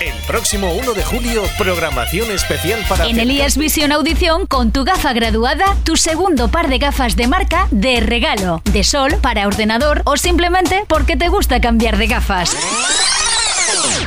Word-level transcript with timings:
el 0.00 0.14
próximo 0.26 0.72
1 0.72 0.94
de 0.94 1.04
julio, 1.04 1.42
programación 1.58 2.30
especial 2.30 2.80
para... 2.88 3.06
En 3.06 3.20
Elías 3.20 3.56
Visión 3.58 3.92
Audición, 3.92 4.46
con 4.46 4.72
tu 4.72 4.84
gafa 4.84 5.12
graduada, 5.12 5.76
tu 5.84 5.96
segundo 5.96 6.48
par 6.48 6.68
de 6.68 6.78
gafas 6.78 7.16
de 7.16 7.26
marca 7.26 7.68
de 7.70 8.00
regalo, 8.00 8.62
de 8.72 8.82
sol, 8.82 9.16
para 9.20 9.46
ordenador 9.46 10.02
o 10.06 10.16
simplemente 10.16 10.84
porque 10.88 11.16
te 11.16 11.28
gusta 11.28 11.60
cambiar 11.60 11.98
de 11.98 12.06
gafas 12.06 12.56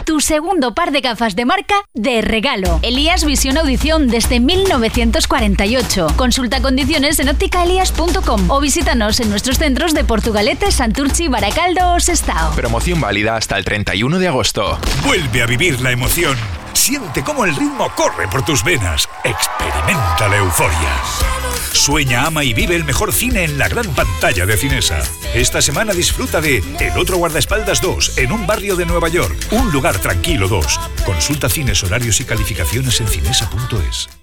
tu 0.04 0.20
segundo 0.20 0.74
par 0.74 0.92
de 0.92 1.02
gafas 1.02 1.36
de 1.36 1.46
marca 1.46 1.76
de 1.94 2.22
regalo. 2.22 2.80
Elías 2.82 3.26
Visión 3.26 3.58
Audición 3.58 4.08
desde 4.08 4.40
1948. 4.40 6.08
Consulta 6.16 6.62
condiciones 6.62 7.20
en 7.20 7.30
ópticaelías.com 7.30 8.50
o 8.50 8.60
visítanos 8.60 9.20
en 9.20 9.30
nuestros 9.30 9.58
centros 9.58 9.94
de 9.94 10.04
Portugalete, 10.04 10.72
Santurchi, 10.72 11.28
Baracaldo 11.28 11.94
o 11.94 12.00
Sestao. 12.00 12.54
Promoción 12.56 13.02
válida 13.02 13.36
hasta 13.36 13.58
el 13.58 13.66
31 13.66 14.20
de 14.20 14.28
agosto. 14.28 14.78
Vuelve 15.06 15.42
a 15.42 15.46
vivir 15.46 15.82
la 15.82 15.92
emoción. 15.92 16.38
Siente 16.74 17.24
cómo 17.24 17.46
el 17.46 17.56
ritmo 17.56 17.90
corre 17.96 18.28
por 18.28 18.44
tus 18.44 18.64
venas. 18.64 19.08
Experimenta 19.24 20.28
la 20.28 20.38
euforia. 20.38 21.02
Sueña, 21.72 22.26
ama 22.26 22.44
y 22.44 22.54
vive 22.54 22.76
el 22.76 22.84
mejor 22.84 23.14
cine 23.14 23.44
en 23.44 23.58
la 23.58 23.68
gran 23.68 23.88
pantalla 23.94 24.46
de 24.46 24.58
Cinesa. 24.58 25.02
Esta 25.34 25.62
semana 25.62 25.94
disfruta 25.94 26.42
de 26.42 26.64
El 26.80 26.98
otro 26.98 27.18
guardaespaldas 27.18 27.82
2 27.82 28.18
en 28.18 28.32
un 28.32 28.46
barrio 28.46 28.76
de 28.76 28.86
Nueva 28.86 29.10
York. 29.10 29.36
Un 29.52 29.72
lugar 29.72 29.98
tranquilo 30.00 30.48
2. 30.48 30.80
Consulta 31.06 31.50
cines, 31.50 31.84
horarios 31.84 32.20
y 32.20 32.26
calificaciones 32.26 33.00
en 33.02 33.08
cinesa.es. 33.08 34.23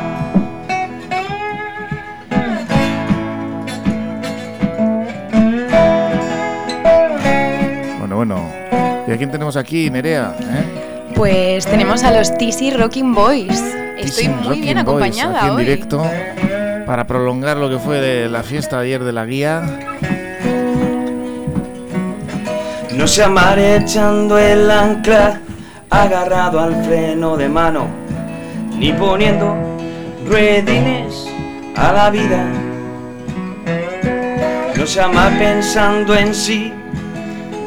bueno. 8.25 8.51
¿Y 9.07 9.11
a 9.11 9.17
quién 9.17 9.31
tenemos 9.31 9.57
aquí, 9.57 9.89
Nerea? 9.89 10.35
¿Eh? 10.39 11.13
Pues 11.15 11.65
tenemos 11.65 12.03
a 12.03 12.11
los 12.11 12.31
TC 12.37 12.77
Rocking 12.77 13.15
Boys. 13.15 13.59
Estoy 13.97 14.29
muy 14.29 14.61
bien 14.61 14.77
acompañada 14.77 15.39
aquí 15.39 15.47
en 15.49 15.57
directo 15.57 16.03
para 16.85 17.07
prolongar 17.07 17.57
lo 17.57 17.67
que 17.67 17.79
fue 17.79 17.99
de 17.99 18.29
la 18.29 18.43
fiesta 18.43 18.77
ayer 18.77 19.03
de 19.03 19.11
la 19.11 19.25
guía. 19.25 19.63
No 22.95 23.07
se 23.07 23.23
amaré 23.23 23.77
echando 23.77 24.37
el 24.37 24.69
ancla, 24.69 25.41
agarrado 25.89 26.59
al 26.59 26.83
freno 26.83 27.37
de 27.37 27.49
mano, 27.49 27.87
ni 28.77 28.93
poniendo 28.93 29.55
ruedines 30.27 31.25
a 31.75 31.91
la 31.91 32.09
vida. 32.11 32.45
No 34.75 34.85
se 34.85 35.01
ama 35.01 35.31
pensando 35.39 36.15
en 36.15 36.35
sí, 36.35 36.71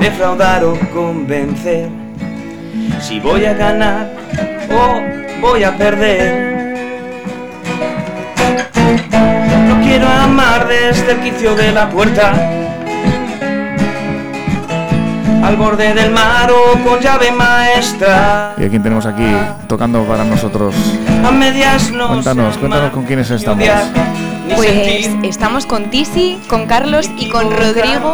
defraudar 0.05 0.63
o 0.65 0.79
convencer. 0.93 1.89
Si 3.01 3.21
voy 3.21 3.47
a 3.47 3.55
ganar 3.55 4.11
o 4.71 5.41
voy 5.41 5.65
a 5.65 5.75
perder. 5.79 6.77
No 9.67 9.81
quiero 9.83 10.07
amar 10.07 10.69
desde 10.69 11.13
el 11.13 11.21
quicio 11.21 11.55
de 11.55 11.73
la 11.73 11.89
puerta. 11.89 12.35
Al 15.43 15.57
borde 15.57 15.95
del 15.95 16.11
mar 16.11 16.51
o 16.51 16.85
con 16.85 17.01
llave 17.01 17.33
maestra. 17.33 18.55
¿Y 18.59 18.65
a 18.65 18.69
quién 18.69 18.83
tenemos 18.83 19.07
aquí 19.07 19.31
tocando 19.67 20.05
para 20.05 20.25
nosotros? 20.25 20.75
A 21.27 21.31
medias 21.31 21.91
no 21.91 22.09
Cuéntanos, 22.09 22.59
cuéntanos 22.59 22.91
con 22.91 23.05
quiénes 23.05 23.31
estamos. 23.31 23.67
Pues 24.55 25.09
estamos 25.23 25.65
con 25.65 25.89
Tisi, 25.89 26.39
con 26.47 26.67
Carlos 26.67 27.11
y 27.17 27.31
con 27.31 27.51
Rodrigo 27.51 28.13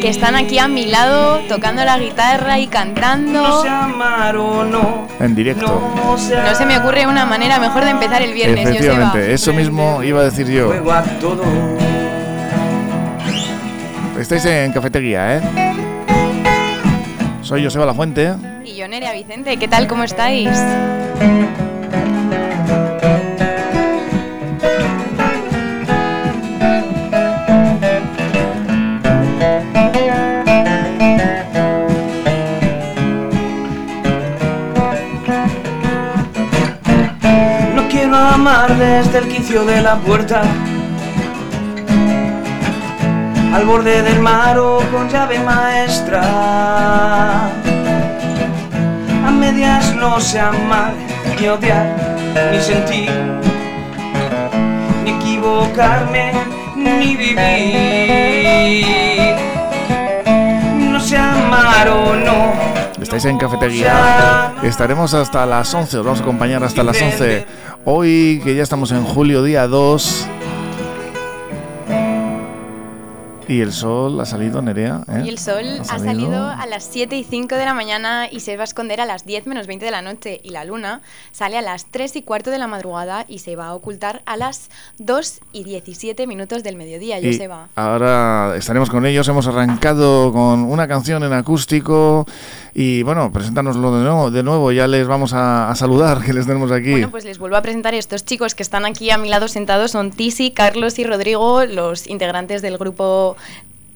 que 0.00 0.08
están 0.08 0.36
aquí 0.36 0.58
a 0.58 0.68
mi 0.68 0.86
lado 0.86 1.40
tocando 1.48 1.84
la 1.84 1.98
guitarra 1.98 2.58
y 2.58 2.66
cantando. 2.66 3.64
En 5.20 5.34
directo. 5.34 5.92
No 5.94 6.54
se 6.54 6.66
me 6.66 6.78
ocurre 6.78 7.06
una 7.06 7.26
manera 7.26 7.58
mejor 7.58 7.84
de 7.84 7.90
empezar 7.90 8.22
el 8.22 8.32
viernes. 8.32 8.66
Efectivamente, 8.68 9.32
eso 9.32 9.52
mismo 9.52 10.02
iba 10.02 10.20
a 10.20 10.24
decir 10.24 10.48
yo. 10.48 10.72
Estáis 14.18 14.44
en 14.46 14.72
cafetería, 14.72 15.36
¿eh? 15.36 15.40
Soy 17.42 17.64
Joseba 17.64 17.86
La 17.86 17.94
Fuente. 17.94 18.34
Y 18.64 18.74
yo, 18.74 18.88
Nerea 18.88 19.12
Vicente. 19.12 19.56
¿Qué 19.56 19.68
tal? 19.68 19.86
¿Cómo 19.86 20.04
estáis? 20.04 20.50
Desde 38.74 39.18
el 39.18 39.28
quicio 39.28 39.64
de 39.64 39.80
la 39.80 39.96
puerta 39.96 40.42
al 43.54 43.64
borde 43.64 44.02
del 44.02 44.20
mar 44.20 44.58
o 44.58 44.78
con 44.92 45.08
llave 45.08 45.38
maestra. 45.40 46.22
A 49.26 49.30
medias 49.30 49.94
no 49.96 50.20
sé 50.20 50.40
amar, 50.40 50.92
ni 51.38 51.48
odiar, 51.48 51.86
ni 52.52 52.60
sentir, 52.60 53.10
ni 55.04 55.10
equivocarme, 55.10 56.32
ni 56.76 57.16
vivir. 57.16 57.36
No 60.92 61.00
sé 61.00 61.16
amar 61.16 61.88
o 61.88 62.14
no. 62.14 62.77
Estáis 63.08 63.24
en 63.24 63.38
cafetería. 63.38 64.52
Estaremos 64.62 65.14
hasta 65.14 65.46
las 65.46 65.72
11, 65.72 65.96
os 65.96 66.04
vamos 66.04 66.20
a 66.20 66.22
acompañar 66.24 66.62
hasta 66.62 66.82
las 66.82 67.00
11 67.00 67.46
Hoy, 67.86 68.38
que 68.44 68.54
ya 68.54 68.62
estamos 68.62 68.92
en 68.92 69.02
julio, 69.02 69.42
día 69.42 69.66
2. 69.66 70.28
Y 73.48 73.60
el 73.62 73.72
sol 73.72 74.20
ha 74.20 74.26
salido, 74.26 74.60
Nerea. 74.60 75.02
¿eh? 75.08 75.22
Y 75.24 75.28
el 75.30 75.38
sol 75.38 75.64
ha 75.80 75.98
salido? 75.98 76.46
a 76.48 76.66
las 76.66 76.84
7 76.84 77.16
y 77.16 77.24
5 77.24 77.54
de 77.54 77.64
la 77.64 77.72
mañana 77.74 78.28
y 78.30 78.40
se 78.40 78.56
va 78.56 78.62
a 78.62 78.64
esconder 78.64 79.00
a 79.00 79.06
las 79.06 79.24
10 79.24 79.46
menos 79.46 79.66
20 79.66 79.84
de 79.86 79.90
la 79.90 80.02
noche. 80.02 80.40
Y 80.44 80.50
la 80.50 80.64
luna 80.64 81.00
sale 81.32 81.56
a 81.56 81.62
las 81.62 81.86
3 81.86 82.16
y 82.16 82.22
cuarto 82.22 82.50
de 82.50 82.58
la 82.58 82.66
madrugada 82.66 83.24
y 83.26 83.38
se 83.38 83.56
va 83.56 83.68
a 83.68 83.74
ocultar 83.74 84.20
a 84.26 84.36
las 84.36 84.68
2 84.98 85.40
y 85.52 85.64
17 85.64 86.26
minutos 86.26 86.62
del 86.62 86.76
mediodía, 86.76 87.18
Y 87.20 87.32
Joseba. 87.32 87.68
ahora 87.74 88.54
estaremos 88.56 88.90
con 88.90 89.06
ellos. 89.06 89.26
Hemos 89.28 89.46
arrancado 89.46 90.30
con 90.32 90.60
una 90.64 90.86
canción 90.86 91.22
en 91.24 91.32
acústico. 91.32 92.26
Y 92.74 93.02
bueno, 93.02 93.32
preséntanoslo 93.32 93.96
de 93.96 94.02
nuevo. 94.04 94.30
De 94.30 94.42
nuevo, 94.42 94.72
ya 94.72 94.86
les 94.86 95.06
vamos 95.06 95.32
a, 95.32 95.70
a 95.70 95.74
saludar, 95.74 96.22
que 96.22 96.34
les 96.34 96.46
tenemos 96.46 96.70
aquí. 96.70 96.90
Bueno, 96.92 97.10
pues 97.10 97.24
les 97.24 97.38
vuelvo 97.38 97.56
a 97.56 97.62
presentar 97.62 97.94
estos 97.94 98.24
chicos 98.26 98.54
que 98.54 98.62
están 98.62 98.84
aquí 98.84 99.10
a 99.10 99.16
mi 99.16 99.30
lado 99.30 99.48
sentados. 99.48 99.92
Son 99.92 100.10
Tisi, 100.10 100.50
Carlos 100.50 100.98
y 100.98 101.04
Rodrigo, 101.04 101.64
los 101.64 102.06
integrantes 102.06 102.60
del 102.60 102.76
grupo 102.76 103.36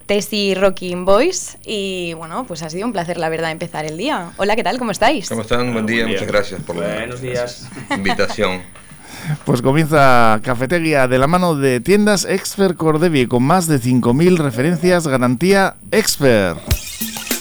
Tessie 0.07 0.55
Rocking 0.55 1.05
Boys. 1.05 1.57
Y 1.65 2.15
bueno, 2.15 2.45
pues 2.47 2.63
ha 2.63 2.71
sido 2.71 2.87
un 2.87 2.93
placer, 2.93 3.19
la 3.19 3.29
verdad, 3.29 3.51
empezar 3.51 3.85
el 3.85 3.97
día. 3.97 4.33
Hola, 4.37 4.57
¿qué 4.57 4.63
tal? 4.65 4.79
¿Cómo 4.79 4.91
estáis? 4.91 5.29
¿Cómo 5.29 5.43
están? 5.43 5.73
Buen 5.73 5.87
día, 5.87 6.05
Buen 6.05 6.09
día. 6.09 6.21
muchas 6.21 6.27
gracias 6.29 6.61
por 6.63 6.77
la 6.77 6.95
Buenos 6.95 7.21
días. 7.21 7.69
invitación. 7.91 8.63
Pues 9.45 9.63
comienza 9.63 10.41
Cafetería 10.43 11.07
de 11.07 11.19
la 11.19 11.27
mano 11.29 11.55
de 11.55 11.81
tiendas 11.81 12.25
Expert 12.25 12.77
Cordevi 12.77 13.27
con 13.27 13.43
más 13.45 13.69
de 13.69 13.79
5.000 13.81 14.37
referencias 14.39 15.07
garantía 15.07 15.77
Expert. 15.93 16.59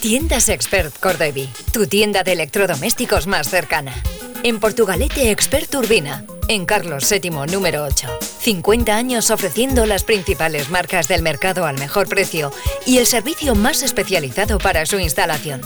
Tiendas 0.01 0.49
Expert 0.49 0.93
Cordevi, 0.99 1.47
tu 1.71 1.85
tienda 1.85 2.23
de 2.23 2.33
electrodomésticos 2.33 3.27
más 3.27 3.47
cercana. 3.47 3.93
En 4.41 4.59
Portugalete 4.59 5.29
Expert 5.29 5.75
Urbina, 5.75 6.25
en 6.47 6.65
Carlos 6.65 7.07
VII 7.07 7.29
número 7.51 7.83
8. 7.83 8.07
50 8.39 8.95
años 8.95 9.29
ofreciendo 9.29 9.85
las 9.85 10.03
principales 10.03 10.71
marcas 10.71 11.07
del 11.07 11.21
mercado 11.21 11.67
al 11.67 11.77
mejor 11.77 12.09
precio 12.09 12.51
y 12.87 12.97
el 12.97 13.05
servicio 13.05 13.53
más 13.53 13.83
especializado 13.83 14.57
para 14.57 14.87
su 14.87 14.97
instalación. 14.97 15.61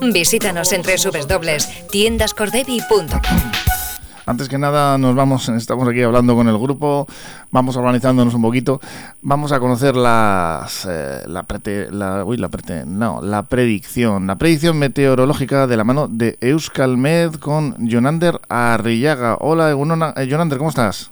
Visítanos 0.00 0.72
en 0.72 0.82
www.tiendascordevi.com. 0.82 3.10
Antes 4.30 4.48
que 4.48 4.58
nada, 4.58 4.96
nos 4.96 5.16
vamos, 5.16 5.48
estamos 5.48 5.88
aquí 5.88 6.02
hablando 6.02 6.36
con 6.36 6.46
el 6.46 6.56
grupo, 6.56 7.08
vamos 7.50 7.76
organizándonos 7.76 8.32
un 8.32 8.42
poquito, 8.42 8.80
vamos 9.22 9.50
a 9.50 9.58
conocer 9.58 9.96
las, 9.96 10.86
eh, 10.88 11.22
la, 11.26 11.42
prete- 11.48 11.90
la, 11.90 12.24
uy, 12.24 12.36
la, 12.36 12.48
prete- 12.48 12.86
no, 12.86 13.20
la 13.22 13.42
predicción, 13.42 14.28
la 14.28 14.36
predicción 14.36 14.78
meteorológica 14.78 15.66
de 15.66 15.76
la 15.76 15.82
mano 15.82 16.06
de 16.06 16.38
Euskalmed 16.42 17.34
con 17.40 17.74
Jonander 17.88 18.40
Arrillaga. 18.48 19.36
Hola, 19.40 19.72
eh, 19.72 20.28
Jonander, 20.30 20.58
¿cómo 20.58 20.70
estás? 20.70 21.10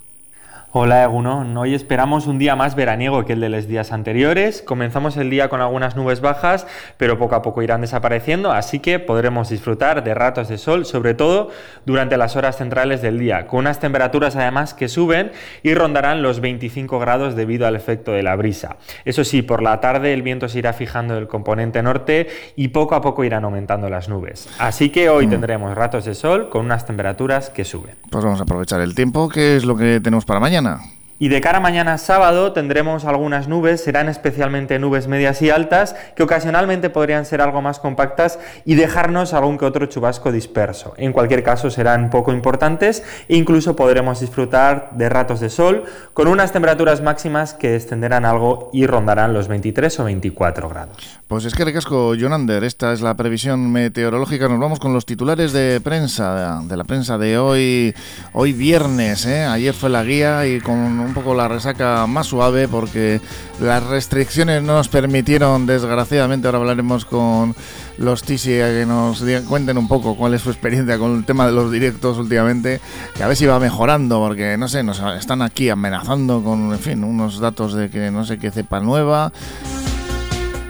Hola 0.71 1.03
Egunon, 1.03 1.57
hoy 1.57 1.73
esperamos 1.73 2.27
un 2.27 2.37
día 2.37 2.55
más 2.55 2.75
veraniego 2.75 3.25
que 3.25 3.33
el 3.33 3.39
de 3.39 3.49
los 3.49 3.67
días 3.67 3.91
anteriores. 3.91 4.61
Comenzamos 4.61 5.17
el 5.17 5.31
día 5.31 5.49
con 5.49 5.61
algunas 5.61 5.95
nubes 5.95 6.21
bajas, 6.21 6.67
pero 6.97 7.17
poco 7.17 7.33
a 7.33 7.41
poco 7.41 7.63
irán 7.63 7.81
desapareciendo, 7.81 8.51
así 8.51 8.77
que 8.77 8.99
podremos 8.99 9.49
disfrutar 9.49 10.03
de 10.03 10.13
ratos 10.13 10.47
de 10.47 10.59
sol, 10.59 10.85
sobre 10.85 11.15
todo 11.15 11.49
durante 11.87 12.17
las 12.17 12.35
horas 12.35 12.55
centrales 12.55 13.01
del 13.01 13.17
día, 13.17 13.47
con 13.47 13.61
unas 13.61 13.79
temperaturas 13.79 14.35
además 14.35 14.75
que 14.75 14.89
suben 14.89 15.31
y 15.63 15.73
rondarán 15.73 16.21
los 16.21 16.39
25 16.39 16.99
grados 16.99 17.35
debido 17.35 17.65
al 17.65 17.75
efecto 17.75 18.11
de 18.11 18.21
la 18.21 18.35
brisa. 18.35 18.77
Eso 19.05 19.23
sí, 19.23 19.41
por 19.41 19.63
la 19.63 19.81
tarde 19.81 20.13
el 20.13 20.21
viento 20.21 20.49
se 20.49 20.59
irá 20.59 20.73
fijando 20.73 21.15
en 21.15 21.21
el 21.21 21.27
componente 21.27 21.81
norte 21.81 22.27
y 22.55 22.67
poco 22.67 22.93
a 22.93 23.01
poco 23.01 23.23
irán 23.23 23.43
aumentando 23.43 23.89
las 23.89 24.07
nubes. 24.07 24.47
Así 24.59 24.91
que 24.91 25.09
hoy 25.09 25.25
tendremos 25.25 25.73
ratos 25.73 26.05
de 26.05 26.13
sol 26.13 26.47
con 26.51 26.63
unas 26.63 26.85
temperaturas 26.85 27.49
que 27.49 27.65
suben. 27.65 27.95
Pues 28.11 28.23
vamos 28.23 28.39
a 28.39 28.43
aprovechar 28.43 28.81
el 28.81 28.93
tiempo, 28.93 29.29
¿qué 29.29 29.55
es 29.55 29.65
lo 29.65 29.75
que 29.75 29.99
tenemos 29.99 30.25
para 30.25 30.39
mañana? 30.39 30.58
Anna 30.59 30.98
Y 31.21 31.27
de 31.27 31.41
cara 31.41 31.57
a 31.57 31.61
mañana 31.61 31.97
sábado 31.97 32.53
tendremos 32.53 33.03
algunas 33.03 33.49
nubes, 33.49 33.83
serán 33.83 34.07
especialmente 34.07 34.79
nubes 34.79 35.09
medias 35.09 35.41
y 35.41 35.49
altas, 35.49 35.93
que 36.15 36.23
ocasionalmente 36.23 36.89
podrían 36.89 37.25
ser 37.25 37.41
algo 37.41 37.61
más 37.61 37.79
compactas 37.79 38.39
y 38.63 38.75
dejarnos 38.75 39.33
algún 39.33 39.57
que 39.57 39.65
otro 39.65 39.85
chubasco 39.87 40.31
disperso. 40.31 40.93
En 40.95 41.11
cualquier 41.11 41.43
caso 41.43 41.69
serán 41.69 42.09
poco 42.09 42.31
importantes 42.31 43.03
e 43.27 43.35
incluso 43.35 43.75
podremos 43.75 44.21
disfrutar 44.21 44.91
de 44.93 45.09
ratos 45.09 45.41
de 45.41 45.49
sol 45.49 45.83
con 46.13 46.29
unas 46.29 46.53
temperaturas 46.53 47.01
máximas 47.01 47.53
que 47.53 47.71
descenderán 47.71 48.23
algo 48.23 48.69
y 48.71 48.85
rondarán 48.85 49.33
los 49.33 49.49
23 49.49 49.99
o 49.99 50.03
24 50.05 50.69
grados. 50.69 51.19
Pues 51.27 51.43
es 51.43 51.53
que 51.53 51.65
recasco, 51.65 52.15
Jonander, 52.15 52.63
esta 52.63 52.93
es 52.93 53.01
la 53.01 53.15
previsión 53.15 53.71
meteorológica. 53.71 54.47
Nos 54.47 54.59
vamos 54.59 54.79
con 54.79 54.93
los 54.93 55.05
titulares 55.05 55.51
de 55.51 55.81
prensa, 55.81 56.61
de 56.63 56.77
la 56.77 56.85
prensa 56.85 57.17
de 57.17 57.37
hoy, 57.37 57.93
hoy 58.33 58.53
viernes. 58.53 59.25
¿eh? 59.25 59.43
Ayer 59.43 59.73
fue 59.73 59.89
la 59.89 60.03
guía 60.03 60.47
y 60.47 60.59
con 60.59 61.08
un 61.09 61.15
poco 61.15 61.33
la 61.33 61.47
resaca 61.47 62.07
más 62.07 62.27
suave 62.27 62.67
porque 62.67 63.19
las 63.59 63.83
restricciones 63.83 64.63
no 64.63 64.73
nos 64.75 64.87
permitieron, 64.87 65.65
desgraciadamente, 65.65 66.47
ahora 66.47 66.59
hablaremos 66.59 67.05
con 67.05 67.55
los 67.97 68.23
Tisi 68.23 68.51
que 68.51 68.85
nos 68.87 69.23
cuenten 69.47 69.77
un 69.77 69.87
poco 69.87 70.15
cuál 70.15 70.33
es 70.33 70.41
su 70.41 70.49
experiencia 70.49 70.97
con 70.97 71.17
el 71.17 71.25
tema 71.25 71.45
de 71.45 71.51
los 71.51 71.71
directos 71.71 72.17
últimamente, 72.17 72.79
que 73.15 73.23
a 73.23 73.27
ver 73.27 73.35
si 73.35 73.45
va 73.45 73.59
mejorando, 73.59 74.19
porque 74.19 74.57
no 74.57 74.67
sé, 74.67 74.83
nos 74.83 74.99
están 75.17 75.41
aquí 75.41 75.69
amenazando 75.69 76.43
con, 76.43 76.71
en 76.71 76.79
fin, 76.79 77.03
unos 77.03 77.39
datos 77.39 77.73
de 77.73 77.89
que 77.89 78.11
no 78.11 78.25
sé 78.25 78.37
qué 78.37 78.51
cepa 78.51 78.79
nueva. 78.79 79.31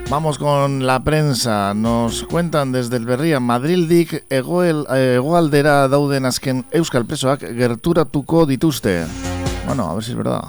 Vamos 0.09 0.39
con 0.39 0.87
la 0.87 1.03
prensa. 1.03 1.75
Nos 1.75 2.23
cuentan 2.23 2.71
desde 2.71 2.97
el 2.97 3.05
Berria 3.05 3.39
Madrildik 3.39 4.25
eh, 4.31 4.41
egoaldera 5.15 5.87
dauden 5.87 6.25
azken 6.25 6.65
euskal 6.73 7.05
presoak 7.05 7.45
gerturatuko 7.45 8.47
dituzte. 8.49 9.05
Bueno, 9.69 9.87
a 9.87 9.93
ver 9.93 10.03
si 10.03 10.09
es 10.11 10.17
verdad. 10.17 10.41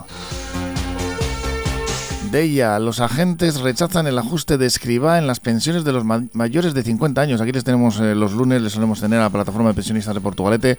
De 2.30 2.42
ella, 2.44 2.78
los 2.78 3.00
agentes 3.00 3.60
rechazan 3.60 4.06
el 4.06 4.16
ajuste 4.16 4.56
de 4.56 4.64
escriba 4.64 5.18
en 5.18 5.26
las 5.26 5.40
pensiones 5.40 5.84
de 5.84 5.92
los 5.92 6.04
ma- 6.06 6.22
mayores 6.32 6.72
de 6.72 6.82
50 6.84 7.20
años. 7.20 7.40
Aquí 7.42 7.52
les 7.52 7.64
tenemos 7.64 8.00
eh, 8.00 8.14
los 8.14 8.32
lunes, 8.32 8.62
les 8.62 8.72
solemos 8.72 8.98
tener 9.00 9.18
a 9.18 9.24
la 9.24 9.30
plataforma 9.30 9.68
de 9.68 9.74
pensionistas 9.74 10.14
de 10.14 10.20
Portugalete 10.22 10.78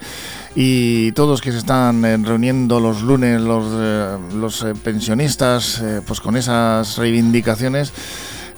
y 0.56 1.12
todos 1.12 1.40
que 1.40 1.52
se 1.52 1.58
están 1.58 2.04
eh, 2.04 2.16
reuniendo 2.16 2.80
los 2.80 3.02
lunes, 3.02 3.40
los, 3.40 3.66
eh, 3.76 4.16
los 4.34 4.66
pensionistas, 4.82 5.80
pues 6.04 6.20
con 6.20 6.36
esas 6.36 6.96
reivindicaciones. 6.96 7.92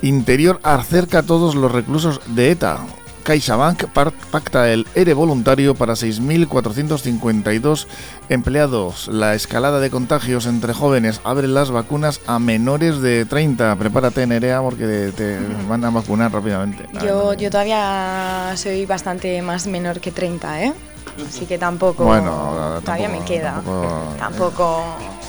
Interior 0.01 0.61
acerca 0.63 1.19
a 1.19 1.23
todos 1.25 1.57
los 1.57 1.71
reclusos 1.73 2.21
de 2.35 2.53
ETA. 2.53 2.79
CaixaBank 3.25 3.85
pacta 4.31 4.71
el 4.71 4.87
ERE 4.95 5.15
voluntario 5.15 5.75
para 5.75 5.95
6.452 5.95 7.87
empleados. 8.29 9.09
La 9.09 9.35
escalada 9.35 9.81
de 9.81 9.91
contagios 9.91 10.47
entre 10.47 10.73
jóvenes 10.75 11.21
abre 11.25 11.49
las 11.49 11.71
vacunas 11.71 12.21
a 12.27 12.39
menores 12.39 13.01
de 13.01 13.25
30. 13.25 13.75
Prepárate, 13.77 14.27
Nerea, 14.27 14.61
porque 14.61 15.11
te 15.17 15.39
van 15.69 15.85
a 15.85 15.91
vacunar 15.91 16.33
rápidamente. 16.33 16.87
Yo, 17.03 17.33
yo 17.35 17.51
todavía 17.51 18.53
soy 18.57 18.85
bastante 18.87 19.41
más 19.43 19.67
menor 19.67 20.01
que 20.01 20.11
30, 20.13 20.63
¿eh? 20.65 20.73
Así 21.29 21.47
que 21.47 21.59
tampoco. 21.59 22.05
Bueno, 22.05 22.81
todavía 22.85 23.07
tampoco- 23.09 23.21
me 23.21 23.25
queda. 23.25 23.53
tampoco- 23.55 24.15
Tampoco. 24.19 24.85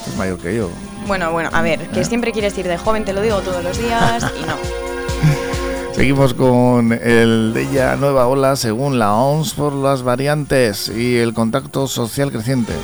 Es 0.06 0.16
mayor 0.16 0.38
que 0.38 0.54
yo. 0.56 0.68
Bueno, 1.06 1.32
bueno, 1.32 1.48
a 1.52 1.62
ver, 1.62 1.88
que 1.88 2.00
Eh. 2.00 2.04
siempre 2.04 2.32
quieres 2.32 2.56
ir 2.58 2.66
de 2.68 2.76
joven, 2.76 3.04
te 3.04 3.12
lo 3.12 3.22
digo 3.22 3.40
todos 3.40 3.62
los 3.64 3.78
días 3.78 4.24
y 4.38 4.42
no. 4.44 4.85
Seguimos 5.96 6.34
con 6.34 6.92
el 6.92 7.54
de 7.54 7.62
ella 7.62 7.96
nueva 7.96 8.26
ola 8.26 8.54
según 8.56 8.98
la 8.98 9.14
OMS 9.14 9.54
por 9.54 9.72
las 9.72 10.02
variantes 10.02 10.90
y 10.90 11.16
el 11.16 11.32
contacto 11.32 11.88
social 11.88 12.30
creciente. 12.30 12.74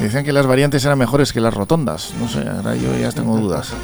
Decían 0.00 0.24
que 0.24 0.32
las 0.32 0.46
variantes 0.46 0.82
eran 0.86 0.96
mejores 0.96 1.34
que 1.34 1.42
las 1.42 1.52
rotondas. 1.52 2.14
No 2.18 2.26
sé, 2.26 2.48
ahora 2.48 2.74
yo 2.74 2.96
ya 2.98 3.12
tengo 3.12 3.36
dudas. 3.36 3.74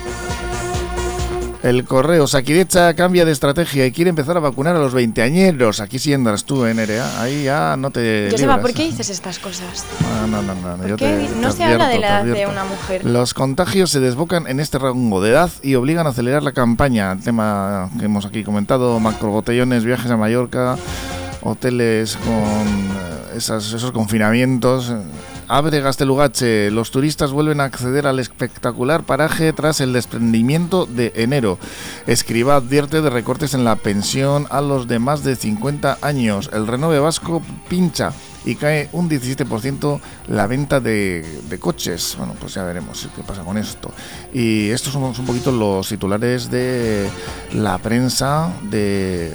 El 1.65 1.85
correo 1.87 2.27
Saquidecha 2.27 2.93
cambia 2.93 3.25
de 3.25 3.33
estrategia 3.33 3.87
y 3.87 3.91
quiere 3.91 4.11
empezar 4.11 4.37
a 4.37 4.41
vacunar 4.41 4.77
a 4.77 4.79
los 4.79 4.93
veinteañeros. 4.93 5.81
Aquí 5.81 5.99
sí 5.99 6.13
andas 6.13 6.45
tú, 6.45 6.67
¿eh, 6.67 6.75
Nerea. 6.75 7.23
Ahí 7.23 7.45
ya 7.45 7.75
no 7.79 7.91
te. 7.91 8.29
Joseba. 8.31 8.61
¿por 8.61 8.75
qué 8.75 8.83
dices 8.85 9.09
estas 9.09 9.39
cosas? 9.39 9.87
No, 10.03 10.27
no, 10.27 10.43
no, 10.43 10.77
no, 10.77 10.87
yo 10.87 10.99
qué 10.99 11.07
te- 11.07 11.19
di- 11.21 11.27
te 11.27 11.37
no 11.37 11.51
se 11.53 11.65
habla 11.65 11.89
de 11.89 11.99
la 12.01 12.21
edad 12.21 12.25
de 12.35 12.47
una 12.47 12.65
mujer? 12.65 13.07
Los 13.07 13.33
contagios 13.33 13.89
se 13.89 13.99
desbocan 14.01 14.47
en 14.47 14.61
este 14.61 14.79
rango 14.79 15.23
de 15.23 15.31
edad 15.31 15.49
y 15.63 15.75
obligan 15.77 16.07
a 16.07 16.11
acelerar 16.11 16.43
la 16.43 16.53
campaña. 16.53 17.13
El 17.13 17.21
tema 17.23 17.89
que 17.99 18.05
hemos 18.05 18.27
aquí 18.27 18.45
comentado, 18.45 19.01
macrobotellones, 19.01 19.85
viajes 19.85 20.11
a 20.11 20.19
Mallorca, 20.19 20.77
hoteles 21.41 22.19
con 22.19 22.35
eh, 22.35 23.37
esas- 23.39 23.73
esos 23.73 23.91
confinamientos. 23.91 24.93
Abre 25.47 25.81
Gastelugache, 25.81 26.71
los 26.71 26.91
turistas 26.91 27.33
vuelven 27.33 27.61
a 27.61 27.65
acceder 27.65 28.07
al 28.07 28.19
espectacular 28.19 29.05
paraje 29.05 29.53
tras 29.53 29.81
el 29.81 29.93
desprendimiento 29.93 30.87
de 30.87 31.13
enero. 31.17 31.59
Escriba 32.07 32.57
advierte 32.57 33.03
de 33.03 33.11
recortes 33.11 33.53
en 33.53 33.65
la 33.65 33.77
pensión 33.77 34.47
a 34.51 34.63
los 34.63 34.89
de 34.89 34.99
más 34.99 35.23
de 35.23 35.37
50 35.37 35.99
años. 36.01 36.49
El 36.53 36.67
renove 36.67 36.99
vasco 36.99 37.43
pincha 37.69 38.13
y 38.47 38.57
cae 38.57 38.89
un 38.93 39.11
17% 39.11 40.01
la 40.29 40.47
venta 40.47 40.81
de, 40.81 41.25
de 41.49 41.59
coches. 41.59 42.15
Bueno, 42.17 42.35
pues 42.41 42.55
ya 42.55 42.65
veremos 42.65 43.07
qué 43.15 43.23
pasa 43.23 43.43
con 43.43 43.59
esto. 43.59 43.93
Y 44.33 44.71
estos 44.71 44.95
son 44.95 45.03
un 45.03 45.27
poquito 45.27 45.53
los 45.53 45.89
titulares 45.89 46.51
de 46.51 47.09
la 47.53 47.77
prensa 47.79 48.51
de 48.63 49.35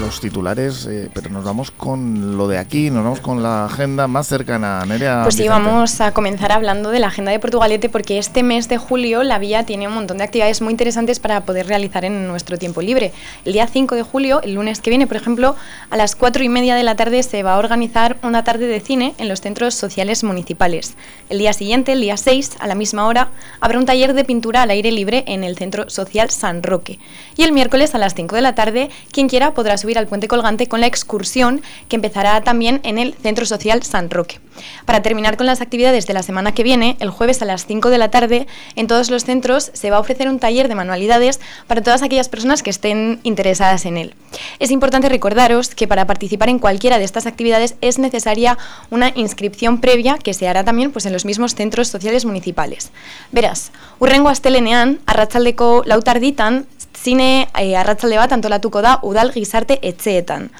los 0.00 0.20
titulares, 0.20 0.86
eh, 0.86 1.10
pero 1.12 1.30
nos 1.30 1.44
vamos 1.44 1.70
con 1.70 2.36
lo 2.36 2.48
de 2.48 2.58
aquí, 2.58 2.90
nos 2.90 3.04
vamos 3.04 3.20
con 3.20 3.42
la 3.42 3.66
agenda 3.66 4.08
más 4.08 4.26
cercana. 4.26 4.84
Nerea. 4.86 5.22
Pues 5.22 5.34
sí, 5.34 5.42
Vicente. 5.42 5.64
vamos 5.64 6.00
a 6.00 6.12
comenzar 6.12 6.52
hablando 6.52 6.90
de 6.90 6.98
la 6.98 7.08
agenda 7.08 7.30
de 7.32 7.38
Portugalete 7.38 7.88
porque 7.88 8.18
este 8.18 8.42
mes 8.42 8.68
de 8.68 8.78
julio 8.78 9.22
la 9.22 9.38
vía 9.38 9.64
tiene 9.64 9.88
un 9.88 9.94
montón 9.94 10.18
de 10.18 10.24
actividades 10.24 10.62
muy 10.62 10.72
interesantes 10.72 11.20
para 11.20 11.44
poder 11.44 11.66
realizar 11.66 12.04
en 12.04 12.26
nuestro 12.26 12.58
tiempo 12.58 12.82
libre. 12.82 13.12
El 13.44 13.52
día 13.52 13.66
5 13.66 13.94
de 13.94 14.02
julio, 14.02 14.40
el 14.42 14.54
lunes 14.54 14.80
que 14.80 14.90
viene, 14.90 15.06
por 15.06 15.16
ejemplo, 15.16 15.56
a 15.90 15.96
las 15.96 16.16
4 16.16 16.42
y 16.44 16.48
media 16.48 16.74
de 16.74 16.82
la 16.82 16.96
tarde 16.96 17.22
se 17.22 17.42
va 17.42 17.54
a 17.54 17.58
organizar 17.58 18.16
una 18.22 18.44
tarde 18.44 18.66
de 18.66 18.80
cine 18.80 19.14
en 19.18 19.28
los 19.28 19.40
centros 19.40 19.74
sociales 19.74 20.24
municipales. 20.24 20.94
El 21.28 21.38
día 21.38 21.52
siguiente, 21.52 21.92
el 21.92 22.00
día 22.00 22.16
6, 22.16 22.56
a 22.58 22.66
la 22.66 22.74
misma 22.74 23.06
hora, 23.06 23.28
habrá 23.60 23.78
un 23.78 23.86
taller 23.86 24.14
de 24.14 24.24
pintura 24.24 24.62
al 24.62 24.70
aire 24.70 24.92
libre 24.92 25.24
en 25.26 25.44
el 25.44 25.56
Centro 25.56 25.90
Social 25.90 26.30
San 26.30 26.62
Roque. 26.62 26.98
Y 27.36 27.42
el 27.42 27.52
miércoles 27.52 27.94
a 27.94 27.98
las 27.98 28.14
5 28.14 28.34
de 28.34 28.42
la 28.42 28.54
tarde, 28.54 28.90
quien 29.12 29.28
quiera 29.28 29.54
podrá 29.54 29.69
subir 29.78 29.98
al 29.98 30.06
puente 30.06 30.28
colgante 30.28 30.66
con 30.66 30.80
la 30.80 30.86
excursión 30.86 31.62
que 31.88 31.96
empezará 31.96 32.40
también 32.42 32.80
en 32.82 32.98
el 32.98 33.14
Centro 33.14 33.46
Social 33.46 33.82
San 33.82 34.10
Roque. 34.10 34.40
Para 34.84 35.02
terminar 35.02 35.36
con 35.36 35.46
las 35.46 35.60
actividades 35.60 36.06
de 36.06 36.14
la 36.14 36.22
semana 36.22 36.52
que 36.52 36.62
viene, 36.62 36.96
el 37.00 37.10
jueves 37.10 37.40
a 37.42 37.44
las 37.44 37.66
5 37.66 37.90
de 37.90 37.98
la 37.98 38.10
tarde, 38.10 38.46
en 38.76 38.86
todos 38.86 39.10
los 39.10 39.24
centros 39.24 39.70
se 39.72 39.90
va 39.90 39.96
a 39.96 40.00
ofrecer 40.00 40.28
un 40.28 40.38
taller 40.38 40.68
de 40.68 40.74
manualidades 40.74 41.40
para 41.66 41.82
todas 41.82 42.02
aquellas 42.02 42.28
personas 42.28 42.62
que 42.62 42.70
estén 42.70 43.20
interesadas 43.22 43.86
en 43.86 43.96
él. 43.96 44.14
Es 44.58 44.70
importante 44.70 45.08
recordaros 45.08 45.74
que 45.74 45.88
para 45.88 46.06
participar 46.06 46.48
en 46.48 46.58
cualquiera 46.58 46.98
de 46.98 47.04
estas 47.04 47.26
actividades 47.26 47.74
es 47.80 47.98
necesaria 47.98 48.58
una 48.90 49.12
inscripción 49.14 49.80
previa 49.80 50.18
que 50.18 50.34
se 50.34 50.48
hará 50.48 50.64
también 50.64 50.92
pues, 50.92 51.06
en 51.06 51.12
los 51.12 51.24
mismos 51.24 51.54
centros 51.54 51.88
sociales 51.88 52.24
municipales. 52.24 52.90
Verás, 53.32 53.72
urrengo 53.98 54.28
astelenean, 54.28 55.00
arratsaldeko 55.06 55.82
lautarditan, 55.86 56.66
zine 57.02 57.48
e, 57.58 57.76
arratsalde 57.76 58.18
bat 58.20 58.32
antolatuko 58.36 58.82
da 58.84 58.98
udal 59.02 59.32
gizarte 59.34 59.78
etxeetan. 59.82 60.50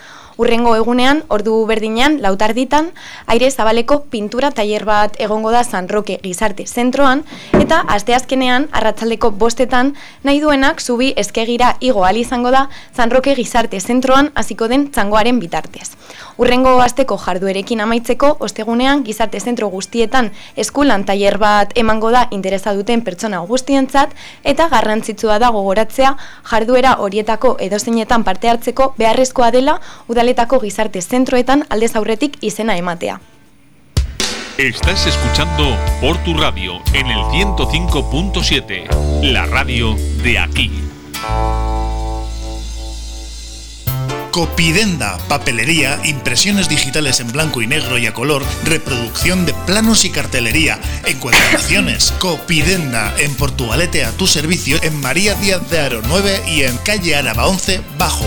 Urrengo 0.40 0.70
egunean, 0.72 1.18
ordu 1.28 1.52
berdinean, 1.68 2.14
lautarditan, 2.24 2.86
aire 3.28 3.50
zabaleko 3.50 3.98
pintura 4.14 4.48
tailer 4.56 4.86
bat 4.88 5.18
egongo 5.20 5.52
da 5.52 5.60
San 5.64 5.90
Roque 5.92 6.16
gizarte 6.22 6.64
zentroan, 6.64 7.26
eta 7.58 7.82
asteazkenean, 7.96 8.70
arratsaldeko 8.72 9.34
bostetan, 9.42 9.92
nahi 10.24 10.40
duenak 10.40 10.80
zubi 10.80 11.12
eskegira 11.24 11.74
igo 11.80 12.08
izango 12.24 12.50
da 12.50 12.70
San 12.96 13.10
Roque 13.10 13.34
gizarte 13.36 13.80
zentroan 13.80 14.32
hasiko 14.34 14.68
den 14.68 14.90
txangoaren 14.90 15.40
bitartez. 15.40 15.90
Urrengo 16.40 16.70
asteko 16.80 17.18
jarduerekin 17.20 17.82
amaitzeko, 17.84 18.30
ostegunean 18.46 19.02
gizarte 19.04 19.40
zentro 19.40 19.68
guztietan 19.68 20.30
eskulan 20.56 21.04
tailer 21.04 21.36
bat 21.38 21.74
emango 21.82 22.10
da 22.14 22.22
interesa 22.32 22.72
duten 22.72 23.02
pertsona 23.04 23.42
guztientzat 23.50 24.14
eta 24.52 24.68
garrantzitsua 24.72 25.38
da 25.42 25.50
gogoratzea 25.52 26.14
jarduera 26.50 26.94
horietako 27.04 27.56
edozeinetan 27.66 28.24
parte 28.24 28.48
hartzeko 28.48 28.94
beharrezkoa 28.96 29.50
dela 29.50 29.76
udaletako 30.30 30.60
gizarte 30.60 31.02
zentroetan 31.02 31.64
aldez 31.70 31.96
aurretik 31.96 32.36
izena 32.40 32.76
ematea. 32.76 33.20
Estás 34.58 35.06
escuchando 35.06 35.76
por 36.00 36.18
tu 36.18 36.34
radio 36.34 36.74
en 36.92 37.06
el 37.06 37.18
105.7, 37.18 39.22
la 39.22 39.46
radio 39.46 39.96
de 40.22 40.38
aquí. 40.38 40.70
Copidenda, 44.30 45.18
papelería, 45.28 45.98
impresiones 46.04 46.68
digitales 46.68 47.18
en 47.18 47.32
blanco 47.32 47.62
y 47.62 47.66
negro 47.66 47.98
y 47.98 48.06
a 48.06 48.14
color, 48.14 48.44
reproducción 48.64 49.44
de 49.44 49.54
planos 49.66 50.04
y 50.04 50.10
cartelería, 50.10 50.78
encuadernaciones. 51.06 52.12
Copidenda, 52.20 53.12
en 53.18 53.34
Portugalete 53.34 54.04
a 54.04 54.12
tu 54.12 54.28
servicio, 54.28 54.78
en 54.84 55.00
María 55.00 55.34
Díaz 55.34 55.68
de 55.70 55.80
Aro 55.80 56.02
9 56.06 56.42
y 56.46 56.62
en 56.62 56.76
calle 56.78 57.16
Áraba 57.16 57.48
11, 57.48 57.80
Bajo. 57.98 58.26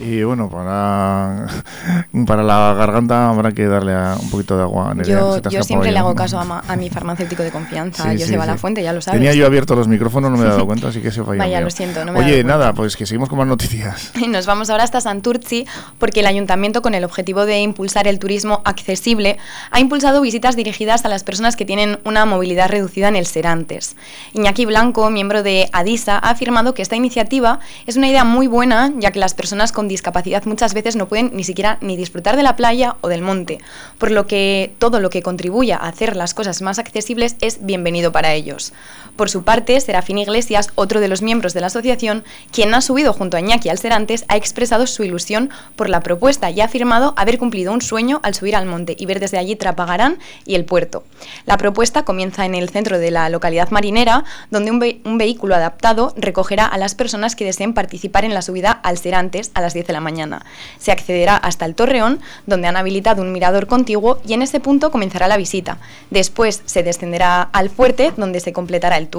Y 0.00 0.22
bueno, 0.22 0.48
para, 0.48 1.46
para 2.26 2.42
la 2.42 2.72
garganta 2.74 3.28
habrá 3.28 3.52
que 3.52 3.66
darle 3.66 3.92
a- 3.92 4.16
un 4.20 4.30
poquito 4.30 4.56
de 4.56 4.62
agua. 4.62 4.94
Nerea, 4.94 5.18
Yo, 5.18 5.34
se 5.34 5.50
yo 5.50 5.62
siempre 5.62 5.92
le 5.92 5.98
hago 5.98 6.14
caso 6.14 6.38
a, 6.38 6.44
ma- 6.44 6.62
a 6.66 6.76
mi 6.76 6.88
farmacéutico 6.88 7.42
de 7.42 7.50
confianza, 7.50 8.04
Sí, 8.04 8.18
Joseba 8.20 8.44
sí, 8.44 8.46
La 8.48 8.54
sí. 8.54 8.58
Fuente, 8.60 8.82
ya 8.82 8.92
lo 8.92 9.00
sabes. 9.02 9.20
Tenía 9.20 9.34
yo 9.34 9.44
abiertos 9.46 9.76
los 9.76 9.88
micrófonos, 9.88 10.30
no 10.30 10.38
me 10.38 10.44
he 10.44 10.48
dado 10.48 10.66
cuenta, 10.66 10.88
así 10.88 11.00
que 11.02 11.10
se 11.10 11.22
falla. 11.22 11.38
Vaya, 11.38 11.58
mío. 11.58 11.64
lo 11.66 11.70
siento, 11.70 12.04
no 12.04 12.12
me 12.12 12.20
he 12.20 12.22
Oye, 12.24 12.42
dado 12.42 12.58
nada, 12.58 12.72
pues 12.72 12.96
que 12.96 13.04
seguimos 13.04 13.28
con 13.28 13.38
más 13.38 13.46
noticias. 13.46 14.12
Y 14.14 14.28
nos 14.28 14.46
vamos 14.46 14.70
ahora 14.70 14.84
hasta 14.84 15.00
Santurci 15.00 15.66
porque 15.98 16.20
el 16.20 16.26
ayuntamiento, 16.26 16.80
con 16.82 16.94
el 16.94 17.04
objetivo 17.04 17.44
de 17.44 17.60
impulsar 17.60 18.08
el 18.08 18.18
turismo 18.18 18.62
accesible, 18.64 19.36
ha 19.70 19.80
impulsado 19.80 20.20
visitas 20.22 20.56
dirigidas 20.56 21.04
a 21.04 21.08
las 21.08 21.24
personas 21.24 21.56
que 21.56 21.64
tienen 21.66 21.98
una 22.04 22.24
movilidad 22.24 22.70
reducida 22.70 23.08
en 23.08 23.16
el 23.16 23.26
Serantes. 23.26 23.96
Iñaki 24.32 24.64
Blanco, 24.64 25.10
miembro 25.10 25.42
de 25.42 25.68
ADISA, 25.72 26.16
ha 26.16 26.30
afirmado 26.30 26.72
que 26.74 26.80
esta 26.82 26.96
iniciativa 26.96 27.60
es 27.86 27.96
una 27.96 28.08
idea 28.08 28.24
muy 28.24 28.46
buena, 28.46 28.92
ya 28.98 29.10
que 29.10 29.18
las 29.18 29.34
personas 29.34 29.72
con 29.72 29.89
discapacidad 29.90 30.46
muchas 30.46 30.72
veces 30.72 30.96
no 30.96 31.08
pueden 31.08 31.30
ni 31.34 31.44
siquiera 31.44 31.76
ni 31.82 31.96
disfrutar 31.98 32.36
de 32.36 32.42
la 32.42 32.56
playa 32.56 32.96
o 33.02 33.08
del 33.08 33.20
monte, 33.20 33.58
por 33.98 34.10
lo 34.10 34.26
que 34.26 34.72
todo 34.78 35.00
lo 35.00 35.10
que 35.10 35.22
contribuya 35.22 35.76
a 35.76 35.88
hacer 35.88 36.16
las 36.16 36.32
cosas 36.32 36.62
más 36.62 36.78
accesibles 36.78 37.36
es 37.42 37.64
bienvenido 37.66 38.12
para 38.12 38.32
ellos. 38.32 38.72
Por 39.20 39.28
su 39.28 39.42
parte, 39.44 39.78
Serafín 39.82 40.16
Iglesias, 40.16 40.70
otro 40.76 40.98
de 40.98 41.06
los 41.06 41.20
miembros 41.20 41.52
de 41.52 41.60
la 41.60 41.66
asociación, 41.66 42.24
quien 42.50 42.72
ha 42.72 42.80
subido 42.80 43.12
junto 43.12 43.36
a 43.36 43.40
Iñaki 43.40 43.68
al 43.68 43.76
Serantes, 43.76 44.24
ha 44.28 44.36
expresado 44.38 44.86
su 44.86 45.04
ilusión 45.04 45.50
por 45.76 45.90
la 45.90 46.00
propuesta 46.00 46.48
y 46.48 46.62
ha 46.62 46.64
afirmado 46.64 47.12
haber 47.18 47.36
cumplido 47.36 47.70
un 47.74 47.82
sueño 47.82 48.20
al 48.22 48.34
subir 48.34 48.56
al 48.56 48.64
monte 48.64 48.96
y 48.98 49.04
ver 49.04 49.20
desde 49.20 49.36
allí 49.36 49.56
Trapagarán 49.56 50.16
y 50.46 50.54
el 50.54 50.64
puerto. 50.64 51.04
La 51.44 51.58
propuesta 51.58 52.02
comienza 52.06 52.46
en 52.46 52.54
el 52.54 52.70
centro 52.70 52.98
de 52.98 53.10
la 53.10 53.28
localidad 53.28 53.68
marinera, 53.68 54.24
donde 54.50 54.70
un, 54.70 54.78
ve- 54.78 55.02
un 55.04 55.18
vehículo 55.18 55.54
adaptado 55.54 56.14
recogerá 56.16 56.64
a 56.64 56.78
las 56.78 56.94
personas 56.94 57.36
que 57.36 57.44
deseen 57.44 57.74
participar 57.74 58.24
en 58.24 58.32
la 58.32 58.40
subida 58.40 58.70
al 58.70 58.96
Serantes 58.96 59.50
a 59.52 59.60
las 59.60 59.74
10 59.74 59.86
de 59.88 59.92
la 59.92 60.00
mañana. 60.00 60.46
Se 60.78 60.92
accederá 60.92 61.36
hasta 61.36 61.66
el 61.66 61.74
Torreón, 61.74 62.20
donde 62.46 62.68
han 62.68 62.78
habilitado 62.78 63.20
un 63.20 63.32
mirador 63.32 63.66
contiguo 63.66 64.18
y 64.26 64.32
en 64.32 64.40
ese 64.40 64.60
punto 64.60 64.90
comenzará 64.90 65.28
la 65.28 65.36
visita. 65.36 65.76
Después 66.08 66.62
se 66.64 66.82
descenderá 66.82 67.42
al 67.42 67.68
fuerte, 67.68 68.14
donde 68.16 68.40
se 68.40 68.54
completará 68.54 68.96
el 68.96 69.09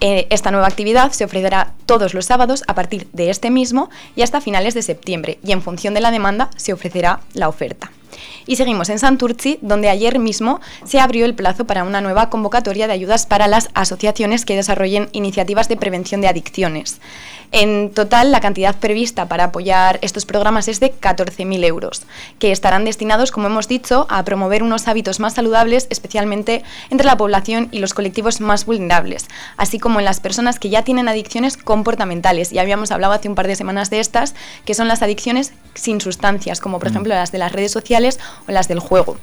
Eh, 0.00 0.26
esta 0.30 0.50
nueva 0.50 0.66
actividad 0.66 1.12
se 1.12 1.24
ofrecerá 1.24 1.74
todos 1.86 2.12
los 2.12 2.26
sábados 2.26 2.64
a 2.66 2.74
partir 2.74 3.06
de 3.12 3.30
este 3.30 3.50
mismo 3.50 3.88
y 4.16 4.22
hasta 4.22 4.40
finales 4.40 4.74
de 4.74 4.82
septiembre 4.82 5.38
y 5.44 5.52
en 5.52 5.62
función 5.62 5.94
de 5.94 6.00
la 6.00 6.10
demanda 6.10 6.50
se 6.56 6.72
ofrecerá 6.72 7.20
la 7.34 7.48
oferta. 7.48 7.92
Y 8.46 8.56
seguimos 8.56 8.88
en 8.88 8.98
Santurci, 8.98 9.58
donde 9.62 9.88
ayer 9.88 10.18
mismo 10.18 10.60
se 10.84 11.00
abrió 11.00 11.24
el 11.24 11.34
plazo 11.34 11.66
para 11.66 11.84
una 11.84 12.00
nueva 12.00 12.30
convocatoria 12.30 12.86
de 12.86 12.92
ayudas 12.92 13.26
para 13.26 13.46
las 13.46 13.70
asociaciones 13.74 14.44
que 14.44 14.56
desarrollen 14.56 15.08
iniciativas 15.12 15.68
de 15.68 15.76
prevención 15.76 16.20
de 16.20 16.28
adicciones. 16.28 17.00
En 17.52 17.90
total, 17.90 18.32
la 18.32 18.40
cantidad 18.40 18.74
prevista 18.74 19.28
para 19.28 19.44
apoyar 19.44 19.98
estos 20.00 20.24
programas 20.24 20.68
es 20.68 20.80
de 20.80 20.90
14.000 20.90 21.64
euros, 21.66 22.02
que 22.38 22.50
estarán 22.50 22.86
destinados, 22.86 23.30
como 23.30 23.48
hemos 23.48 23.68
dicho, 23.68 24.06
a 24.08 24.24
promover 24.24 24.62
unos 24.62 24.88
hábitos 24.88 25.20
más 25.20 25.34
saludables, 25.34 25.86
especialmente 25.90 26.62
entre 26.88 27.06
la 27.06 27.18
población 27.18 27.68
y 27.70 27.80
los 27.80 27.92
colectivos 27.92 28.40
más 28.40 28.64
vulnerables, 28.64 29.26
así 29.58 29.78
como 29.78 29.98
en 29.98 30.06
las 30.06 30.20
personas 30.20 30.58
que 30.58 30.70
ya 30.70 30.82
tienen 30.82 31.08
adicciones 31.08 31.58
comportamentales. 31.58 32.50
Ya 32.52 32.62
habíamos 32.62 32.90
hablado 32.90 33.12
hace 33.12 33.28
un 33.28 33.34
par 33.34 33.46
de 33.46 33.56
semanas 33.56 33.90
de 33.90 34.00
estas, 34.00 34.34
que 34.64 34.72
son 34.72 34.88
las 34.88 35.02
adicciones 35.02 35.52
sin 35.74 36.00
sustancias, 36.00 36.60
como 36.60 36.78
por 36.78 36.88
ejemplo 36.88 37.14
las 37.14 37.32
de 37.32 37.38
las 37.38 37.52
redes 37.52 37.72
sociales 37.72 38.11
o 38.48 38.52
las 38.52 38.68
del 38.68 38.78
juego. 38.80 39.16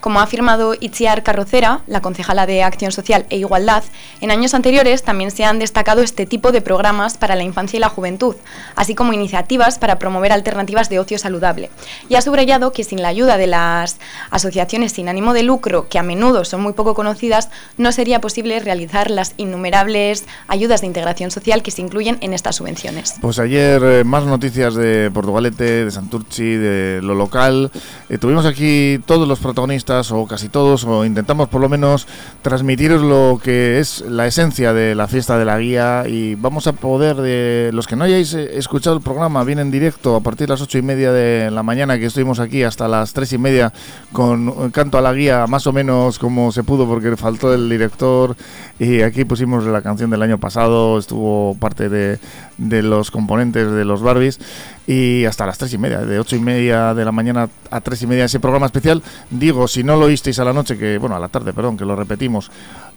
Como 0.00 0.20
ha 0.20 0.24
afirmado 0.24 0.74
Itziar 0.78 1.22
Carrocera, 1.22 1.80
la 1.86 2.00
concejala 2.00 2.46
de 2.46 2.62
Acción 2.62 2.92
Social 2.92 3.26
e 3.30 3.38
Igualdad, 3.38 3.84
en 4.20 4.30
años 4.30 4.54
anteriores 4.54 5.02
también 5.02 5.30
se 5.30 5.44
han 5.44 5.58
destacado 5.58 6.02
este 6.02 6.26
tipo 6.26 6.52
de 6.52 6.60
programas 6.60 7.16
para 7.16 7.36
la 7.36 7.42
infancia 7.42 7.76
y 7.76 7.80
la 7.80 7.88
juventud, 7.88 8.36
así 8.74 8.94
como 8.94 9.12
iniciativas 9.12 9.78
para 9.78 9.98
promover 9.98 10.32
alternativas 10.32 10.88
de 10.88 10.98
ocio 10.98 11.18
saludable. 11.18 11.70
Y 12.08 12.16
ha 12.16 12.22
subrayado 12.22 12.72
que 12.72 12.84
sin 12.84 13.02
la 13.02 13.08
ayuda 13.08 13.36
de 13.36 13.46
las 13.46 13.98
asociaciones 14.30 14.92
sin 14.92 15.08
ánimo 15.08 15.32
de 15.32 15.42
lucro, 15.42 15.88
que 15.88 15.98
a 15.98 16.02
menudo 16.02 16.44
son 16.44 16.60
muy 16.60 16.72
poco 16.72 16.94
conocidas, 16.94 17.48
no 17.78 17.92
sería 17.92 18.20
posible 18.20 18.60
realizar 18.60 19.10
las 19.10 19.34
innumerables 19.36 20.24
ayudas 20.48 20.80
de 20.80 20.88
integración 20.88 21.30
social 21.30 21.62
que 21.62 21.70
se 21.70 21.82
incluyen 21.82 22.18
en 22.20 22.34
estas 22.34 22.56
subvenciones. 22.56 23.14
Pues 23.20 23.38
ayer 23.38 23.82
eh, 23.84 24.04
más 24.04 24.24
noticias 24.24 24.74
de 24.74 25.10
Portugalete, 25.12 25.84
de 25.84 25.90
Santurchi, 25.90 26.56
de 26.56 27.00
lo 27.02 27.14
local. 27.14 27.70
Eh, 28.14 28.18
tuvimos 28.18 28.46
aquí 28.46 29.00
todos 29.06 29.26
los 29.26 29.40
protagonistas, 29.40 30.12
o 30.12 30.24
casi 30.26 30.48
todos, 30.48 30.84
o 30.84 31.04
intentamos 31.04 31.48
por 31.48 31.60
lo 31.60 31.68
menos 31.68 32.06
transmitiros 32.42 33.02
lo 33.02 33.40
que 33.42 33.80
es 33.80 34.02
la 34.02 34.28
esencia 34.28 34.72
de 34.72 34.94
la 34.94 35.08
fiesta 35.08 35.36
de 35.36 35.44
la 35.44 35.58
guía 35.58 36.04
y 36.06 36.36
vamos 36.36 36.68
a 36.68 36.74
poder, 36.74 37.16
de 37.16 37.70
los 37.72 37.88
que 37.88 37.96
no 37.96 38.04
hayáis 38.04 38.32
eh, 38.34 38.56
escuchado 38.56 38.94
el 38.94 39.02
programa, 39.02 39.42
viene 39.42 39.62
en 39.62 39.72
directo 39.72 40.14
a 40.14 40.20
partir 40.20 40.46
de 40.46 40.52
las 40.52 40.60
ocho 40.60 40.78
y 40.78 40.82
media 40.82 41.10
de 41.10 41.50
la 41.50 41.64
mañana 41.64 41.98
que 41.98 42.06
estuvimos 42.06 42.38
aquí 42.38 42.62
hasta 42.62 42.86
las 42.86 43.12
tres 43.14 43.32
y 43.32 43.38
media 43.38 43.72
con 44.12 44.70
canto 44.70 44.96
a 44.96 45.00
la 45.00 45.12
guía 45.12 45.48
más 45.48 45.66
o 45.66 45.72
menos 45.72 46.20
como 46.20 46.52
se 46.52 46.62
pudo 46.62 46.86
porque 46.86 47.16
faltó 47.16 47.52
el 47.52 47.68
director 47.68 48.36
y 48.78 49.02
aquí 49.02 49.24
pusimos 49.24 49.64
la 49.64 49.82
canción 49.82 50.10
del 50.10 50.22
año 50.22 50.38
pasado, 50.38 51.00
estuvo 51.00 51.56
parte 51.58 51.88
de, 51.88 52.20
de 52.58 52.82
los 52.84 53.10
componentes 53.10 53.72
de 53.72 53.84
los 53.84 54.02
Barbies 54.02 54.38
y 54.86 55.24
hasta 55.24 55.46
las 55.46 55.58
tres 55.58 55.72
y 55.72 55.78
media, 55.78 56.00
de 56.00 56.18
ocho 56.18 56.36
y 56.36 56.40
media 56.40 56.94
de 56.94 57.04
la 57.04 57.12
mañana 57.12 57.48
a 57.70 57.80
tres 57.80 58.02
y 58.02 58.06
media 58.06 58.24
ese 58.24 58.40
programa 58.40 58.66
especial. 58.66 59.02
Digo, 59.30 59.66
si 59.68 59.82
no 59.82 59.96
lo 59.96 60.06
oísteis 60.06 60.38
a 60.38 60.44
la 60.44 60.52
noche, 60.52 60.76
que 60.76 60.98
bueno, 60.98 61.16
a 61.16 61.18
la 61.18 61.28
tarde, 61.28 61.52
perdón, 61.52 61.76
que 61.76 61.84
lo 61.84 61.96
repetimos, 61.96 62.50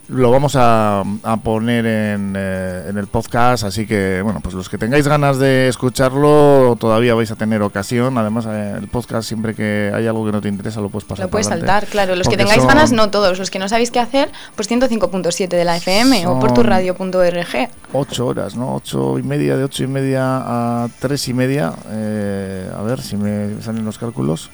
lo 0.09 0.31
vamos 0.31 0.53
a, 0.55 1.03
poner 1.43 1.85
en, 1.85 2.33
eh, 2.37 2.85
en, 2.89 2.97
el 2.97 3.07
podcast, 3.07 3.65
así 3.65 3.85
que 3.85 4.21
bueno, 4.23 4.39
pues 4.41 4.55
los 4.55 4.69
que 4.69 4.77
tengáis 4.77 5.07
ganas 5.07 5.37
de 5.37 5.67
escucharlo 5.67 6.77
todavía 6.79 7.13
vais 7.13 7.29
a 7.31 7.35
tener 7.35 7.61
ocasión. 7.61 8.17
Además, 8.17 8.45
eh, 8.49 8.75
el 8.77 8.87
podcast 8.87 9.27
siempre 9.27 9.53
que 9.53 9.91
hay 9.93 10.07
algo 10.07 10.25
que 10.25 10.31
no 10.31 10.41
te 10.41 10.47
interesa 10.47 10.79
lo 10.79 10.89
puedes 10.89 11.07
pasar. 11.07 11.25
Lo 11.25 11.31
puedes 11.31 11.47
saltar, 11.47 11.87
claro. 11.87 12.15
Los 12.15 12.29
que 12.29 12.37
tengáis 12.37 12.65
ganas, 12.65 12.91
no 12.91 13.09
todos. 13.09 13.37
Los 13.37 13.51
que 13.51 13.59
no 13.59 13.67
sabéis 13.67 13.91
qué 13.91 13.99
hacer, 13.99 14.31
pues 14.55 14.69
105.7 14.69 15.47
de 15.49 15.65
la 15.65 15.75
FM 15.77 16.27
o 16.27 16.39
por 16.39 16.53
tu 16.53 16.63
radio.org. 16.63 17.69
Ocho 17.93 18.27
horas, 18.27 18.55
¿no? 18.55 18.75
Ocho 18.75 19.19
y 19.19 19.23
media, 19.23 19.57
de 19.57 19.65
ocho 19.65 19.83
y 19.83 19.87
media 19.87 20.23
a 20.23 20.87
tres 20.99 21.27
y 21.27 21.33
media. 21.33 21.73
Eh, 21.89 22.69
a 22.75 22.81
ver 22.81 23.01
si 23.01 23.17
me 23.17 23.61
salen 23.61 23.83
los 23.83 23.97
cálculos. 23.97 24.49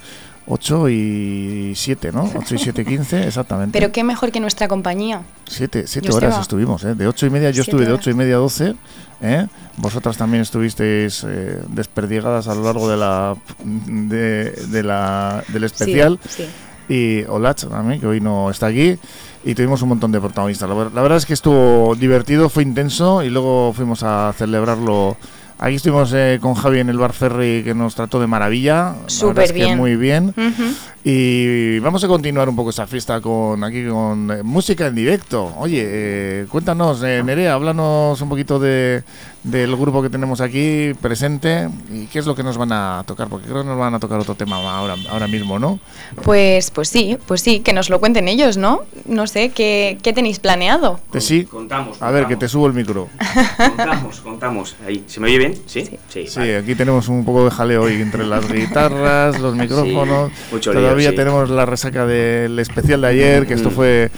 8 0.46 0.88
y 0.90 1.72
7, 1.74 2.12
¿no? 2.12 2.30
8 2.34 2.54
y 2.54 2.58
7, 2.58 2.84
15, 2.84 3.22
exactamente. 3.28 3.78
Pero 3.78 3.92
qué 3.92 4.04
mejor 4.04 4.30
que 4.30 4.40
nuestra 4.40 4.68
compañía. 4.68 5.22
7, 5.46 5.84
7 5.86 6.12
horas 6.12 6.40
estuvimos, 6.40 6.84
¿eh? 6.84 6.94
De 6.94 7.06
8 7.06 7.26
y 7.26 7.30
media, 7.30 7.50
yo 7.50 7.62
estuve 7.62 7.86
de 7.86 7.92
8 7.92 8.10
y 8.10 8.14
media 8.14 8.34
a 8.34 8.38
12, 8.38 8.74
¿eh? 9.22 9.46
Vosotras 9.76 10.16
también 10.16 10.42
estuvisteis 10.42 11.24
eh, 11.26 11.60
desperdigadas 11.68 12.46
a 12.48 12.54
lo 12.54 12.62
largo 12.62 12.88
de 12.88 12.96
la, 12.96 13.36
de, 13.64 14.50
de 14.50 14.82
la 14.82 15.42
del 15.48 15.64
especial. 15.64 16.18
Sí, 16.28 16.44
sí. 16.44 16.48
Y 16.86 17.24
Olach 17.24 17.64
también, 17.64 17.98
que 17.98 18.06
hoy 18.06 18.20
no 18.20 18.50
está 18.50 18.66
aquí. 18.66 18.98
Y 19.42 19.54
tuvimos 19.54 19.80
un 19.82 19.88
montón 19.90 20.12
de 20.12 20.20
protagonistas. 20.20 20.68
La, 20.68 20.74
la 20.74 21.02
verdad 21.02 21.16
es 21.16 21.26
que 21.26 21.32
estuvo 21.32 21.94
divertido, 21.94 22.48
fue 22.50 22.62
intenso 22.62 23.22
y 23.22 23.30
luego 23.30 23.72
fuimos 23.74 24.02
a 24.02 24.34
celebrarlo 24.36 25.16
Aquí 25.58 25.76
estuvimos 25.76 26.12
eh, 26.12 26.38
con 26.42 26.54
Javi 26.54 26.80
en 26.80 26.88
el 26.88 26.98
Bar 26.98 27.12
Ferry 27.12 27.62
que 27.62 27.74
nos 27.74 27.94
trató 27.94 28.20
de 28.20 28.26
maravilla. 28.26 28.94
Súper 29.06 29.52
bien. 29.52 29.78
muy 29.78 29.96
bien. 29.96 30.34
Y 31.04 31.78
vamos 31.78 32.02
a 32.02 32.08
continuar 32.08 32.48
un 32.48 32.56
poco 32.56 32.70
esta 32.70 32.86
fiesta 32.86 33.20
con 33.20 33.62
aquí 33.62 33.86
con 33.86 34.30
eh, 34.30 34.42
música 34.42 34.86
en 34.86 34.94
directo. 34.94 35.54
Oye, 35.58 35.82
eh, 35.86 36.46
cuéntanos, 36.48 37.00
Nerea, 37.02 37.54
háblanos 37.54 38.20
un 38.20 38.28
poquito 38.28 38.58
de, 38.58 39.04
del 39.44 39.76
grupo 39.76 40.02
que 40.02 40.08
tenemos 40.08 40.40
aquí 40.40 40.92
presente 41.00 41.68
y 41.92 42.06
qué 42.06 42.18
es 42.18 42.26
lo 42.26 42.34
que 42.34 42.42
nos 42.42 42.56
van 42.56 42.72
a 42.72 43.04
tocar, 43.06 43.28
porque 43.28 43.46
creo 43.46 43.62
que 43.62 43.68
nos 43.68 43.78
van 43.78 43.94
a 43.94 44.00
tocar 44.00 44.18
otro 44.18 44.34
tema 44.34 44.56
ahora, 44.56 44.96
ahora 45.10 45.28
mismo, 45.28 45.58
¿no? 45.58 45.78
Pues, 46.22 46.70
pues 46.70 46.88
sí, 46.88 47.18
pues 47.26 47.42
sí, 47.42 47.60
que 47.60 47.74
nos 47.74 47.90
lo 47.90 48.00
cuenten 48.00 48.26
ellos, 48.26 48.56
¿no? 48.56 48.82
No 49.04 49.26
sé, 49.26 49.50
¿qué, 49.50 49.98
qué 50.02 50.12
tenéis 50.12 50.38
planeado? 50.38 50.98
sí. 51.18 51.44
Contamos, 51.44 52.00
A 52.00 52.10
ver, 52.10 52.26
que 52.26 52.36
te 52.36 52.48
subo 52.48 52.66
el 52.66 52.72
micro. 52.72 53.08
contamos, 53.56 54.20
contamos. 54.20 54.76
Ahí, 54.86 55.04
¿se 55.06 55.20
me 55.20 55.28
oye 55.28 55.38
bien? 55.38 55.54
Sí, 55.66 55.88
sí. 56.08 56.26
Sí, 56.26 56.40
aquí 56.40 56.74
tenemos 56.74 57.08
un 57.08 57.24
poco 57.24 57.44
de 57.44 57.50
jaleo 57.50 57.82
hoy 57.82 58.00
entre 58.00 58.26
las 58.26 58.50
guitarras, 58.50 59.38
los 59.40 59.54
micrófonos. 59.54 60.32
Todavía 60.62 61.14
tenemos 61.14 61.50
la 61.50 61.66
resaca 61.66 62.06
del 62.06 62.58
especial 62.58 63.02
de 63.02 63.06
ayer, 63.08 63.46
que 63.46 63.54
esto 63.54 63.70
mm. 63.70 63.74
fue 63.74 64.10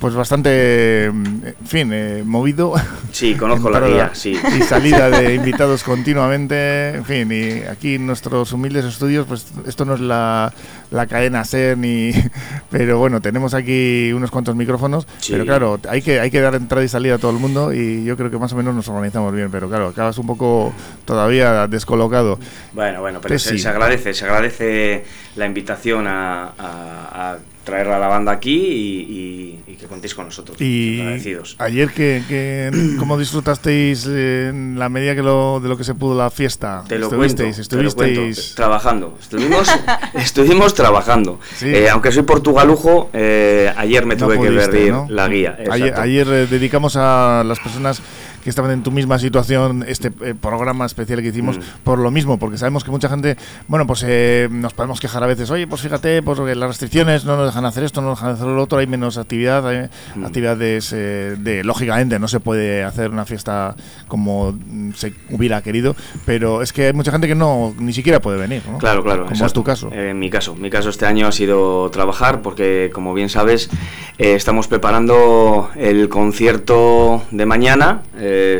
pues 0.00 0.14
bastante, 0.14 1.04
en 1.06 1.54
fin, 1.64 1.90
eh, 1.92 2.22
movido. 2.24 2.74
Sí, 3.12 3.34
conozco 3.34 3.70
la 3.70 3.80
guía, 3.80 4.10
sí. 4.14 4.34
Salida 4.72 5.10
de 5.10 5.34
invitados 5.34 5.84
continuamente, 5.84 6.94
en 6.94 7.04
fin, 7.04 7.30
y 7.30 7.62
aquí 7.68 7.96
en 7.96 8.06
nuestros 8.06 8.54
humildes 8.54 8.86
estudios, 8.86 9.26
pues 9.26 9.46
esto 9.66 9.84
no 9.84 9.92
es 9.92 10.00
la, 10.00 10.50
la 10.90 11.06
cadena 11.06 11.44
SER 11.44 11.76
ni... 11.76 12.10
Pero 12.70 12.96
bueno, 12.96 13.20
tenemos 13.20 13.52
aquí 13.52 14.10
unos 14.14 14.30
cuantos 14.30 14.56
micrófonos, 14.56 15.06
pero 15.28 15.44
claro, 15.44 15.78
hay 15.90 16.00
que, 16.00 16.20
hay 16.20 16.30
que 16.30 16.40
dar 16.40 16.54
entrada 16.54 16.82
y 16.82 16.88
salida 16.88 17.16
a 17.16 17.18
todo 17.18 17.32
el 17.32 17.36
mundo 17.36 17.74
y 17.74 18.02
yo 18.04 18.16
creo 18.16 18.30
que 18.30 18.38
más 18.38 18.50
o 18.54 18.56
menos 18.56 18.74
nos 18.74 18.88
organizamos 18.88 19.34
bien, 19.34 19.50
pero 19.50 19.68
claro, 19.68 19.88
acabas 19.88 20.16
un 20.16 20.26
poco 20.26 20.72
todavía 21.04 21.66
descolocado. 21.66 22.38
Bueno, 22.72 23.02
bueno, 23.02 23.20
pero 23.20 23.38
se, 23.38 23.58
se, 23.58 23.68
agradece, 23.68 24.14
se 24.14 24.24
agradece 24.24 25.04
la 25.36 25.44
invitación 25.44 26.06
a, 26.06 26.54
a 26.58 27.36
traer 27.64 27.88
a 27.88 27.98
la 27.98 28.08
banda 28.08 28.32
aquí 28.32 29.58
y, 29.66 29.74
que 29.78 29.86
contéis 29.88 30.14
con 30.14 30.26
nosotros. 30.26 30.60
Y 30.60 31.00
agradecidos. 31.00 31.56
ayer, 31.58 31.90
que, 31.90 32.22
que 32.28 32.70
¿cómo 32.98 33.18
disfrutasteis 33.18 34.06
en 34.06 34.78
la 34.78 34.88
medida 34.88 35.14
que 35.14 35.22
lo, 35.22 35.58
de 35.60 35.68
lo 35.68 35.76
que 35.76 35.84
se 35.84 35.94
pudo 35.94 36.16
la 36.16 36.30
fiesta? 36.30 36.84
Te 36.86 36.98
lo 36.98 37.06
¿Estuvisteis, 37.06 37.58
estuvisteis... 37.58 38.54
trabajando. 38.54 39.18
Estuvimos, 39.20 39.68
estuvimos 40.14 40.74
trabajando. 40.74 41.40
Eh, 41.62 41.88
aunque 41.90 42.12
soy 42.12 42.22
portugalujo, 42.22 43.10
eh, 43.12 43.72
ayer 43.76 44.06
me 44.06 44.16
tuve 44.16 44.38
que 44.38 44.50
ver 44.50 44.94
la 45.08 45.28
guía. 45.28 45.58
Ayer, 45.70 45.94
ayer 45.98 46.28
eh, 46.28 46.46
dedicamos 46.46 46.96
a 46.96 47.42
las 47.44 47.58
personas 47.58 48.02
que 48.42 48.50
estaban 48.50 48.70
en 48.70 48.82
tu 48.82 48.90
misma 48.90 49.18
situación 49.18 49.84
este 49.86 50.10
eh, 50.22 50.34
programa 50.34 50.84
especial 50.86 51.22
que 51.22 51.28
hicimos 51.28 51.58
mm. 51.58 51.62
por 51.84 51.98
lo 51.98 52.10
mismo, 52.10 52.38
porque 52.38 52.58
sabemos 52.58 52.84
que 52.84 52.90
mucha 52.90 53.08
gente, 53.08 53.36
bueno, 53.68 53.86
pues 53.86 54.04
eh, 54.06 54.48
nos 54.50 54.74
podemos 54.74 55.00
quejar 55.00 55.22
a 55.22 55.26
veces, 55.26 55.50
oye, 55.50 55.66
pues 55.66 55.80
fíjate, 55.80 56.22
pues 56.22 56.38
las 56.38 56.68
restricciones 56.68 57.24
no 57.24 57.36
nos 57.36 57.46
dejan 57.46 57.64
hacer 57.64 57.84
esto, 57.84 58.00
no 58.00 58.10
nos 58.10 58.18
dejan 58.18 58.34
hacer 58.34 58.46
lo 58.46 58.62
otro, 58.62 58.78
hay 58.78 58.86
menos 58.86 59.16
actividad, 59.16 59.66
hay 59.66 59.88
mm. 60.16 60.24
actividades 60.24 60.92
eh, 60.92 61.36
de, 61.38 61.64
lógicamente, 61.64 62.18
no 62.18 62.28
se 62.28 62.40
puede 62.40 62.82
hacer 62.84 63.10
una 63.10 63.24
fiesta 63.24 63.76
como 64.08 64.58
se 64.94 65.14
hubiera 65.30 65.62
querido, 65.62 65.94
pero 66.24 66.62
es 66.62 66.72
que 66.72 66.86
hay 66.86 66.92
mucha 66.92 67.12
gente 67.12 67.28
que 67.28 67.34
no, 67.34 67.74
ni 67.78 67.92
siquiera 67.92 68.20
puede 68.20 68.38
venir, 68.38 68.62
¿no? 68.70 68.78
Claro, 68.78 69.02
claro. 69.02 69.26
Como 69.26 69.46
es 69.46 69.52
tu 69.52 69.62
caso. 69.62 69.90
en 69.92 70.18
mi 70.18 70.30
caso, 70.30 70.54
mi 70.54 70.70
caso 70.70 70.90
este 70.90 71.06
año 71.06 71.26
ha 71.26 71.32
sido 71.32 71.90
trabajar, 71.90 72.42
porque 72.42 72.90
como 72.92 73.14
bien 73.14 73.28
sabes, 73.28 73.70
estamos 74.18 74.66
preparando 74.66 75.70
el 75.76 76.08
concierto 76.08 77.22
de 77.30 77.46
mañana, 77.46 78.02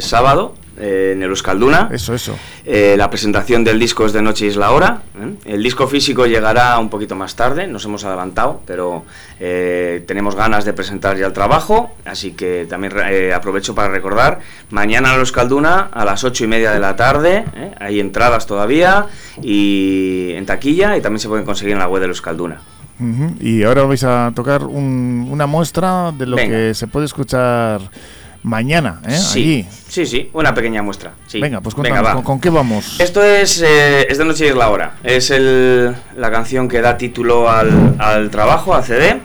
sábado 0.00 0.54
eh, 0.78 1.12
en 1.14 1.22
el 1.22 1.28
Euskalduna. 1.28 1.90
Eso, 1.92 2.14
eso. 2.14 2.34
Eh, 2.64 2.94
la 2.96 3.10
presentación 3.10 3.62
del 3.62 3.78
disco 3.78 4.06
es 4.06 4.14
de 4.14 4.22
Noche 4.22 4.46
y 4.46 4.48
es 4.48 4.56
la 4.56 4.70
hora. 4.70 5.02
¿eh? 5.20 5.34
El 5.44 5.62
disco 5.62 5.86
físico 5.86 6.26
llegará 6.26 6.78
un 6.78 6.88
poquito 6.88 7.14
más 7.14 7.36
tarde, 7.36 7.66
nos 7.66 7.84
hemos 7.84 8.04
adelantado, 8.04 8.62
pero 8.66 9.04
tenemos 9.38 10.36
ganas 10.36 10.64
de 10.64 10.72
presentar 10.72 11.16
ya 11.16 11.26
el 11.26 11.32
trabajo, 11.32 11.90
así 12.04 12.30
que 12.30 12.64
también 12.70 12.92
aprovecho 13.34 13.74
para 13.74 13.88
recordar, 13.88 14.38
mañana 14.70 15.08
en 15.08 15.14
el 15.14 15.20
Euskalduna 15.20 15.88
a 15.92 16.04
las 16.04 16.22
ocho 16.22 16.44
y 16.44 16.46
media 16.46 16.70
de 16.70 16.78
la 16.78 16.94
tarde, 16.94 17.44
hay 17.80 17.98
entradas 17.98 18.46
todavía 18.46 19.06
y 19.42 20.30
en 20.36 20.46
taquilla 20.46 20.96
y 20.96 21.00
también 21.00 21.18
se 21.18 21.28
pueden 21.28 21.44
conseguir 21.44 21.72
en 21.72 21.80
la 21.80 21.88
web 21.88 22.00
del 22.00 22.10
Euskalduna. 22.10 22.60
Y 23.40 23.64
ahora 23.64 23.82
vais 23.82 24.04
a 24.04 24.30
tocar 24.34 24.62
una 24.62 25.46
muestra 25.46 26.12
de 26.12 26.26
lo 26.26 26.36
que 26.36 26.72
se 26.74 26.86
puede 26.86 27.06
escuchar 27.06 27.80
mañana, 28.42 29.00
¿eh? 29.06 29.16
Sí, 29.16 29.66
sí, 29.88 30.06
sí, 30.06 30.30
una 30.32 30.54
pequeña 30.54 30.82
muestra. 30.82 31.12
Sí. 31.26 31.40
Venga, 31.40 31.60
pues 31.60 31.74
cuéntanos, 31.74 32.22
¿con, 32.22 32.40
qué 32.40 32.50
vamos? 32.50 33.00
Esto 33.00 33.22
es, 33.22 33.62
eh, 33.62 34.06
es 34.08 34.18
de 34.18 34.24
noche 34.24 34.46
y 34.46 34.48
es 34.48 34.56
la 34.56 34.70
hora. 34.70 34.96
Es 35.04 35.30
el, 35.30 35.94
la 36.16 36.30
canción 36.30 36.68
que 36.68 36.80
da 36.80 36.96
título 36.96 37.50
al, 37.50 37.94
al 37.98 38.30
trabajo, 38.30 38.74
al 38.74 38.84
CD. 38.84 39.20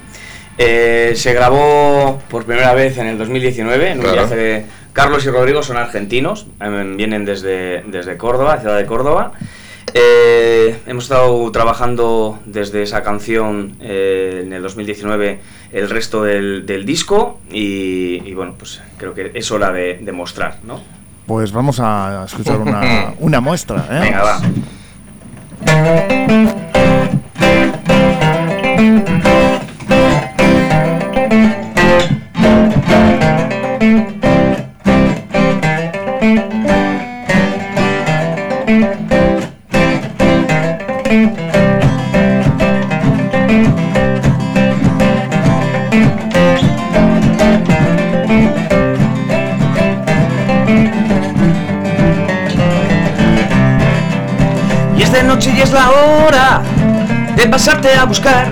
Eh, 0.58 1.14
se 1.16 1.34
grabó 1.34 2.20
por 2.30 2.46
primera 2.46 2.74
vez 2.74 2.98
en 2.98 3.08
el 3.08 3.18
2019 3.18 3.92
en 3.92 4.00
un 4.00 4.12
viaje 4.12 4.36
de... 4.36 4.66
Carlos 4.98 5.24
y 5.28 5.30
Rodrigo 5.30 5.62
son 5.62 5.78
argentinos, 5.78 6.48
em, 6.60 6.98
vienen 6.98 7.24
desde, 7.24 7.84
desde 7.84 8.18
Córdoba, 8.18 8.60
ciudad 8.60 8.78
de 8.78 8.88
Córdoba. 8.88 9.34
Eh, 10.00 10.80
hemos 10.86 11.06
estado 11.06 11.52
trabajando 11.52 12.38
desde 12.46 12.84
esa 12.84 13.02
canción 13.02 13.78
eh, 13.80 14.44
en 14.46 14.54
el 14.54 14.62
2019 14.62 15.40
el 15.74 15.90
resto 15.90 16.22
del, 16.22 16.86
disco 16.86 17.40
y, 17.50 18.32
bueno, 18.36 18.54
pues 18.60 18.80
creo 18.98 19.16
que 19.16 19.32
es 19.34 19.50
hora 19.52 19.72
de, 19.72 20.12
mostrar, 20.14 20.60
¿no? 20.64 20.82
Pues 21.26 21.52
vamos 21.52 21.80
a 21.80 22.26
escuchar 22.28 22.60
una, 22.60 23.14
una 23.20 23.42
muestra, 23.42 23.88
¿eh? 23.90 24.00
Venga, 24.02 24.24
va. 24.24 24.40
De 57.36 57.48
pasarte 57.48 57.94
a 57.94 58.06
buscar. 58.06 58.48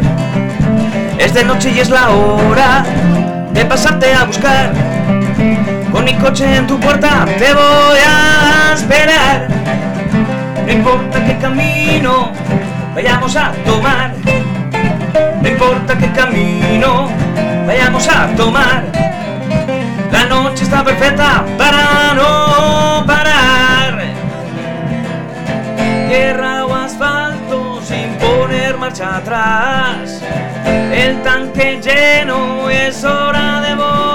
Es 1.18 1.34
de 1.34 1.44
noche 1.44 1.72
y 1.72 1.80
es 1.80 1.90
la 1.90 2.10
hora 2.10 2.86
de 3.52 3.66
pasarte 3.66 4.14
a 4.14 4.26
buscar. 4.26 4.72
Con 5.92 6.06
mi 6.06 6.14
coche 6.16 6.56
en 6.56 6.68
tu 6.68 6.80
puerta 6.80 7.26
te 7.38 7.54
voy 7.54 8.00
a 8.06 8.74
esperar. 8.74 9.48
No 10.66 10.72
importa 10.72 11.26
qué 11.26 11.38
camino 11.38 12.32
vayamos 12.94 13.36
a 13.36 13.52
tomar. 13.66 14.12
No 15.42 15.50
importa 15.50 15.98
qué 15.98 16.12
camino 16.12 17.10
vayamos 17.66 18.08
a 18.08 18.28
tomar. 18.36 18.84
La 20.12 20.26
noche 20.26 20.64
está 20.64 20.84
perfecta 20.84 21.44
para 21.58 22.14
no 22.14 23.04
parar. 23.06 24.04
Tierra 26.08 26.66
o 26.66 26.76
asfalto 26.76 27.25
marcha 28.86 29.18
atrás. 29.18 30.22
El 30.94 31.24
tanque 31.24 31.82
lleno 31.82 32.70
es 32.70 33.04
hora 33.04 33.60
de 33.62 33.74
volar. 33.74 34.15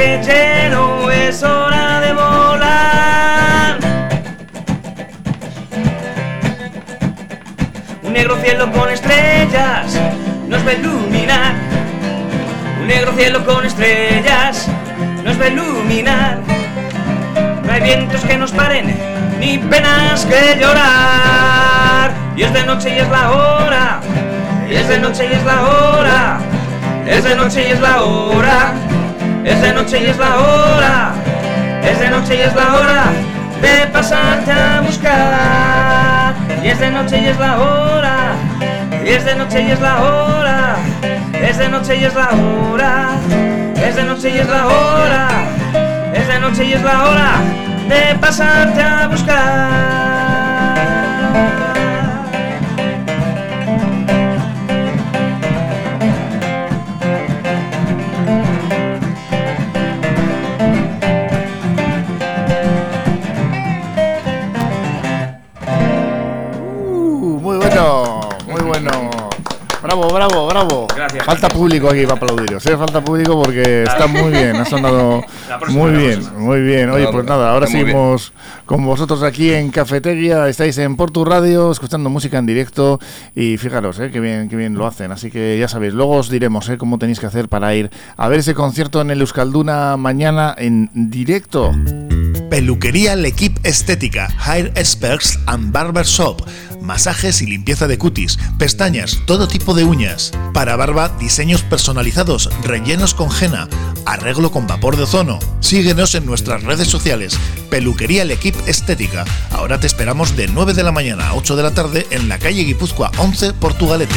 Lleno 0.00 1.10
es 1.10 1.42
hora 1.42 2.00
de 2.00 2.12
volar. 2.12 3.78
Un 8.02 8.12
negro 8.12 8.36
cielo 8.36 8.72
con 8.72 8.88
estrellas 8.88 9.98
nos 10.48 10.66
va 10.66 10.70
a 10.70 10.74
iluminar. 10.74 11.54
Un 12.80 12.86
negro 12.86 13.12
cielo 13.12 13.44
con 13.44 13.64
estrellas 13.64 14.68
nos 15.22 15.38
va 15.38 15.44
a 15.44 15.48
iluminar. 15.48 16.38
No 17.64 17.72
hay 17.72 17.80
vientos 17.82 18.22
que 18.22 18.36
nos 18.38 18.52
paren, 18.52 18.96
ni 19.38 19.58
penas 19.58 20.24
que 20.24 20.58
llorar. 20.58 22.12
Y 22.36 22.42
es 22.42 22.52
de 22.52 22.64
noche 22.64 22.94
y 22.94 22.98
es 22.98 23.08
la 23.08 23.30
hora. 23.30 24.00
Y 24.68 24.74
es 24.74 24.88
de 24.88 24.98
noche 24.98 25.28
y 25.30 25.32
es 25.34 25.44
la 25.44 25.62
hora. 25.62 26.40
Es 27.06 27.24
de 27.24 27.34
noche 27.34 27.68
y 27.68 27.72
es 27.72 27.80
la 27.80 28.02
hora. 28.02 28.89
Es 29.44 29.60
de 29.62 29.72
noche 29.72 30.00
y 30.00 30.06
es 30.06 30.18
la 30.18 30.36
hora. 30.36 31.12
Es 31.82 31.98
de 31.98 32.10
noche 32.10 32.36
y 32.36 32.40
es 32.40 32.54
la 32.54 32.74
hora 32.74 33.04
de 33.60 33.86
pasarte 33.92 34.52
a 34.52 34.80
buscar. 34.80 36.34
Y 36.62 36.68
es 36.68 36.78
de 36.78 36.90
noche 36.90 37.18
y 37.18 37.26
es 37.26 37.38
la 37.38 37.58
hora. 37.58 38.16
Y 39.04 39.08
es 39.08 39.24
de 39.24 39.34
noche 39.34 39.62
y 39.62 39.70
es 39.70 39.80
la 39.80 40.02
hora. 40.02 40.76
Es 41.42 41.58
de 41.58 41.68
noche 41.68 41.96
y 41.96 42.04
es 42.04 42.14
la 42.14 42.30
hora. 42.30 43.08
Es 43.76 43.96
de 43.96 44.04
noche 44.04 44.30
y 44.30 44.38
es 44.38 44.48
la 44.48 44.66
hora. 44.66 45.28
Es 46.14 46.28
de 46.28 46.38
noche 46.40 46.64
y 46.64 46.72
es 46.72 46.82
la 46.82 47.04
hora 47.04 47.32
de 47.88 48.14
pasarte 48.20 48.82
a 48.82 49.08
buscar. 49.08 50.10
Falta 71.30 71.48
público 71.48 71.88
aquí 71.88 72.02
para 72.02 72.16
aplaudiros, 72.16 72.66
¿eh? 72.66 72.76
Falta 72.76 73.04
público 73.04 73.40
porque 73.40 73.84
está 73.84 74.08
muy 74.08 74.32
bien, 74.32 74.56
ha 74.56 74.64
sonado 74.64 75.22
muy 75.68 75.92
bien, 75.92 76.20
muy 76.36 76.60
bien. 76.60 76.90
Oye, 76.90 77.06
pues 77.12 77.24
nada, 77.24 77.52
ahora 77.52 77.68
seguimos 77.68 78.32
con 78.66 78.84
vosotros 78.84 79.22
aquí 79.22 79.52
en 79.52 79.70
Cafetería, 79.70 80.48
estáis 80.48 80.76
en 80.78 80.96
Portu 80.96 81.24
Radio, 81.24 81.70
escuchando 81.70 82.10
música 82.10 82.38
en 82.38 82.46
directo 82.46 82.98
y 83.36 83.58
fijaros, 83.58 84.00
¿eh? 84.00 84.10
Qué 84.10 84.18
bien, 84.18 84.48
qué 84.48 84.56
bien 84.56 84.74
lo 84.74 84.88
hacen. 84.88 85.12
Así 85.12 85.30
que 85.30 85.56
ya 85.56 85.68
sabéis, 85.68 85.94
luego 85.94 86.16
os 86.16 86.30
diremos, 86.30 86.68
¿eh? 86.68 86.76
Cómo 86.78 86.98
tenéis 86.98 87.20
que 87.20 87.26
hacer 87.26 87.48
para 87.48 87.76
ir 87.76 87.92
a 88.16 88.26
ver 88.26 88.40
ese 88.40 88.54
concierto 88.54 89.00
en 89.00 89.12
el 89.12 89.20
Euskalduna 89.20 89.96
mañana 89.96 90.52
en 90.58 90.90
directo. 90.92 91.70
Peluquería 92.50 93.14
L'Equipe 93.14 93.60
Estética, 93.62 94.28
Hair 94.44 94.72
Experts 94.74 95.38
and 95.46 95.70
Barber 95.70 96.04
Shop. 96.04 96.44
Masajes 96.82 97.42
y 97.42 97.46
limpieza 97.46 97.86
de 97.86 97.96
cutis, 97.96 98.40
pestañas, 98.58 99.20
todo 99.24 99.46
tipo 99.46 99.72
de 99.72 99.84
uñas. 99.84 100.32
Para 100.52 100.74
barba, 100.74 101.10
diseños 101.20 101.62
personalizados, 101.62 102.50
rellenos 102.64 103.14
con 103.14 103.28
henna, 103.30 103.68
arreglo 104.04 104.50
con 104.50 104.66
vapor 104.66 104.96
de 104.96 105.04
ozono. 105.04 105.38
Síguenos 105.60 106.16
en 106.16 106.26
nuestras 106.26 106.64
redes 106.64 106.88
sociales. 106.88 107.38
Peluquería 107.70 108.24
L'Equipe 108.24 108.68
Estética. 108.68 109.24
Ahora 109.52 109.78
te 109.78 109.86
esperamos 109.86 110.36
de 110.36 110.48
9 110.48 110.74
de 110.74 110.82
la 110.82 110.90
mañana 110.90 111.28
a 111.28 111.34
8 111.34 111.54
de 111.54 111.62
la 111.62 111.70
tarde 111.72 112.08
en 112.10 112.28
la 112.28 112.40
calle 112.40 112.64
Guipúzcoa 112.64 113.12
11, 113.16 113.52
Portugalete. 113.54 114.16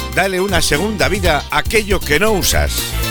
Dale 0.15 0.41
una 0.41 0.61
segunda 0.61 1.07
vida 1.07 1.43
a 1.49 1.59
aquello 1.59 1.99
que 1.99 2.19
no 2.19 2.31
usas. 2.33 3.10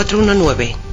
419. 0.03 0.90